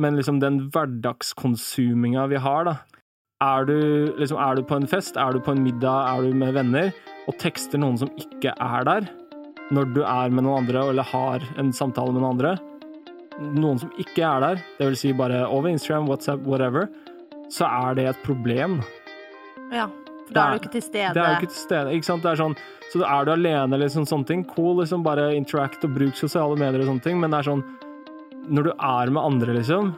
Men 0.00 0.18
liksom 0.18 0.40
den 0.42 0.66
hverdagskonsuminga 0.74 2.26
vi 2.32 2.42
har, 2.42 2.68
da. 2.68 2.76
Er 3.44 3.66
du, 3.68 3.76
liksom, 4.16 4.40
er 4.40 4.56
du 4.56 4.64
på 4.64 4.78
en 4.78 4.88
fest, 4.88 5.18
er 5.20 5.36
du 5.36 5.42
på 5.44 5.52
en 5.52 5.62
middag, 5.64 6.08
er 6.08 6.24
du 6.24 6.36
med 6.36 6.56
venner, 6.56 6.92
og 7.28 7.36
tekster 7.42 7.80
noen 7.80 7.98
som 8.00 8.12
ikke 8.20 8.54
er 8.54 8.86
der, 8.88 9.10
når 9.74 9.92
du 9.96 10.00
er 10.06 10.32
med 10.32 10.46
noen 10.46 10.64
andre, 10.64 10.86
eller 10.92 11.06
har 11.10 11.44
en 11.60 11.72
samtale 11.74 12.14
med 12.14 12.22
noen 12.22 12.36
andre, 12.36 12.54
noen 13.56 13.82
som 13.82 13.92
ikke 14.00 14.24
er 14.24 14.40
der, 14.40 14.64
det 14.78 14.88
vil 14.88 14.96
si 14.96 15.12
bare 15.16 15.42
over 15.50 15.68
Instagram, 15.68 16.08
WhatsApp, 16.08 16.46
whatever, 16.48 16.88
så 17.52 17.68
er 17.68 17.98
det 17.98 18.08
et 18.08 18.24
problem. 18.24 18.80
Ja, 19.74 19.90
for 20.26 20.34
da 20.34 20.44
er 20.44 20.56
du 20.56 20.64
ikke 20.64 20.74
til 20.74 20.84
stede. 20.84 21.14
Det 21.14 21.22
er 21.22 21.32
jo 21.32 21.40
ikke 21.40 21.52
til 21.52 21.62
stede, 21.62 21.94
ikke 21.94 22.08
sant? 22.08 22.24
Det 22.24 22.32
er 22.32 22.40
sånn, 22.42 22.56
så 22.90 23.02
er 23.06 23.26
du 23.26 23.32
alene 23.34 23.88
sånn, 23.92 24.08
sånne 24.10 24.28
ting, 24.28 24.44
cool, 24.50 24.76
liksom 24.80 25.04
bare 25.06 25.30
interact 25.36 25.86
og 25.86 25.94
bruk 25.96 26.18
sosiale 26.18 26.58
medier 26.58 26.82
og 26.82 26.90
sånne 26.90 27.06
ting, 27.06 27.20
men 27.22 27.34
det 27.34 27.40
er 27.40 27.50
sånn, 27.50 27.64
når 28.46 28.68
du 28.68 28.72
er 28.74 29.12
med 29.14 29.22
andre, 29.22 29.56
liksom, 29.60 29.94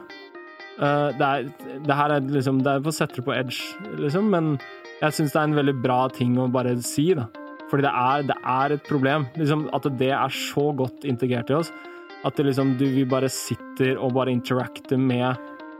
uh, 0.79 1.09
det 1.17 1.27
er, 1.27 1.49
det 1.85 1.99
her 2.01 2.15
er 2.15 2.31
liksom, 2.37 2.63
det 2.65 2.75
er 2.75 2.85
for 2.85 2.93
å 2.93 2.97
sette 3.01 3.19
det 3.19 3.25
på 3.27 3.35
edge, 3.35 3.59
liksom, 3.99 4.31
men 4.33 4.55
jeg 4.99 5.17
synes 5.17 5.35
det 5.35 5.41
er 5.41 5.51
en 5.51 5.59
veldig 5.59 5.77
bra 5.83 5.99
ting 6.13 6.39
å 6.39 6.49
bare 6.51 6.75
si, 6.83 7.11
da. 7.17 7.29
Fordi 7.69 7.85
det 7.85 7.91
er, 7.93 8.25
det 8.31 8.39
er 8.49 8.73
et 8.73 8.87
problem, 8.89 9.27
liksom, 9.37 9.67
at 9.77 9.85
det 9.99 10.11
er 10.17 10.33
så 10.33 10.69
godt 10.77 11.05
integrert 11.09 11.53
i 11.53 11.59
oss, 11.59 11.69
at 12.25 12.35
det 12.35 12.49
liksom, 12.49 12.73
du, 12.79 12.87
vi 12.91 13.05
bare 13.07 13.29
sitter 13.31 13.97
og 13.97 14.15
bare 14.17 14.33
interacter 14.33 14.99
med 14.99 15.39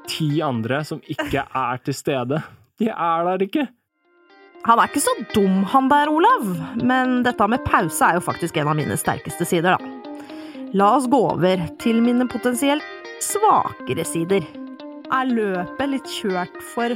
ti 0.10 0.40
andre 0.42 0.82
som 0.88 1.02
ikke 1.12 1.44
er 1.44 1.82
til 1.86 1.98
stede. 1.98 2.40
De 2.80 2.88
er 2.90 3.28
der 3.28 3.44
ikke. 3.46 3.66
Han 4.68 4.80
er 4.80 4.90
ikke 4.90 5.02
så 5.04 5.14
dum, 5.34 5.62
han 5.72 5.88
der, 5.92 6.12
Olav. 6.12 6.50
Men 6.84 7.22
dette 7.24 7.48
med 7.52 7.64
pause 7.68 8.06
er 8.06 8.18
jo 8.20 8.26
faktisk 8.26 8.60
en 8.60 8.72
av 8.72 8.78
mine 8.80 8.98
sterkeste 9.00 9.48
sider, 9.48 9.78
da. 9.78 9.96
La 10.78 10.92
oss 10.98 11.08
gå 11.10 11.20
over 11.32 11.64
til 11.82 12.02
mine 12.06 12.28
potensielt 12.30 12.86
svakere 13.24 14.06
sider. 14.06 14.46
Er 15.10 15.32
løpet 15.32 15.90
litt 15.96 16.12
kjørt 16.20 16.60
for 16.76 16.94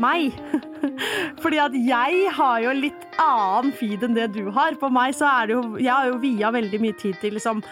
meg. 0.00 0.36
Fordi 1.42 1.58
at 1.64 1.74
jeg 1.74 2.22
har 2.36 2.62
jo 2.64 2.74
litt 2.76 3.06
annen 3.20 3.72
feed 3.76 4.06
enn 4.06 4.16
det 4.16 4.30
du 4.36 4.44
har. 4.54 4.78
På 4.80 4.92
meg 4.92 5.16
så 5.18 5.28
er 5.32 5.50
det 5.50 5.56
jo 5.58 5.62
Jeg 5.82 5.92
har 5.92 6.10
jo 6.12 6.20
via 6.22 6.52
veldig 6.54 6.80
mye 6.84 6.98
tid 7.00 7.18
til 7.24 7.34
liksom 7.38 7.64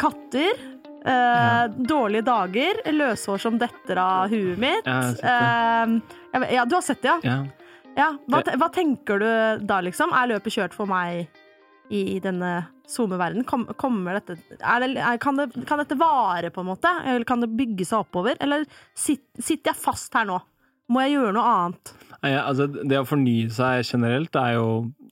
katter. 0.00 0.58
Eh, 1.04 1.64
Dårlige 1.84 2.26
dager, 2.26 2.80
løshår 2.96 3.42
som 3.44 3.60
detter 3.60 4.00
av 4.00 4.32
huet 4.32 4.58
mitt. 4.58 4.88
Ja, 4.88 5.02
jeg 6.34 6.56
ja, 6.56 6.64
du 6.66 6.74
har 6.74 6.82
sett 6.82 7.04
det, 7.04 7.12
ja? 7.12 7.20
Ja. 7.22 7.63
Ja. 7.96 8.10
Hva, 8.30 8.42
hva 8.60 8.68
tenker 8.74 9.22
du 9.22 9.28
da, 9.66 9.80
liksom? 9.84 10.14
Er 10.16 10.34
løpet 10.34 10.56
kjørt 10.56 10.76
for 10.76 10.90
meg 10.90 11.28
i 11.92 12.18
denne 12.24 12.56
SoMe-verdenen? 12.90 13.46
Kom, 13.48 13.66
kommer 13.80 14.18
dette 14.18 14.38
er 14.58 14.84
det, 14.84 14.90
er, 14.96 15.18
kan, 15.22 15.38
det, 15.40 15.50
kan 15.68 15.80
dette 15.82 15.98
vare, 16.00 16.50
på 16.54 16.64
en 16.64 16.70
måte? 16.72 16.90
Eller 17.04 17.26
kan 17.28 17.44
det 17.44 17.52
bygge 17.56 17.86
seg 17.88 18.06
oppover? 18.06 18.38
Eller 18.44 18.66
sit, 18.96 19.26
sitter 19.38 19.72
jeg 19.72 19.82
fast 19.82 20.14
her 20.16 20.28
nå? 20.28 20.40
Må 20.92 21.00
jeg 21.04 21.14
gjøre 21.16 21.32
noe 21.36 21.48
annet? 21.48 21.94
Ja, 22.20 22.44
altså, 22.44 22.68
det 22.68 23.00
å 23.00 23.08
fornye 23.08 23.52
seg 23.52 23.86
generelt 23.88 24.36
er 24.36 24.58
jo 24.58 24.68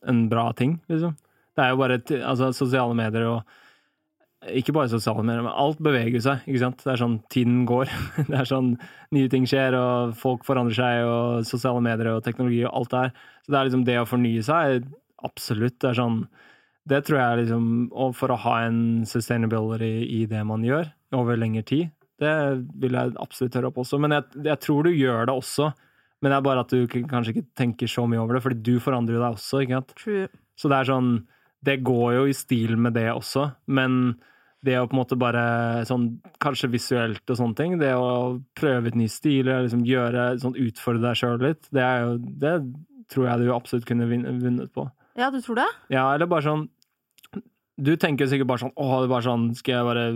en 0.09 0.27
bra 0.29 0.51
ting, 0.57 0.79
liksom. 0.92 1.16
Det 1.53 1.64
er 1.64 1.75
jo 1.75 1.81
bare 1.83 1.99
altså, 2.25 2.49
sosiale 2.57 2.97
medier 2.97 3.27
og 3.29 3.59
Ikke 4.50 4.74
bare 4.74 4.90
sosiale 4.90 5.22
medier, 5.22 5.44
men 5.44 5.55
alt 5.55 5.78
beveger 5.83 6.22
seg, 6.24 6.46
ikke 6.48 6.62
sant. 6.64 6.81
Det 6.83 6.90
er 6.90 6.98
sånn 6.98 7.18
tiden 7.31 7.61
går. 7.68 7.90
Det 8.31 8.38
er 8.40 8.48
sånn 8.48 8.72
nye 9.14 9.31
ting 9.31 9.46
skjer, 9.46 9.76
og 9.78 10.16
folk 10.18 10.46
forandrer 10.48 10.78
seg, 10.78 11.02
og 11.07 11.46
sosiale 11.46 11.83
medier 11.85 12.11
og 12.16 12.24
teknologi 12.26 12.64
og 12.66 12.72
alt 12.81 12.90
det 12.90 13.02
her. 13.05 13.12
Så 13.44 13.52
det 13.52 13.59
er 13.59 13.68
liksom 13.68 13.85
det 13.87 13.98
å 14.00 14.09
fornye 14.09 14.42
seg, 14.46 14.88
absolutt. 15.22 15.78
Det 15.78 15.92
er 15.92 16.00
sånn 16.00 16.24
Det 16.90 16.98
tror 17.07 17.18
jeg 17.20 17.38
liksom 17.44 17.66
Og 17.94 18.16
for 18.18 18.33
å 18.35 18.40
ha 18.42 18.55
en 18.66 19.05
sustainability 19.07 20.02
i 20.18 20.24
det 20.26 20.40
man 20.42 20.64
gjør 20.66 20.90
over 21.14 21.38
lengre 21.38 21.62
tid, 21.62 21.92
det 22.18 22.35
vil 22.83 22.96
jeg 22.96 23.14
absolutt 23.22 23.55
høre 23.59 23.70
opp 23.70 23.78
også. 23.83 24.00
Men 24.02 24.16
jeg, 24.16 24.42
jeg 24.46 24.59
tror 24.64 24.87
du 24.87 24.90
gjør 24.90 25.28
det 25.28 25.35
også. 25.37 25.70
Men 26.22 26.31
det 26.31 26.38
er 26.38 26.46
bare 26.46 26.64
at 26.64 26.72
du 26.72 26.87
kanskje 27.11 27.37
ikke 27.37 27.48
tenker 27.59 27.90
så 27.90 28.07
mye 28.07 28.22
over 28.22 28.38
det, 28.38 28.42
fordi 28.44 28.62
du 28.62 28.74
forandrer 28.83 29.18
deg 29.18 29.37
også, 29.37 29.62
ikke 29.62 29.78
sant. 29.78 29.94
True. 29.98 30.26
Så 30.59 30.70
det 30.70 30.78
er 30.78 30.90
sånn 30.90 31.12
Det 31.62 31.78
går 31.87 32.14
jo 32.16 32.26
i 32.26 32.35
stil 32.35 32.76
med 32.78 32.96
det 32.98 33.09
også, 33.12 33.52
men 33.70 34.16
det 34.62 34.77
å 34.79 34.87
på 34.87 34.94
en 34.94 35.01
måte 35.01 35.16
bare 35.18 35.42
sånn 35.88 36.07
Kanskje 36.42 36.70
visuelt 36.70 37.31
og 37.31 37.38
sånne 37.38 37.59
ting, 37.59 37.79
det 37.81 37.92
å 37.98 38.38
prøve 38.59 38.92
ut 38.92 38.98
ny 38.98 39.09
stil, 39.11 39.46
eller 39.48 39.66
liksom 39.66 39.83
gjøre 39.87 40.27
sånn 40.42 40.55
utfordre 40.59 41.03
deg 41.09 41.18
sjøl 41.18 41.40
litt, 41.42 41.66
det 41.75 41.83
er 41.83 42.05
jo 42.05 42.12
Det 42.44 42.53
tror 43.12 43.27
jeg 43.29 43.42
du 43.42 43.51
absolutt 43.53 43.85
kunne 43.88 44.07
vunnet 44.09 44.70
på. 44.72 44.87
Ja, 45.18 45.29
du 45.35 45.40
tror 45.44 45.59
det? 45.61 45.66
Ja, 45.92 46.07
eller 46.14 46.31
bare 46.31 46.46
sånn 46.46 46.62
Du 47.77 47.96
tenker 48.01 48.31
sikkert 48.31 48.48
bare 48.48 48.62
sånn 48.64 48.72
Å, 48.77 48.87
det 49.03 49.09
er 49.09 49.12
bare 49.12 49.27
sånn 49.27 49.51
Skal 49.59 49.75
jeg 49.77 49.88
bare 49.90 50.07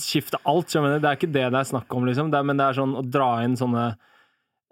skifte 0.00 0.40
alt? 0.48 0.70
skjønner 0.72 0.96
du? 0.96 1.02
Det 1.02 1.10
er 1.10 1.18
ikke 1.18 1.32
det 1.32 1.44
det 1.52 1.60
er 1.60 1.68
snakk 1.68 1.92
om, 1.96 2.06
liksom. 2.08 2.30
Det 2.32 2.38
er, 2.40 2.46
men 2.48 2.58
det 2.60 2.66
er 2.66 2.78
sånn 2.78 2.96
å 2.98 3.04
dra 3.04 3.28
inn 3.44 3.54
sånne 3.56 3.84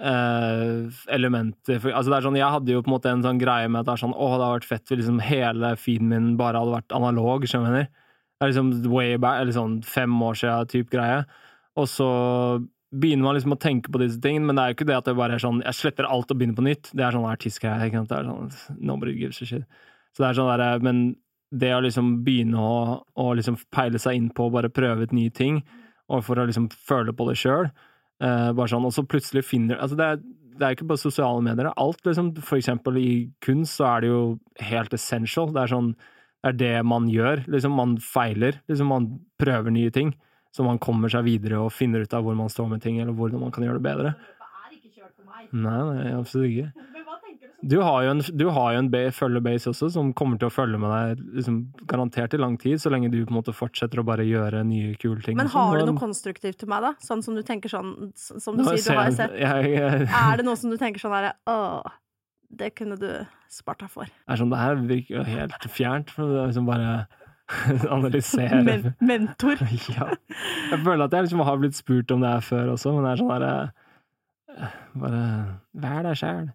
eh, 0.00 0.88
elementer 1.12 1.78
Altså, 1.92 2.08
det 2.10 2.18
er 2.18 2.26
sånn 2.26 2.38
Jeg 2.40 2.54
hadde 2.56 2.74
jo 2.74 2.82
på 2.84 2.90
en 2.90 2.96
måte 2.96 3.12
en 3.12 3.24
sånn 3.24 3.40
greie 3.40 3.68
med 3.68 3.82
at 3.82 3.88
det 3.88 3.94
er 3.96 4.02
sånn 4.04 4.14
Å, 4.16 4.28
det 4.28 4.44
hadde 4.44 4.52
vært 4.58 4.68
fett 4.70 4.92
hvis 4.92 5.00
liksom 5.02 5.20
hele 5.24 5.74
feeden 5.80 6.12
min 6.12 6.30
bare 6.40 6.60
hadde 6.62 6.76
vært 6.78 6.96
analog, 6.96 7.46
skjønner? 7.48 7.88
Det 8.40 8.46
er 8.46 8.52
liksom 8.54 8.92
way 8.92 9.18
back, 9.20 9.42
eller 9.42 9.52
sånn 9.52 9.80
fem 9.84 10.12
år 10.24 10.38
siden 10.40 10.68
type 10.72 10.88
greie. 10.94 11.24
Og 11.76 11.88
så 11.92 12.06
begynner 12.90 13.28
man 13.28 13.36
liksom 13.36 13.52
å 13.52 13.60
tenke 13.60 13.92
på 13.92 14.00
disse 14.00 14.16
tingene, 14.22 14.48
men 14.48 14.56
det 14.56 14.62
er 14.62 14.72
jo 14.72 14.76
ikke 14.78 14.86
det 14.88 14.96
at 14.96 15.10
det 15.10 15.14
bare 15.18 15.36
er 15.36 15.42
sånn 15.42 15.60
Jeg 15.62 15.76
sletter 15.78 16.08
alt 16.08 16.32
og 16.32 16.40
begynner 16.40 16.56
på 16.56 16.64
nytt. 16.64 16.88
Det 16.96 17.04
er 17.04 17.14
sånn 17.14 17.28
artistgreie. 17.28 17.90
Det 17.92 18.16
er 18.16 18.30
sånn 18.30 18.80
Nobody 18.80 19.12
gives 19.18 19.42
a 19.44 19.50
shit. 19.50 19.84
Så 20.16 20.24
det 20.24 20.30
er 20.30 20.40
sånn 20.40 20.50
der, 20.50 20.80
Men 20.80 21.02
det 21.50 21.70
å 21.74 21.82
liksom 21.84 22.10
begynne 22.24 22.64
å, 22.64 22.74
å 23.18 23.28
liksom 23.36 23.58
peile 23.74 24.00
seg 24.00 24.16
inn 24.16 24.32
på 24.32 24.46
å 24.46 24.54
bare 24.54 24.70
prøve 24.72 25.04
ut 25.04 25.14
nye 25.14 25.32
ting, 25.34 25.60
og 26.10 26.24
for 26.24 26.38
å 26.38 26.46
liksom 26.46 26.68
føle 26.72 27.12
på 27.12 27.26
det 27.28 27.36
sjøl, 27.38 27.68
eh, 28.22 28.50
bare 28.54 28.70
sånn, 28.70 28.86
og 28.86 28.94
så 28.94 29.02
plutselig 29.06 29.42
finner 29.48 29.80
altså 29.82 29.98
det, 29.98 30.06
er, 30.06 30.20
det 30.58 30.66
er 30.66 30.76
ikke 30.76 30.86
bare 30.86 31.02
sosiale 31.02 31.42
medier, 31.42 31.66
er 31.66 31.82
alt, 31.82 31.98
liksom. 32.06 32.32
For 32.38 32.60
eksempel 32.60 32.98
i 33.02 33.10
kunst 33.42 33.80
så 33.80 33.88
er 33.90 34.04
det 34.04 34.12
jo 34.12 34.22
helt 34.70 34.94
essential. 34.94 35.50
Det 35.54 35.64
er 35.64 35.74
sånn 35.74 35.90
er 36.44 36.52
det 36.56 36.74
man 36.86 37.08
gjør. 37.12 37.44
Liksom, 37.52 37.74
man 37.76 37.96
feiler. 38.00 38.60
Liksom, 38.68 38.86
man 38.88 39.08
prøver 39.40 39.70
nye 39.74 39.90
ting. 39.94 40.14
Så 40.50 40.64
man 40.66 40.78
kommer 40.82 41.08
seg 41.12 41.22
videre 41.28 41.60
og 41.62 41.70
finner 41.72 42.02
ut 42.02 42.14
av 42.16 42.24
hvor 42.26 42.34
man 42.34 42.48
står 42.50 42.68
med 42.72 42.82
ting, 42.82 42.96
eller 42.98 43.12
hvordan 43.14 43.38
man 43.44 43.52
kan 43.54 43.62
gjøre 43.62 43.78
det 43.78 43.84
bedre. 43.86 44.14
er 44.18 44.72
ikke 44.74 44.90
kjørt 44.96 45.12
for 45.14 45.26
meg. 45.30 45.46
Nei, 45.52 45.82
nei, 45.94 46.14
absolutt 46.18 46.50
ikke. 46.50 46.72
Men 46.96 47.04
hva 47.06 47.18
tenker 47.22 47.46
du? 47.46 47.68
Du 47.70 47.76
har 47.84 48.02
jo 48.06 48.10
en, 48.16 48.22
du 48.40 48.44
har 48.56 48.72
jo 48.74 48.78
en 48.80 48.88
ba- 48.90 49.12
følgebase 49.14 49.68
også, 49.70 49.90
som 49.94 50.10
kommer 50.16 50.40
til 50.40 50.48
å 50.48 50.54
følge 50.54 50.80
med 50.80 50.90
deg 50.90 51.22
liksom, 51.38 51.60
garantert 51.86 52.34
i 52.34 52.40
lang 52.40 52.56
tid, 52.58 52.80
så 52.82 52.90
lenge 52.90 53.12
du 53.12 53.18
på 53.20 53.30
en 53.30 53.38
måte 53.38 53.52
fortsetter 53.54 54.00
å 54.00 54.06
bare 54.08 54.24
gjøre 54.26 54.64
nye, 54.66 54.94
kule 54.98 55.20
ting. 55.22 55.36
Men 55.38 55.52
har 55.54 55.76
du 55.78 55.86
noe 55.92 56.00
konstruktivt 56.00 56.58
til 56.64 56.72
meg, 56.72 56.82
da? 56.88 56.94
Sånn 57.04 57.22
som 57.22 57.36
du 57.38 57.42
tenker 57.46 57.68
sånn 57.70 57.92
Som 58.18 58.56
du 58.58 58.64
Nå 58.64 58.72
sier, 58.74 58.88
du 58.88 58.98
har 58.98 59.06
jo 59.06 59.12
jeg- 59.12 59.18
sett 59.20 59.38
jeg, 59.38 59.74
jeg, 59.76 60.08
Er 60.08 60.40
det 60.40 60.46
noe 60.48 60.56
som 60.58 60.72
du 60.72 60.78
tenker 60.80 60.98
sånn 61.04 61.12
herre 61.14 61.34
Åh, 61.46 61.94
det 62.50 62.74
kunne 62.78 62.98
du 62.98 63.08
spart 63.50 63.82
deg 63.82 63.90
for. 63.92 64.10
er 64.26 64.40
sånn, 64.40 64.50
det 64.52 64.60
her 64.60 64.80
virker 64.88 65.20
jo 65.20 65.24
helt 65.26 65.66
fjernt. 65.70 66.10
For 66.14 66.30
det 66.30 66.40
er 66.40 66.50
liksom 66.50 66.68
bare 66.68 66.94
analysere 67.96 68.62
Men, 68.66 68.90
mentor. 69.00 69.62
Ja. 69.94 70.10
Jeg 70.70 70.82
føler 70.84 71.06
at 71.06 71.14
jeg 71.14 71.28
liksom 71.28 71.44
har 71.46 71.62
blitt 71.62 71.78
spurt 71.78 72.10
om 72.14 72.24
det 72.24 72.34
her 72.34 72.44
før 72.46 72.74
også, 72.74 72.94
men 72.96 73.06
det 73.06 73.12
er 73.14 73.22
sånn 73.22 73.32
derre 73.36 73.54
Bare 74.98 75.24
vær 75.78 76.02
deg 76.04 76.18
sjæl. 76.18 76.48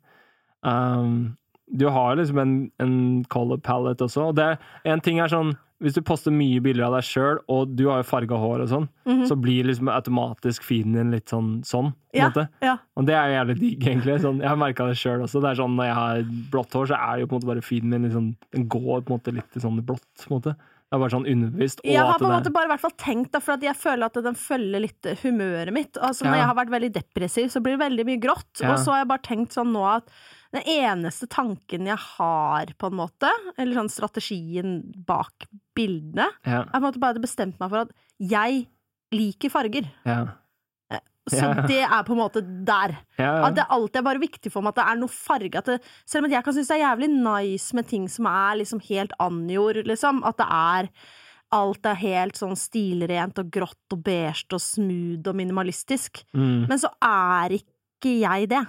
Um, 0.67 1.37
du 1.71 1.87
har 1.89 2.17
liksom 2.19 2.41
en, 2.41 2.55
en 2.83 2.97
color 3.31 3.61
palette 3.63 4.03
også, 4.03 4.29
og 4.29 4.35
det 4.37 4.49
er 4.51 4.91
en 4.91 5.01
ting 5.01 5.21
er 5.23 5.31
sånn 5.31 5.53
hvis 5.85 5.93
du 5.93 6.01
poster 6.01 6.33
mye 6.33 6.59
bilder 6.65 6.87
av 6.87 6.95
deg 6.97 7.05
sjøl, 7.05 7.37
og 7.47 7.75
du 7.77 7.83
har 7.91 8.01
jo 8.01 8.07
farga 8.09 8.39
hår 8.41 8.63
og 8.65 8.69
sånn, 8.71 8.87
Mhm. 9.05 9.27
så 9.29 9.35
blir 9.39 9.63
liksom 9.69 9.87
automatisk 9.93 10.63
feeden 10.65 10.93
din 10.97 11.11
litt 11.13 11.27
sånn 11.29 11.61
sånn. 11.63 11.93
på 12.15 12.17
Ja, 12.17 12.47
ja. 12.61 12.77
Og 12.97 13.05
det 13.05 13.13
er 13.13 13.33
jævlig 13.45 13.59
digg, 13.59 13.79
egentlig. 13.85 14.19
Sånn, 14.21 14.39
jeg 14.39 14.47
har 14.49 14.55
merka 14.57 14.87
det 14.87 14.95
sjøl 14.97 15.21
også. 15.23 15.41
Det 15.41 15.51
er 15.51 15.61
sånn, 15.61 15.75
Når 15.75 15.85
jeg 15.85 15.95
har 15.95 16.21
blått 16.51 16.71
hår, 16.73 16.87
så 16.87 16.95
er 16.97 17.15
det 17.15 17.21
jo 17.21 17.27
på 17.27 17.35
en 17.35 17.41
måte 17.41 17.51
bare 17.53 17.61
feeden 17.61 17.89
min 17.89 18.03
liksom, 18.09 18.35
Den 18.51 18.67
går 18.67 19.01
på 19.05 19.11
en 19.13 19.19
måte 19.19 19.33
litt 19.35 19.51
sånn 19.61 19.79
blått. 19.85 20.01
på 20.25 20.31
en 20.31 20.41
måte. 20.41 20.55
Det 20.85 20.93
er 20.93 20.99
bare 20.99 21.09
sånn 21.09 21.25
underbevisst. 21.27 21.79
Jeg 21.83 21.97
har 21.97 22.17
på 22.19 22.25
en 22.25 22.43
måte 22.43 22.53
bare 22.53 22.67
hvert 22.69 22.79
fall 22.79 22.91
tenkt 22.97 23.31
da, 23.31 23.39
for 23.39 23.53
at 23.53 23.61
jeg 23.61 23.75
føler 23.75 24.05
at 24.05 24.13
den 24.13 24.35
følger 24.35 24.79
litt 24.81 25.01
humøret 25.23 25.73
mitt. 25.73 25.93
Altså 25.97 26.23
Når 26.25 26.31
Ja. 26.31 26.37
jeg 26.37 26.45
har 26.45 26.55
vært 26.55 26.69
veldig 26.69 26.91
depressiv, 26.93 27.45
så 27.51 27.61
blir 27.61 27.77
det 27.77 27.79
veldig 27.89 28.05
mye 28.05 28.21
grått. 28.21 28.61
Ja. 28.61 28.71
Og 28.73 28.77
så 28.79 28.91
har 28.93 28.99
jeg 29.03 29.07
bare 29.09 29.23
tenkt 29.25 29.51
sånn 29.51 29.73
nå 29.73 29.83
at 29.97 30.07
den 30.53 30.61
eneste 30.63 31.27
tanken 31.27 31.85
jeg 31.87 31.97
har, 31.97 32.65
på 32.79 32.85
en 32.87 32.93
måte, 32.93 33.29
eller 33.57 33.75
sånn 33.75 33.89
strategien 33.91 34.93
bak 35.05 35.33
bildene, 35.75 36.29
ja, 36.45 36.63
Jeg 36.63 36.71
på 36.71 36.77
en 36.79 36.87
måte 36.87 36.99
bare 37.03 37.21
bestemt 37.23 37.59
meg 37.59 37.69
for 37.69 37.85
at 37.85 37.91
jeg 38.19 38.67
liker 39.15 39.49
farger. 39.53 39.91
ja, 40.05 40.25
Så 41.27 41.41
Ja. 41.41 41.53
det 41.65 41.79
er 41.81 42.03
på 42.05 42.13
en 42.13 42.19
måte 42.19 42.41
der. 42.65 42.99
ja, 43.17 43.45
At 43.47 43.55
det 43.55 43.65
alltid 43.67 43.95
er 43.97 44.03
bare 44.03 44.19
viktig 44.21 44.51
for 44.51 44.61
meg 44.61 44.75
at 44.75 44.75
det 44.75 44.85
er 44.91 44.95
noe 44.99 45.09
farge. 45.09 45.55
At 45.57 45.65
det, 45.65 45.81
selv 46.05 46.25
om 46.25 46.31
jeg 46.31 46.43
kan 46.43 46.53
synes 46.53 46.67
det 46.67 46.75
er 46.79 46.85
jævlig 46.85 47.09
nice 47.09 47.73
med 47.73 47.87
ting 47.87 48.07
som 48.07 48.27
er 48.27 48.59
liksom 48.61 48.79
helt 48.89 49.11
anjord, 49.19 49.79
liksom. 49.87 50.23
At 50.23 50.37
det 50.37 50.45
er 50.49 50.89
Alt 51.51 51.85
er 51.85 51.95
helt 51.95 52.33
sånn 52.35 52.55
stilrent 52.57 53.37
og 53.39 53.49
grått 53.53 53.93
og 53.93 54.03
beige 54.03 54.51
og 54.51 54.59
smooth 54.59 55.27
og 55.29 55.35
minimalistisk. 55.35 56.23
Mm, 56.35 56.67
Men 56.67 56.77
så 56.81 56.89
er 57.01 57.49
ikke 57.59 58.19
jeg 58.19 58.49
det. 58.49 58.65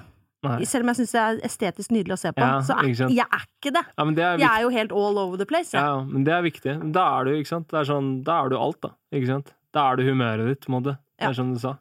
Nei. 0.48 0.64
Selv 0.68 0.86
om 0.86 0.90
jeg 0.92 0.98
syns 1.00 1.12
det 1.16 1.20
er 1.22 1.40
estetisk 1.48 1.90
nydelig 1.94 2.14
å 2.16 2.20
se 2.20 2.32
på. 2.36 2.40
Ja, 2.44 2.60
så 2.66 2.76
er 2.78 2.88
jeg 2.90 3.26
er 3.26 3.44
ikke 3.46 3.72
det. 3.76 3.82
ja, 3.98 4.04
det 4.18 4.24
er 4.26 4.38
Jeg 4.42 4.50
er 4.50 4.62
jo 4.66 4.68
helt 4.74 4.92
all 4.92 5.18
over 5.22 5.36
the 5.40 5.46
place. 5.46 5.72
Ja, 5.76 6.00
men 6.04 6.24
det 6.24 6.32
er 6.36 6.42
viktig. 6.46 6.76
Da 6.92 7.06
er 7.20 7.24
du, 7.28 7.32
ikke 7.36 7.52
sant. 7.54 7.72
Er 7.72 7.84
sånn, 7.88 8.22
da 8.26 8.40
er 8.44 8.48
du 8.52 8.56
alt, 8.60 8.80
da. 8.82 8.92
Ikke 9.12 9.26
sant? 9.30 9.52
Da 9.76 9.90
er 9.92 9.96
du 10.00 10.06
humøret 10.08 10.46
ditt, 10.48 10.64
på 10.66 10.72
en 10.72 10.78
måte. 10.78 10.96
Det 11.18 11.28
er 11.30 11.36
som 11.36 11.52
du 11.54 11.58
sa. 11.60 11.76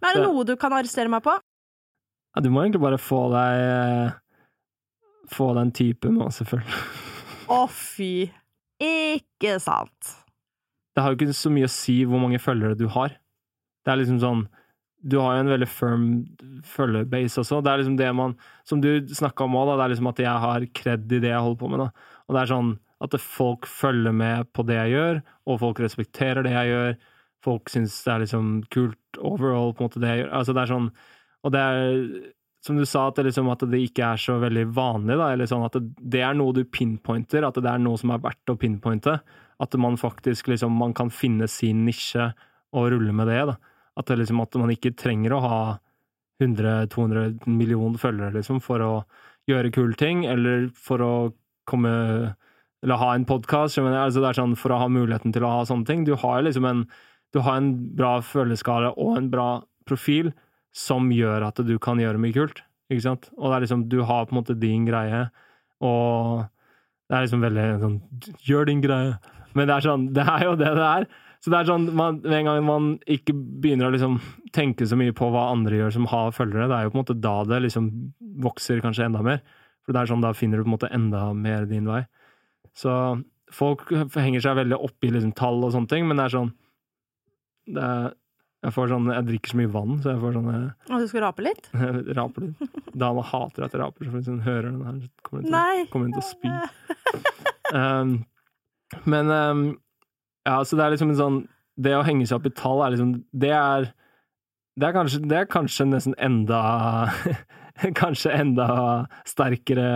Men 0.00 0.10
er 0.10 0.14
det 0.18 0.24
Så- 0.24 0.32
noe 0.32 0.44
du 0.44 0.56
kan 0.56 0.72
arrestere 0.72 1.08
meg 1.08 1.22
på? 1.22 1.34
Ja, 2.36 2.40
du 2.42 2.50
må 2.50 2.62
egentlig 2.64 2.82
bare 2.82 2.98
få 3.00 3.30
deg 3.32 3.60
eh, 3.64 4.10
Få 5.32 5.54
deg 5.54 5.62
en 5.64 5.72
type 5.72 6.04
nå, 6.12 6.28
selvfølgelig. 6.30 6.82
Å, 7.50 7.68
fy. 7.68 8.30
Ikke 8.80 9.56
sant. 9.60 10.12
Det 10.94 11.02
har 11.02 11.12
jo 11.12 11.16
ikke 11.18 11.34
så 11.34 11.50
mye 11.50 11.66
å 11.66 11.72
si 11.72 12.04
hvor 12.04 12.20
mange 12.22 12.38
følgere 12.38 12.76
du 12.78 12.86
har. 12.88 13.08
Det 13.84 13.92
er 13.92 13.96
liksom 14.00 14.20
sånn 14.22 14.44
Du 15.02 15.18
har 15.20 15.36
jo 15.36 15.44
en 15.44 15.52
veldig 15.52 15.68
firm 15.68 16.06
følgebase 16.66 17.42
også. 17.42 17.60
Det 17.62 17.72
er 17.72 17.82
liksom 17.82 17.98
det 17.98 18.08
man 18.16 18.36
Som 18.64 18.80
du 18.80 19.06
snakka 19.06 19.44
om 19.44 19.58
òg. 19.58 19.74
Det 19.76 19.84
er 19.84 19.92
liksom 19.94 20.10
at 20.10 20.22
jeg 20.24 20.44
har 20.46 20.68
kred 20.74 21.12
i 21.12 21.20
det 21.22 21.30
jeg 21.30 21.42
holder 21.42 21.60
på 21.60 21.70
med, 21.70 21.84
da. 21.84 21.90
Og 22.26 22.34
det 22.34 22.42
er 22.42 22.52
sånn 22.54 22.72
at 23.04 23.18
folk 23.20 23.66
følger 23.68 24.14
med 24.16 24.48
på 24.56 24.64
det 24.64 24.78
jeg 24.78 24.94
gjør, 24.94 25.18
og 25.46 25.58
folk 25.60 25.82
respekterer 25.84 26.46
det 26.46 26.54
jeg 26.54 26.70
gjør. 26.72 26.94
Folk 27.44 27.68
syns 27.68 27.98
det 28.06 28.12
er 28.14 28.22
liksom 28.24 28.46
kult 28.72 29.20
overall, 29.20 29.74
på 29.76 29.84
en 29.84 29.90
måte, 29.90 30.00
det 30.00 30.14
jeg 30.14 30.22
gjør. 30.22 30.32
Altså, 30.38 30.56
det 30.56 30.62
er 30.62 30.72
sånn 30.72 30.88
Og 31.44 31.52
det 31.52 31.60
er 31.60 32.32
som 32.66 32.76
du 32.76 32.82
sa, 32.88 33.04
at 33.06 33.18
det, 33.18 33.28
liksom, 33.28 33.46
at 33.52 33.62
det 33.70 33.78
ikke 33.78 34.08
er 34.08 34.18
så 34.18 34.40
veldig 34.42 34.64
vanlig, 34.74 35.14
da, 35.20 35.28
eller 35.30 35.46
sånn 35.46 35.62
at 35.68 35.76
det, 35.78 35.92
det 36.16 36.22
er 36.26 36.34
noe 36.34 36.54
du 36.56 36.64
pinpointer, 36.66 37.46
at 37.46 37.60
det 37.62 37.70
er 37.70 37.78
noe 37.78 38.00
som 38.00 38.10
er 38.10 38.24
verdt 38.24 38.50
å 38.50 38.56
pinpointe. 38.58 39.20
At 39.62 39.76
man 39.78 39.94
faktisk 40.00 40.50
liksom, 40.50 40.74
man 40.74 40.94
kan 40.96 41.12
finne 41.14 41.46
sin 41.48 41.84
nisje 41.86 42.32
og 42.76 42.90
rulle 42.92 43.14
med 43.14 43.30
det. 43.30 43.38
da. 43.52 43.54
At, 43.96 44.12
liksom, 44.12 44.40
at 44.44 44.56
man 44.60 44.72
ikke 44.74 44.94
trenger 44.98 45.32
å 45.32 45.42
ha 45.44 45.60
100-200 46.42 47.46
millioner 47.48 48.00
følgere 48.00 48.36
liksom, 48.36 48.60
for 48.64 48.82
å 48.84 48.92
gjøre 49.48 49.72
kule 49.72 49.96
ting, 49.98 50.26
eller 50.28 50.68
for 50.74 51.02
å 51.04 51.14
komme 51.66 52.34
Eller 52.84 53.00
ha 53.00 53.14
en 53.16 53.24
podkast. 53.26 53.78
Altså, 53.80 54.20
det 54.20 54.28
er 54.28 54.36
sånn 54.36 54.52
for 54.54 54.70
å 54.70 54.78
ha 54.78 54.86
muligheten 54.92 55.32
til 55.34 55.42
å 55.42 55.48
ha 55.50 55.62
sånne 55.66 55.88
ting. 55.88 56.04
Du 56.04 56.12
har 56.20 56.42
liksom 56.44 56.66
en, 56.68 56.82
du 57.34 57.40
har 57.42 57.56
en 57.56 57.70
bra 57.96 58.20
følgeskala 58.22 58.92
og 59.00 59.16
en 59.16 59.30
bra 59.32 59.46
profil 59.88 60.28
som 60.76 61.08
gjør 61.10 61.48
at 61.48 61.62
du 61.66 61.78
kan 61.82 61.98
gjøre 61.98 62.20
mye 62.20 62.36
kult. 62.36 62.60
ikke 62.92 63.06
sant? 63.08 63.30
Og 63.40 63.48
det 63.48 63.56
er 63.56 63.64
liksom, 63.64 63.86
du 63.90 64.02
har 64.04 64.28
på 64.28 64.36
en 64.36 64.38
måte 64.42 64.58
din 64.60 64.84
greie, 64.86 65.24
og 65.80 66.44
det 67.08 67.16
er 67.16 67.26
liksom 67.26 67.42
veldig 67.44 67.66
sånn 67.82 67.98
Gjør 68.46 68.68
din 68.68 68.84
greie! 68.84 69.16
Men 69.56 69.68
det 69.70 69.74
er 69.74 69.86
sånn, 69.86 70.06
det 70.14 70.24
er 70.28 70.44
jo 70.44 70.54
det 70.60 70.72
det 70.76 70.86
er. 70.86 71.08
Så 71.46 71.52
det 71.52 71.58
er 71.60 71.68
sånn, 71.68 71.84
man, 71.94 72.16
Med 72.24 72.40
en 72.40 72.48
gang 72.48 72.64
man 72.66 72.86
ikke 73.06 73.30
begynner 73.30 73.86
å 73.86 73.94
liksom 73.94 74.16
tenke 74.56 74.82
så 74.88 74.96
mye 74.98 75.14
på 75.14 75.28
hva 75.30 75.44
andre 75.52 75.78
gjør 75.78 75.92
som 75.94 76.08
har 76.10 76.34
følgere, 76.34 76.66
det 76.66 76.74
er 76.74 76.88
jo 76.88 76.90
på 76.90 76.98
en 76.98 77.02
måte 77.04 77.14
da 77.22 77.34
det 77.46 77.60
liksom 77.68 77.86
vokser 78.42 78.82
kanskje 78.82 79.06
enda 79.06 79.22
mer. 79.22 79.38
For 79.86 79.94
det 79.94 80.00
er 80.00 80.10
sånn, 80.10 80.24
da 80.24 80.32
finner 80.34 80.58
du 80.58 80.64
på 80.66 80.72
en 80.72 80.74
måte 80.74 80.90
enda 80.90 81.28
mer 81.38 81.68
din 81.70 81.86
vei. 81.86 82.00
Så 82.74 82.90
folk 83.54 83.86
henger 84.16 84.42
seg 84.42 84.58
veldig 84.58 84.80
opp 84.88 85.06
i 85.06 85.12
liksom 85.14 85.36
tall 85.38 85.62
og 85.62 85.70
sånne 85.76 85.92
ting, 85.94 86.10
men 86.10 86.18
det 86.18 86.26
er 86.26 86.34
sånn 86.34 86.50
det 87.76 87.86
er, 87.92 88.10
Jeg 88.66 88.74
får 88.74 88.90
sånn, 88.90 89.08
jeg 89.14 89.26
drikker 89.30 89.52
så 89.52 89.62
mye 89.62 89.74
vann, 89.78 89.96
så 90.02 90.10
jeg 90.16 90.22
får 90.26 90.36
sånn 90.40 90.52
Og 90.56 90.98
du 90.98 91.08
skal 91.12 91.26
rape 91.28 91.46
litt? 91.46 91.70
rape 92.18 92.42
litt. 92.42 92.78
Dama 92.90 93.22
hater 93.30 93.68
at 93.68 93.76
jeg 93.76 93.84
raper, 93.84 94.10
så 94.18 94.34
hun 94.34 94.42
hører 94.42 94.72
den 94.72 94.82
her, 94.82 95.02
så 95.04 95.28
kommer 95.28 95.46
hun 95.46 95.52
til, 95.52 95.90
kommer 95.94 96.10
hun 96.10 96.18
til 96.18 96.24
å 96.24 96.30
spy. 96.34 96.54
Um, 97.66 98.20
men 99.10 99.26
um, 99.34 99.62
ja, 100.46 100.56
så 100.64 100.78
det 100.78 100.84
er 100.84 100.94
liksom 100.94 101.12
en 101.12 101.20
sånn 101.20 101.38
Det 101.76 101.92
å 101.92 102.04
henge 102.06 102.24
seg 102.28 102.38
opp 102.38 102.46
i 102.48 102.54
tall 102.56 102.82
er 102.84 102.94
liksom 102.94 103.14
Det 103.34 103.52
er 103.52 103.90
det 104.76 104.90
er 104.90 104.92
kanskje, 104.92 105.22
det 105.24 105.36
er 105.38 105.48
kanskje 105.48 105.86
nesten 105.88 106.14
enda 106.20 106.60
Kanskje 108.00 108.34
enda 108.36 108.68
sterkere 109.28 109.88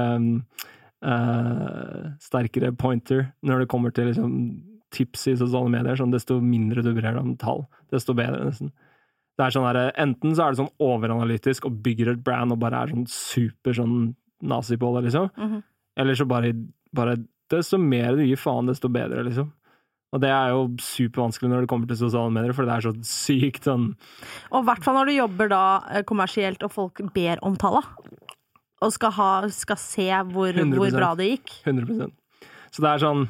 uh, 1.04 2.04
Sterkere 2.20 2.72
pointer 2.76 3.26
når 3.44 3.64
det 3.64 3.70
kommer 3.72 3.92
til 3.94 4.08
liksom 4.10 4.34
tips 4.90 5.28
i 5.30 5.36
sosiale 5.38 5.70
medier. 5.70 5.94
Sånn, 5.98 6.10
desto 6.10 6.40
mindre 6.42 6.82
du 6.82 6.90
bryr 6.90 7.12
deg 7.12 7.20
om 7.20 7.36
tall, 7.38 7.60
desto 7.94 8.10
bedre, 8.18 8.42
nesten. 8.48 8.72
Det 9.38 9.44
er 9.46 9.54
sånn 9.54 9.66
der, 9.68 9.92
Enten 10.02 10.34
så 10.34 10.44
er 10.44 10.52
det 10.52 10.60
sånn 10.64 10.72
overanalytisk 10.82 11.68
og 11.68 11.76
bygger 11.84 12.10
et 12.12 12.24
brand 12.26 12.52
og 12.52 12.58
bare 12.62 12.82
er 12.82 12.90
sånn 12.90 13.06
super 13.10 13.76
sånn 13.76 13.94
nazi 14.50 14.80
på 14.80 14.90
det, 14.96 15.04
liksom. 15.06 15.30
Mhm. 15.36 15.62
Eller 16.00 16.18
så 16.18 16.26
bare, 16.26 16.54
bare 16.96 17.20
Desto 17.50 17.80
mer 17.82 18.14
du 18.14 18.22
gir 18.22 18.38
faen, 18.38 18.68
desto 18.70 18.86
bedre, 18.88 19.24
liksom. 19.26 19.48
Og 20.10 20.22
det 20.22 20.30
er 20.34 20.50
jo 20.50 20.62
supervanskelig 20.82 21.50
når 21.52 21.64
det 21.64 21.70
kommer 21.70 21.90
til 21.90 21.98
sosiale 22.00 22.34
medier, 22.34 22.54
for 22.56 22.66
det 22.66 22.74
er 22.74 22.86
så 22.88 22.92
sykt 23.06 23.68
sånn 23.68 23.92
Og 24.50 24.62
i 24.62 24.66
hvert 24.66 24.82
fall 24.82 24.96
når 24.98 25.10
du 25.10 25.14
jobber 25.14 25.50
da 25.52 25.64
eh, 25.86 26.06
kommersielt 26.06 26.64
og 26.66 26.72
folk 26.74 27.02
ber 27.14 27.42
om 27.46 27.58
talla. 27.60 27.84
Og 28.80 28.94
skal, 28.94 29.12
ha, 29.14 29.30
skal 29.52 29.78
se 29.78 30.08
hvor, 30.32 30.56
hvor 30.56 30.96
bra 30.96 31.12
det 31.18 31.28
gikk. 31.34 31.52
100% 31.68 32.10
Så 32.72 32.82
det 32.82 32.90
er 32.90 33.04
sånn 33.04 33.28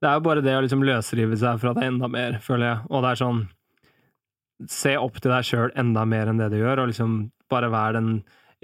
Det 0.00 0.08
er 0.08 0.16
jo 0.16 0.24
bare 0.28 0.44
det 0.44 0.56
å 0.56 0.62
liksom 0.64 0.86
løsrive 0.86 1.36
seg 1.40 1.60
fra 1.60 1.74
det 1.76 1.84
enda 1.90 2.08
mer, 2.08 2.38
føler 2.44 2.70
jeg. 2.70 2.80
Og 2.88 3.04
det 3.04 3.12
er 3.12 3.22
sånn 3.24 3.44
Se 4.72 4.94
opp 4.96 5.18
til 5.20 5.34
deg 5.34 5.44
sjøl 5.44 5.74
enda 5.76 6.06
mer 6.08 6.30
enn 6.30 6.38
det 6.40 6.48
du 6.54 6.56
gjør, 6.62 6.80
og 6.80 6.88
liksom 6.88 7.18
bare 7.52 7.68
være 7.68 7.98
den 7.98 8.10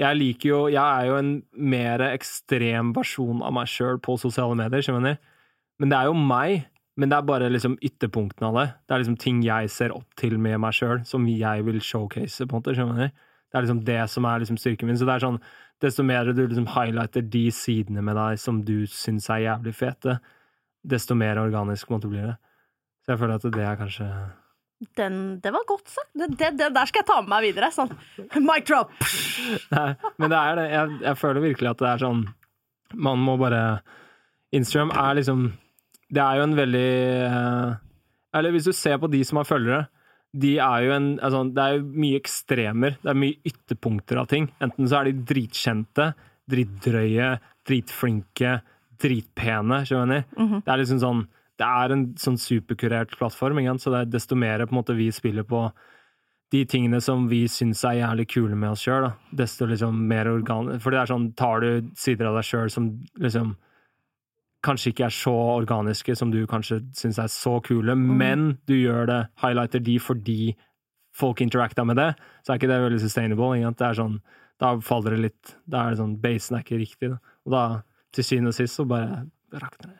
Jeg 0.01 0.17
liker 0.17 0.49
jo 0.49 0.61
Jeg 0.73 0.81
er 0.81 1.11
jo 1.11 1.19
en 1.21 1.35
mer 1.53 2.07
ekstrem 2.09 2.95
versjon 2.97 3.45
av 3.45 3.53
meg 3.59 3.69
sjøl 3.69 4.01
på 4.01 4.17
sosiale 4.23 4.57
medier, 4.57 4.81
skjønner? 4.81 5.21
Men 5.83 5.91
det 5.91 5.99
er 5.99 6.09
jo 6.09 6.17
meg. 6.17 6.63
Men 7.01 7.09
det 7.09 7.16
er 7.16 7.28
bare 7.28 7.49
liksom 7.49 7.78
ytterpunktene 7.80 8.51
av 8.51 8.57
det. 8.59 8.66
Det 8.84 8.95
er 8.95 9.03
liksom 9.03 9.18
ting 9.20 9.40
jeg 9.47 9.70
ser 9.72 9.95
opp 9.97 10.16
til 10.20 10.36
med 10.43 10.59
meg 10.61 10.76
sjøl, 10.76 11.01
som 11.09 11.24
jeg 11.30 11.64
vil 11.64 11.80
showcase, 11.80 12.45
på 12.45 12.53
en 12.53 12.61
måte. 12.61 12.74
skjønner 12.76 13.07
du? 13.07 13.22
Det 13.53 13.59
er 13.59 13.64
liksom 13.66 13.80
det 13.84 14.03
som 14.09 14.26
er 14.28 14.43
liksom 14.43 14.59
styrken 14.61 14.88
min. 14.88 14.99
Så 15.01 15.09
det 15.09 15.14
er 15.14 15.24
sånn, 15.24 15.40
desto 15.84 16.05
mer 16.05 16.28
du 16.32 16.43
liksom 16.45 16.68
highlighter 16.74 17.24
de 17.32 17.47
sidene 17.53 18.05
med 18.05 18.16
deg 18.16 18.40
som 18.40 18.61
du 18.64 18.84
syns 18.88 19.28
er 19.32 19.47
jævlig 19.47 19.74
fete, 19.76 20.18
desto 20.84 21.16
mer 21.16 21.40
organisk 21.40 21.90
måte 21.93 22.11
blir 22.12 22.30
det. 22.30 22.36
Så 23.03 23.14
jeg 23.14 23.20
føler 23.22 23.40
at 23.40 23.49
det 23.57 23.66
er 23.66 23.80
kanskje 23.80 24.07
Den, 24.99 25.16
det 25.43 25.53
var 25.55 25.64
godt 25.66 25.88
sagt. 25.90 26.11
Det, 26.14 26.28
det, 26.38 26.53
det 26.59 26.70
der 26.74 26.86
skal 26.90 27.03
jeg 27.03 27.09
ta 27.09 27.18
med 27.22 27.32
meg 27.32 27.49
videre. 27.49 27.72
Sånn 27.74 27.93
mic 28.43 28.68
drop! 28.68 28.93
Nei, 29.74 29.88
men 30.18 30.32
det 30.32 30.38
er 30.38 30.59
det. 30.59 30.68
Jeg, 30.72 31.01
jeg 31.09 31.20
føler 31.20 31.47
virkelig 31.49 31.72
at 31.72 31.82
det 31.82 31.90
er 31.90 32.03
sånn 32.03 32.22
Man 32.93 33.22
må 33.22 33.36
bare 33.40 33.62
Instagram 34.53 34.90
er 34.93 35.20
liksom 35.20 35.45
Det 36.13 36.21
er 36.21 36.39
jo 36.39 36.47
en 36.47 36.57
veldig 36.59 36.89
eh, 37.25 37.75
Eller 38.37 38.55
hvis 38.55 38.69
du 38.69 38.75
ser 38.77 38.99
på 39.01 39.11
de 39.13 39.23
som 39.25 39.41
har 39.41 39.49
følgere, 39.49 39.87
de 40.33 40.57
er 40.65 40.87
jo 40.87 40.93
en 40.97 41.09
altså, 41.21 41.45
Det 41.53 41.63
er 41.63 41.77
jo 41.77 41.87
mye 42.05 42.21
ekstremer. 42.21 42.99
Det 43.03 43.13
er 43.13 43.23
mye 43.23 43.39
ytterpunkter 43.49 44.21
av 44.23 44.29
ting. 44.31 44.51
Enten 44.65 44.89
så 44.89 45.01
er 45.01 45.11
de 45.11 45.25
dritkjente, 45.29 46.13
dritdrøye, 46.53 47.35
dritflinke, 47.69 48.59
dritpene, 49.03 49.83
skjønner 49.89 50.23
du? 50.23 50.37
Det 50.65 50.73
er 50.73 50.83
liksom 50.83 51.01
sånn 51.03 51.25
Det 51.61 51.69
er 51.69 51.95
en 51.95 52.05
sånn 52.19 52.39
superkurert 52.41 53.17
plattform, 53.19 53.61
ikke 53.61 53.79
så 53.79 53.93
det 53.93 53.99
er 54.01 54.13
desto 54.17 54.37
mer 54.37 54.65
på 54.65 54.73
en 54.73 54.81
måte 54.81 54.97
vi 54.97 55.11
spiller 55.13 55.45
på 55.45 55.67
de 56.53 56.65
tingene 56.69 57.01
som 57.01 57.29
vi 57.31 57.47
syns 57.49 57.85
er 57.89 58.01
jævlig 58.03 58.27
kule 58.29 58.57
med 58.57 58.75
oss 58.75 58.83
sjøl, 58.85 59.07
desto 59.33 59.65
liksom 59.65 60.03
mer 60.09 60.29
organ... 60.29 60.79
For 60.81 60.93
det 60.93 61.01
er 61.01 61.09
sånn, 61.09 61.31
tar 61.33 61.63
du 61.65 61.93
sider 61.97 62.29
av 62.29 62.37
deg 62.37 62.45
sjøl 62.45 62.73
som 62.73 62.91
liksom 63.17 63.55
kanskje 64.63 64.93
ikke 64.93 65.07
er 65.09 65.15
så 65.15 65.33
organiske 65.33 66.15
som 66.19 66.31
du 66.33 66.43
kanskje 66.51 66.81
syns 66.97 67.19
er 67.21 67.31
så 67.33 67.57
kule, 67.65 67.97
men 67.99 68.59
du 68.71 68.77
gjør 68.77 69.09
det, 69.11 69.23
highlighter 69.43 69.83
de 69.85 69.97
fordi 70.03 70.55
folk 71.17 71.43
interacta 71.45 71.85
med 71.85 71.99
det, 72.01 72.13
så 72.43 72.53
er 72.53 72.61
ikke 72.61 72.71
det 72.71 72.83
veldig 72.87 73.01
sustainable. 73.03 73.73
Det 73.77 73.89
er 73.89 73.99
sånn, 73.99 74.21
da 74.63 74.77
faller 74.85 75.17
det 75.17 75.25
litt 75.27 75.57
Da 75.67 75.87
er 75.87 75.95
det 75.95 76.03
sånn, 76.03 76.15
basen 76.23 76.57
er 76.57 76.65
ikke 76.65 76.81
riktig. 76.81 77.11
Da. 77.13 77.19
Og 77.47 77.57
da, 77.57 77.65
til 78.15 78.29
syvende 78.29 78.53
og 78.53 78.57
sist, 78.57 78.79
så 78.79 78.87
bare 78.89 79.25
rakner 79.53 79.93
det. 79.93 79.99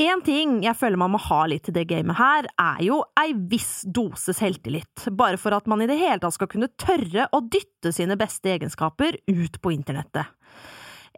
En 0.00 0.22
ting 0.24 0.62
jeg 0.64 0.78
føler 0.80 0.96
man 0.96 1.12
må 1.12 1.18
ha 1.20 1.42
litt 1.50 1.66
til 1.66 1.74
det 1.76 1.84
gamet 1.90 2.16
her, 2.16 2.46
er 2.56 2.78
jo 2.86 3.02
ei 3.20 3.34
viss 3.50 3.82
dose 3.84 4.32
selvtillit. 4.36 5.10
Bare 5.12 5.36
for 5.40 5.52
at 5.52 5.68
man 5.68 5.82
i 5.84 5.88
det 5.90 5.98
hele 6.00 6.16
tatt 6.22 6.38
skal 6.38 6.48
kunne 6.48 6.70
tørre 6.80 7.26
å 7.36 7.42
dytte 7.44 7.92
sine 7.92 8.16
beste 8.20 8.54
egenskaper 8.54 9.18
ut 9.28 9.58
på 9.60 9.74
internettet. 9.74 10.30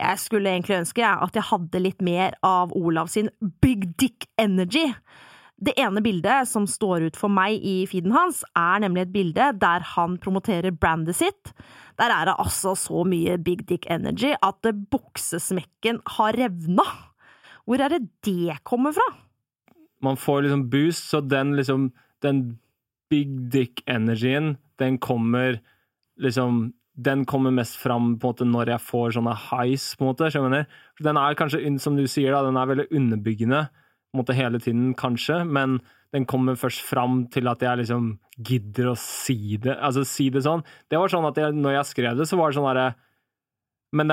Jeg 0.01 0.21
skulle 0.23 0.51
egentlig 0.51 0.81
ønske 0.81 1.03
ja, 1.05 1.17
at 1.25 1.37
jeg 1.37 1.47
hadde 1.51 1.83
litt 1.83 2.01
mer 2.05 2.37
av 2.47 2.73
Olav 2.77 3.11
sin 3.13 3.29
big 3.65 3.91
dick 4.01 4.27
energy. 4.41 4.87
Det 5.63 5.75
ene 5.79 6.03
bildet 6.03 6.49
som 6.51 6.65
står 6.67 7.07
ut 7.07 7.19
for 7.19 7.31
meg 7.31 7.63
i 7.63 7.83
feeden 7.87 8.15
hans, 8.17 8.41
er 8.59 8.81
nemlig 8.83 9.05
et 9.05 9.13
bilde 9.15 9.51
der 9.63 9.85
han 9.93 10.17
promoterer 10.23 10.75
brandet 10.75 11.21
sitt. 11.21 11.53
Der 12.01 12.11
er 12.11 12.27
det 12.27 12.39
altså 12.43 12.73
så 12.79 13.05
mye 13.07 13.37
big 13.39 13.67
dick 13.69 13.87
energy 13.93 14.33
at 14.43 14.73
buksesmekken 14.91 16.01
har 16.17 16.39
revna. 16.41 16.87
Hvor 17.69 17.85
er 17.85 17.93
det 17.95 18.09
det 18.27 18.59
kommer 18.67 18.97
fra? 18.97 19.07
Man 20.03 20.19
får 20.19 20.43
liksom 20.43 20.67
boost, 20.71 21.11
så 21.11 21.21
den 21.21 21.55
liksom 21.57 21.93
Den 22.23 22.59
big 23.11 23.51
dick-energien, 23.51 24.57
den 24.79 24.99
kommer 24.99 25.59
liksom 26.17 26.73
den 26.95 27.25
kommer 27.25 27.55
mest 27.55 27.79
fram 27.81 28.17
på 28.21 28.29
en 28.29 28.33
måte 28.33 28.47
når 28.49 28.75
jeg 28.75 28.85
får 28.85 29.15
sånne 29.17 29.37
highs, 29.49 29.93
på 29.97 30.05
en 30.05 30.11
måte. 30.11 30.29
skjønner 30.33 30.65
du? 30.65 30.81
Den 31.07 31.21
er 31.21 31.39
kanskje, 31.39 31.63
som 31.81 31.97
du 31.97 32.05
sier, 32.07 32.35
da, 32.35 32.43
den 32.45 32.59
er 32.61 32.69
veldig 32.69 32.91
underbyggende 32.93 33.63
på 33.73 34.19
en 34.19 34.21
måte 34.21 34.37
hele 34.37 34.61
tiden, 34.61 34.91
kanskje, 34.99 35.41
men 35.49 35.79
den 36.13 36.27
kommer 36.29 36.59
først 36.61 36.83
fram 36.85 37.23
til 37.33 37.49
at 37.49 37.63
jeg 37.65 37.81
liksom 37.81 38.11
gidder 38.37 38.91
å 38.91 38.99
si 39.01 39.57
det. 39.57 39.79
Altså, 39.79 40.05
si 40.05 40.29
det 40.33 40.45
sånn. 40.45 40.61
Det 40.93 41.01
var 41.01 41.09
sånn 41.09 41.25
at 41.31 41.41
jeg, 41.41 41.57
når 41.57 41.79
jeg 41.79 41.91
skrev 41.95 42.21
det, 42.21 42.29
så 42.29 42.37
var 42.37 42.53
det 42.53 42.59
sånn 42.59 42.69
derre 42.69 42.91
men 43.93 44.09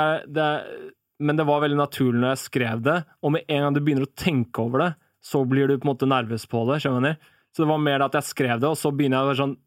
men 1.19 1.35
det 1.35 1.43
var 1.47 1.63
veldig 1.63 1.77
naturlig 1.79 2.21
når 2.21 2.31
jeg 2.31 2.43
skrev 2.45 2.83
det, 2.83 2.95
og 3.23 3.33
med 3.35 3.49
en 3.51 3.65
gang 3.65 3.75
du 3.75 3.81
begynner 3.83 4.05
å 4.07 4.15
tenke 4.15 4.63
over 4.63 4.85
det, 4.85 4.91
så 5.19 5.41
blir 5.43 5.67
du 5.67 5.75
på 5.75 5.83
en 5.83 5.91
måte 5.91 6.07
nervøs 6.07 6.45
på 6.47 6.61
det, 6.69 6.77
skjønner 6.83 7.03
du? 7.03 7.25
Så 7.51 7.63
det 7.63 7.71
var 7.71 7.81
mer 7.83 8.05
at 8.05 8.15
jeg 8.15 8.27
skrev 8.29 8.61
det, 8.61 8.69
og 8.69 8.79
så 8.79 8.91
begynner 8.95 9.19
jeg 9.19 9.25
å 9.25 9.29
være 9.29 9.41
sånn 9.41 9.57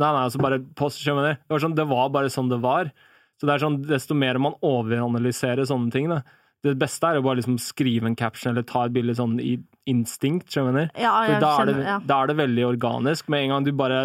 Nei, 0.00 0.08
nei, 0.08 0.22
altså 0.26 0.40
bare 0.42 0.60
post, 0.78 1.02
skjønner? 1.02 1.36
Det 1.38 1.54
var, 1.54 1.62
sånn, 1.62 1.76
det 1.78 1.86
var 1.90 2.08
bare 2.14 2.32
sånn 2.32 2.50
det 2.50 2.58
var. 2.62 2.90
Så 3.38 3.46
det 3.46 3.54
er 3.54 3.62
sånn, 3.62 3.82
desto 3.86 4.16
mer 4.18 4.40
man 4.42 4.56
overanalyserer 4.64 5.66
sånne 5.68 5.94
ting, 5.94 6.10
da. 6.10 6.22
Det 6.64 6.72
beste 6.80 7.06
er 7.06 7.18
jo 7.18 7.26
bare 7.26 7.42
liksom 7.42 7.58
skrive 7.60 8.08
en 8.08 8.16
caption 8.16 8.54
eller 8.54 8.64
ta 8.66 8.86
et 8.86 8.94
bilde 8.94 9.14
sånn 9.18 9.36
i 9.42 9.58
instinkt, 9.90 10.48
skjønner 10.48 10.78
du? 10.78 11.02
Ja, 11.02 11.12
jeg 11.28 11.42
da 11.42 11.50
er, 11.60 11.68
det, 11.68 11.74
ja. 11.84 11.98
da 12.08 12.22
er 12.22 12.30
det 12.30 12.38
veldig 12.40 12.64
organisk. 12.70 13.28
Med 13.32 13.44
en 13.44 13.52
gang 13.52 13.66
du 13.66 13.72
bare 13.76 13.98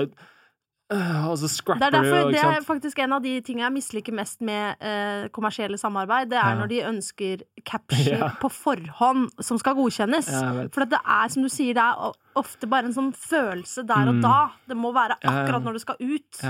øh, 0.92 1.28
Og 1.30 1.38
så 1.38 1.48
Det 1.48 1.52
scrapper 1.52 1.86
er, 1.86 1.92
derfor, 1.92 2.32
det 2.32 2.40
er 2.44 2.64
faktisk 2.66 3.00
en 3.00 3.14
av 3.14 3.22
de 3.24 3.34
tingene 3.42 3.66
jeg 3.68 3.74
misliker 3.74 4.14
mest 4.14 4.42
med 4.42 4.76
eh, 4.82 5.28
kommersielle 5.36 5.78
samarbeid. 5.78 6.30
Det 6.30 6.38
er 6.40 6.50
Ja. 6.50 6.56
når 6.60 6.68
de 6.70 6.80
ønsker 6.90 7.38
caption 7.72 8.18
Ja. 8.18 8.30
på 8.42 8.50
forhånd 8.50 9.30
som 9.42 9.58
skal 9.58 9.76
godkjennes. 9.76 10.28
Ja. 10.32 10.68
For 10.74 10.86
det 10.86 11.00
er, 11.06 11.28
som 11.30 11.44
du 11.44 11.50
sier, 11.50 11.74
det 11.74 11.84
er 11.84 12.12
ofte 12.36 12.68
bare 12.68 12.86
en 12.86 12.94
sånn 12.94 13.14
følelse 13.14 13.86
der 13.88 14.08
og 14.10 14.16
Mm. 14.16 14.22
da. 14.22 14.50
Det 14.68 14.78
må 14.78 14.94
være 14.94 15.18
akkurat 15.24 15.64
når 15.64 15.74
det 15.74 15.82
skal 15.82 15.96
ut. 16.00 16.44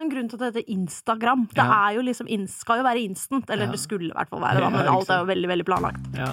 En 0.00 0.08
grunn 0.08 0.28
til 0.30 0.36
at 0.42 0.54
det 0.54 0.64
heter 0.64 0.72
Instagram. 0.72 1.46
Det 1.52 1.60
er 1.64 1.90
jo 1.94 2.00
liksom, 2.00 2.26
skal 2.48 2.78
jo 2.78 2.84
være 2.84 3.02
instant. 3.04 3.50
Eller 3.50 3.66
det 3.66 3.78
skulle 3.80 4.08
i 4.08 4.12
hvert 4.16 4.28
fall 4.30 4.40
være, 4.40 4.60
da, 4.60 4.68
men 4.76 4.88
alt 4.88 5.10
er 5.10 5.18
jo 5.18 5.24
veldig, 5.28 5.48
veldig 5.48 5.66
planlagt. 5.66 6.00
Ja. 6.16 6.30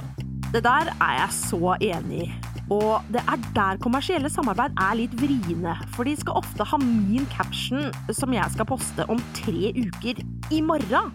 Det 0.53 0.63
der 0.63 0.87
er 1.01 1.13
jeg 1.19 1.29
så 1.35 1.75
enig 1.81 2.21
i. 2.29 2.56
Og 2.73 3.03
det 3.13 3.21
er 3.23 3.43
der 3.55 3.79
kommersielle 3.79 4.29
samarbeid 4.31 4.75
er 4.83 4.97
litt 4.99 5.13
vriene. 5.21 5.75
For 5.95 6.07
de 6.07 6.15
skal 6.19 6.39
ofte 6.41 6.67
ha 6.67 6.79
min 6.81 7.27
caption 7.31 7.87
som 8.11 8.35
jeg 8.35 8.55
skal 8.55 8.67
poste 8.67 9.05
om 9.07 9.21
tre 9.37 9.71
uker 9.77 10.19
i 10.51 10.59
morgen. 10.61 11.13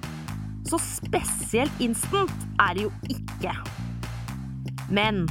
Så 0.65 0.81
spesielt 0.81 1.83
instant 1.83 2.33
er 2.63 2.79
det 2.79 2.87
jo 2.87 2.93
ikke. 3.13 3.53
Men 4.93 5.27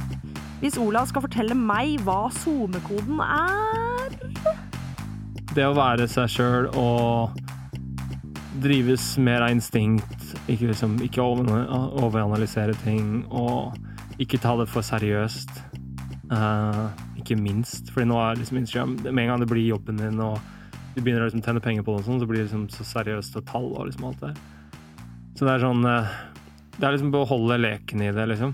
hvis 0.62 0.78
Olav 0.78 1.08
skal 1.10 1.24
fortelle 1.24 1.56
meg 1.58 1.98
hva 2.06 2.28
SoMe-koden 2.30 3.18
er 3.24 4.14
Det 5.56 5.64
å 5.66 5.74
være 5.74 6.06
seg 6.10 6.30
sjøl 6.30 6.68
og 6.78 7.34
drives 8.62 9.16
mer 9.18 9.42
av 9.42 9.50
instinkt, 9.56 10.22
ikke, 10.46 10.68
liksom, 10.70 11.00
ikke 11.02 11.24
overanalysere 11.24 12.76
ting, 12.84 13.24
og 13.26 13.74
ikke 14.22 14.38
ta 14.38 14.54
det 14.60 14.68
for 14.70 14.86
seriøst. 14.86 15.50
Eh, 16.32 16.84
ikke 17.20 17.36
minst, 17.36 17.90
fordi 17.92 18.08
nå 18.08 18.16
er 18.22 18.38
liksom 18.40 18.60
Instagram 18.62 18.92
Med 19.04 19.24
en 19.24 19.30
gang 19.32 19.42
det 19.42 19.50
blir 19.50 19.66
jobben 19.66 19.98
din, 20.00 20.20
og 20.22 20.38
du 20.94 21.00
begynner 21.02 21.24
å 21.24 21.28
liksom 21.28 21.42
tjene 21.44 21.60
penger 21.64 21.84
på 21.84 21.94
det, 21.94 22.02
og 22.02 22.08
sånn, 22.08 22.20
så 22.22 22.28
blir 22.28 22.40
det 22.40 22.46
liksom 22.46 22.66
så 22.72 22.86
seriøst 22.88 23.36
og 23.40 23.46
tall 23.48 23.68
og 23.72 23.88
liksom 23.88 24.06
alt 24.08 24.22
det. 24.22 24.32
Så 25.36 25.46
det 25.46 25.54
er 25.54 25.64
sånn 25.64 25.86
uh, 25.88 26.12
Det 26.76 26.84
er 26.84 26.94
liksom 26.94 27.10
å 27.12 27.16
beholde 27.16 27.58
leken 27.60 28.04
i 28.04 28.10
det, 28.12 28.26
liksom. 28.28 28.52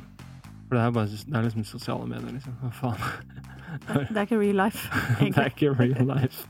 For 0.69 0.77
det 0.77 0.85
er 0.85 0.95
bare 0.95 1.11
det 1.11 1.39
er 1.39 1.47
liksom 1.47 1.67
sosiale 1.67 2.07
medier, 2.11 2.35
liksom. 2.35 2.57
Hva 2.63 2.73
faen? 2.83 3.05
Det 3.69 4.17
er 4.17 4.23
ikke 4.25 4.39
real 4.41 4.57
life, 4.57 4.89
det 5.21 5.43
er 5.43 5.51
ikke 5.51 5.75
real 5.77 6.07
life. 6.09 6.47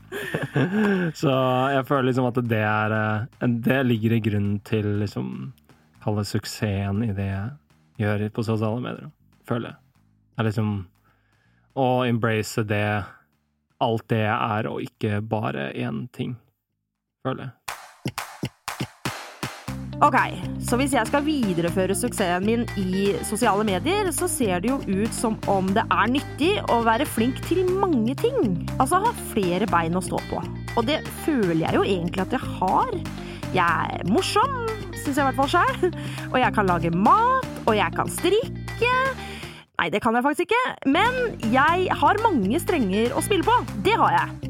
Så 1.19 1.33
jeg 1.73 1.83
føler 1.89 2.05
liksom 2.07 2.29
at 2.29 2.37
det 2.47 2.61
er 2.63 2.95
eh, 2.95 3.49
Det 3.67 3.79
ligger 3.85 4.15
i 4.15 4.21
grunnen 4.23 4.61
til 4.63 4.87
liksom 5.01 5.27
Kalle 5.99 6.23
suksessen 6.23 7.03
i 7.03 7.11
det 7.11 7.27
jeg 7.27 8.05
gjør 8.05 8.23
på 8.31 8.45
sosiale 8.47 8.79
medier. 8.79 9.11
Føler 9.51 9.73
jeg. 9.73 9.77
Det 10.31 10.45
er 10.45 10.47
liksom 10.47 10.71
å 11.77 12.03
embrace 12.07 12.63
det 12.67 13.03
Alt 13.79 14.09
det 14.11 14.25
er, 14.27 14.67
og 14.67 14.81
ikke 14.83 15.21
bare 15.23 15.69
én 15.71 16.01
ting. 16.11 16.33
Føler 17.23 17.45
jeg. 17.47 17.59
Ok, 19.99 20.15
så 20.63 20.77
hvis 20.79 20.93
jeg 20.95 21.07
skal 21.09 21.25
videreføre 21.25 21.95
suksessen 21.95 22.45
min 22.47 22.61
i 22.79 23.09
sosiale 23.27 23.65
medier, 23.67 24.07
så 24.15 24.29
ser 24.31 24.61
det 24.63 24.69
jo 24.71 24.77
ut 24.87 25.15
som 25.15 25.35
om 25.51 25.67
det 25.75 25.83
er 25.91 26.11
nyttig 26.11 26.53
å 26.71 26.77
være 26.85 27.07
flink 27.07 27.41
til 27.49 27.65
mange 27.67 28.15
ting. 28.19 28.53
Altså 28.77 29.01
ha 29.03 29.11
flere 29.33 29.67
bein 29.67 29.99
å 29.99 30.03
stå 30.03 30.21
på. 30.29 30.39
Og 30.79 30.87
det 30.87 31.01
føler 31.25 31.65
jeg 31.65 31.75
jo 31.75 31.83
egentlig 31.83 32.23
at 32.23 32.35
jeg 32.37 32.53
har. 32.61 32.95
Jeg 33.55 33.99
er 33.99 34.07
morsom, 34.07 34.55
syns 34.93 35.17
jeg 35.17 35.19
i 35.19 35.27
hvert 35.27 35.39
fall 35.41 35.51
sjøl. 35.51 35.91
Og 36.31 36.39
jeg 36.45 36.55
kan 36.55 36.71
lage 36.71 36.95
mat, 36.95 37.51
og 37.65 37.75
jeg 37.75 37.99
kan 37.99 38.15
strikke. 38.19 38.95
Nei, 39.79 39.87
det 39.87 40.01
kan 40.03 40.11
jeg 40.17 40.25
faktisk 40.25 40.49
ikke. 40.49 40.91
Men 40.91 41.37
jeg 41.53 41.87
har 42.01 42.19
mange 42.19 42.59
strenger 42.59 43.13
å 43.15 43.23
spille 43.23 43.47
på. 43.47 43.53
Det 43.85 43.95
har 43.95 44.11
jeg. 44.17 44.49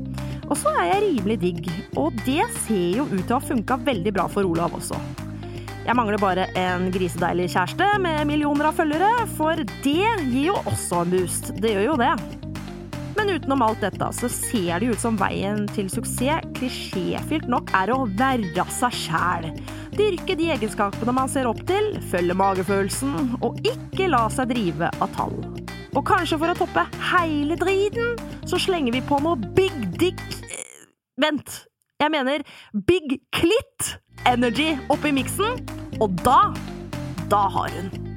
Og 0.49 0.57
så 0.57 0.71
er 0.81 0.87
jeg 0.89 1.03
rimelig 1.03 1.35
digg, 1.43 1.67
og 2.01 2.15
det 2.25 2.41
ser 2.63 2.97
jo 2.97 3.05
ut 3.11 3.19
til 3.19 3.35
å 3.35 3.37
ha 3.37 3.49
funka 3.51 3.77
veldig 3.85 4.13
bra 4.15 4.25
for 4.33 4.49
Olav 4.49 4.73
også. 4.79 4.97
Jeg 5.85 5.97
mangler 5.97 6.21
bare 6.21 6.47
en 6.57 6.87
grisedeilig 6.93 7.51
kjæreste 7.53 7.85
med 8.01 8.25
millioner 8.29 8.71
av 8.71 8.81
følgere, 8.81 9.27
for 9.37 9.61
det 9.85 10.09
gir 10.31 10.49
jo 10.49 10.57
også 10.65 11.03
en 11.03 11.13
boost. 11.13 11.53
Det 11.61 11.75
gjør 11.75 11.91
jo 11.91 11.99
det. 12.01 12.11
Men 13.19 13.35
utenom 13.35 13.61
alt 13.67 13.85
dette 13.85 14.09
så 14.17 14.29
ser 14.33 14.81
det 14.81 14.95
ut 14.95 15.01
som 15.01 15.17
veien 15.19 15.67
til 15.75 15.91
suksess 15.93 16.49
klisjéfylt 16.57 17.49
nok 17.51 17.69
er 17.77 17.93
å 17.93 18.07
være 18.17 18.65
seg 18.73 18.97
sjæl. 19.05 19.51
Dyrke 19.99 20.35
de 20.39 20.45
egenskapene 20.53 21.11
man 21.11 21.27
ser 21.27 21.49
opp 21.49 21.59
til, 21.67 21.89
følge 22.07 22.35
magefølelsen, 22.39 23.33
og 23.43 23.57
ikke 23.67 24.07
la 24.07 24.21
seg 24.31 24.53
drive 24.53 24.87
av 25.03 25.11
tall. 25.17 25.35
Og 25.91 26.05
kanskje 26.07 26.39
for 26.39 26.53
å 26.53 26.55
toppe 26.55 26.85
hele 27.09 27.57
driten, 27.59 28.15
så 28.47 28.61
slenger 28.63 28.95
vi 28.95 29.03
på 29.03 29.19
noe 29.25 29.35
big 29.57 29.75
dick 29.99 30.21
eh, 30.47 30.85
Vent, 31.19 31.65
jeg 31.99 32.13
mener 32.15 32.45
big 32.87 33.17
clit 33.35 33.95
energy 34.29 34.71
oppi 34.87 35.11
miksen, 35.15 35.59
og 35.99 36.15
da 36.23 36.53
Da 37.29 37.43
har 37.51 37.69
hun. 37.75 38.08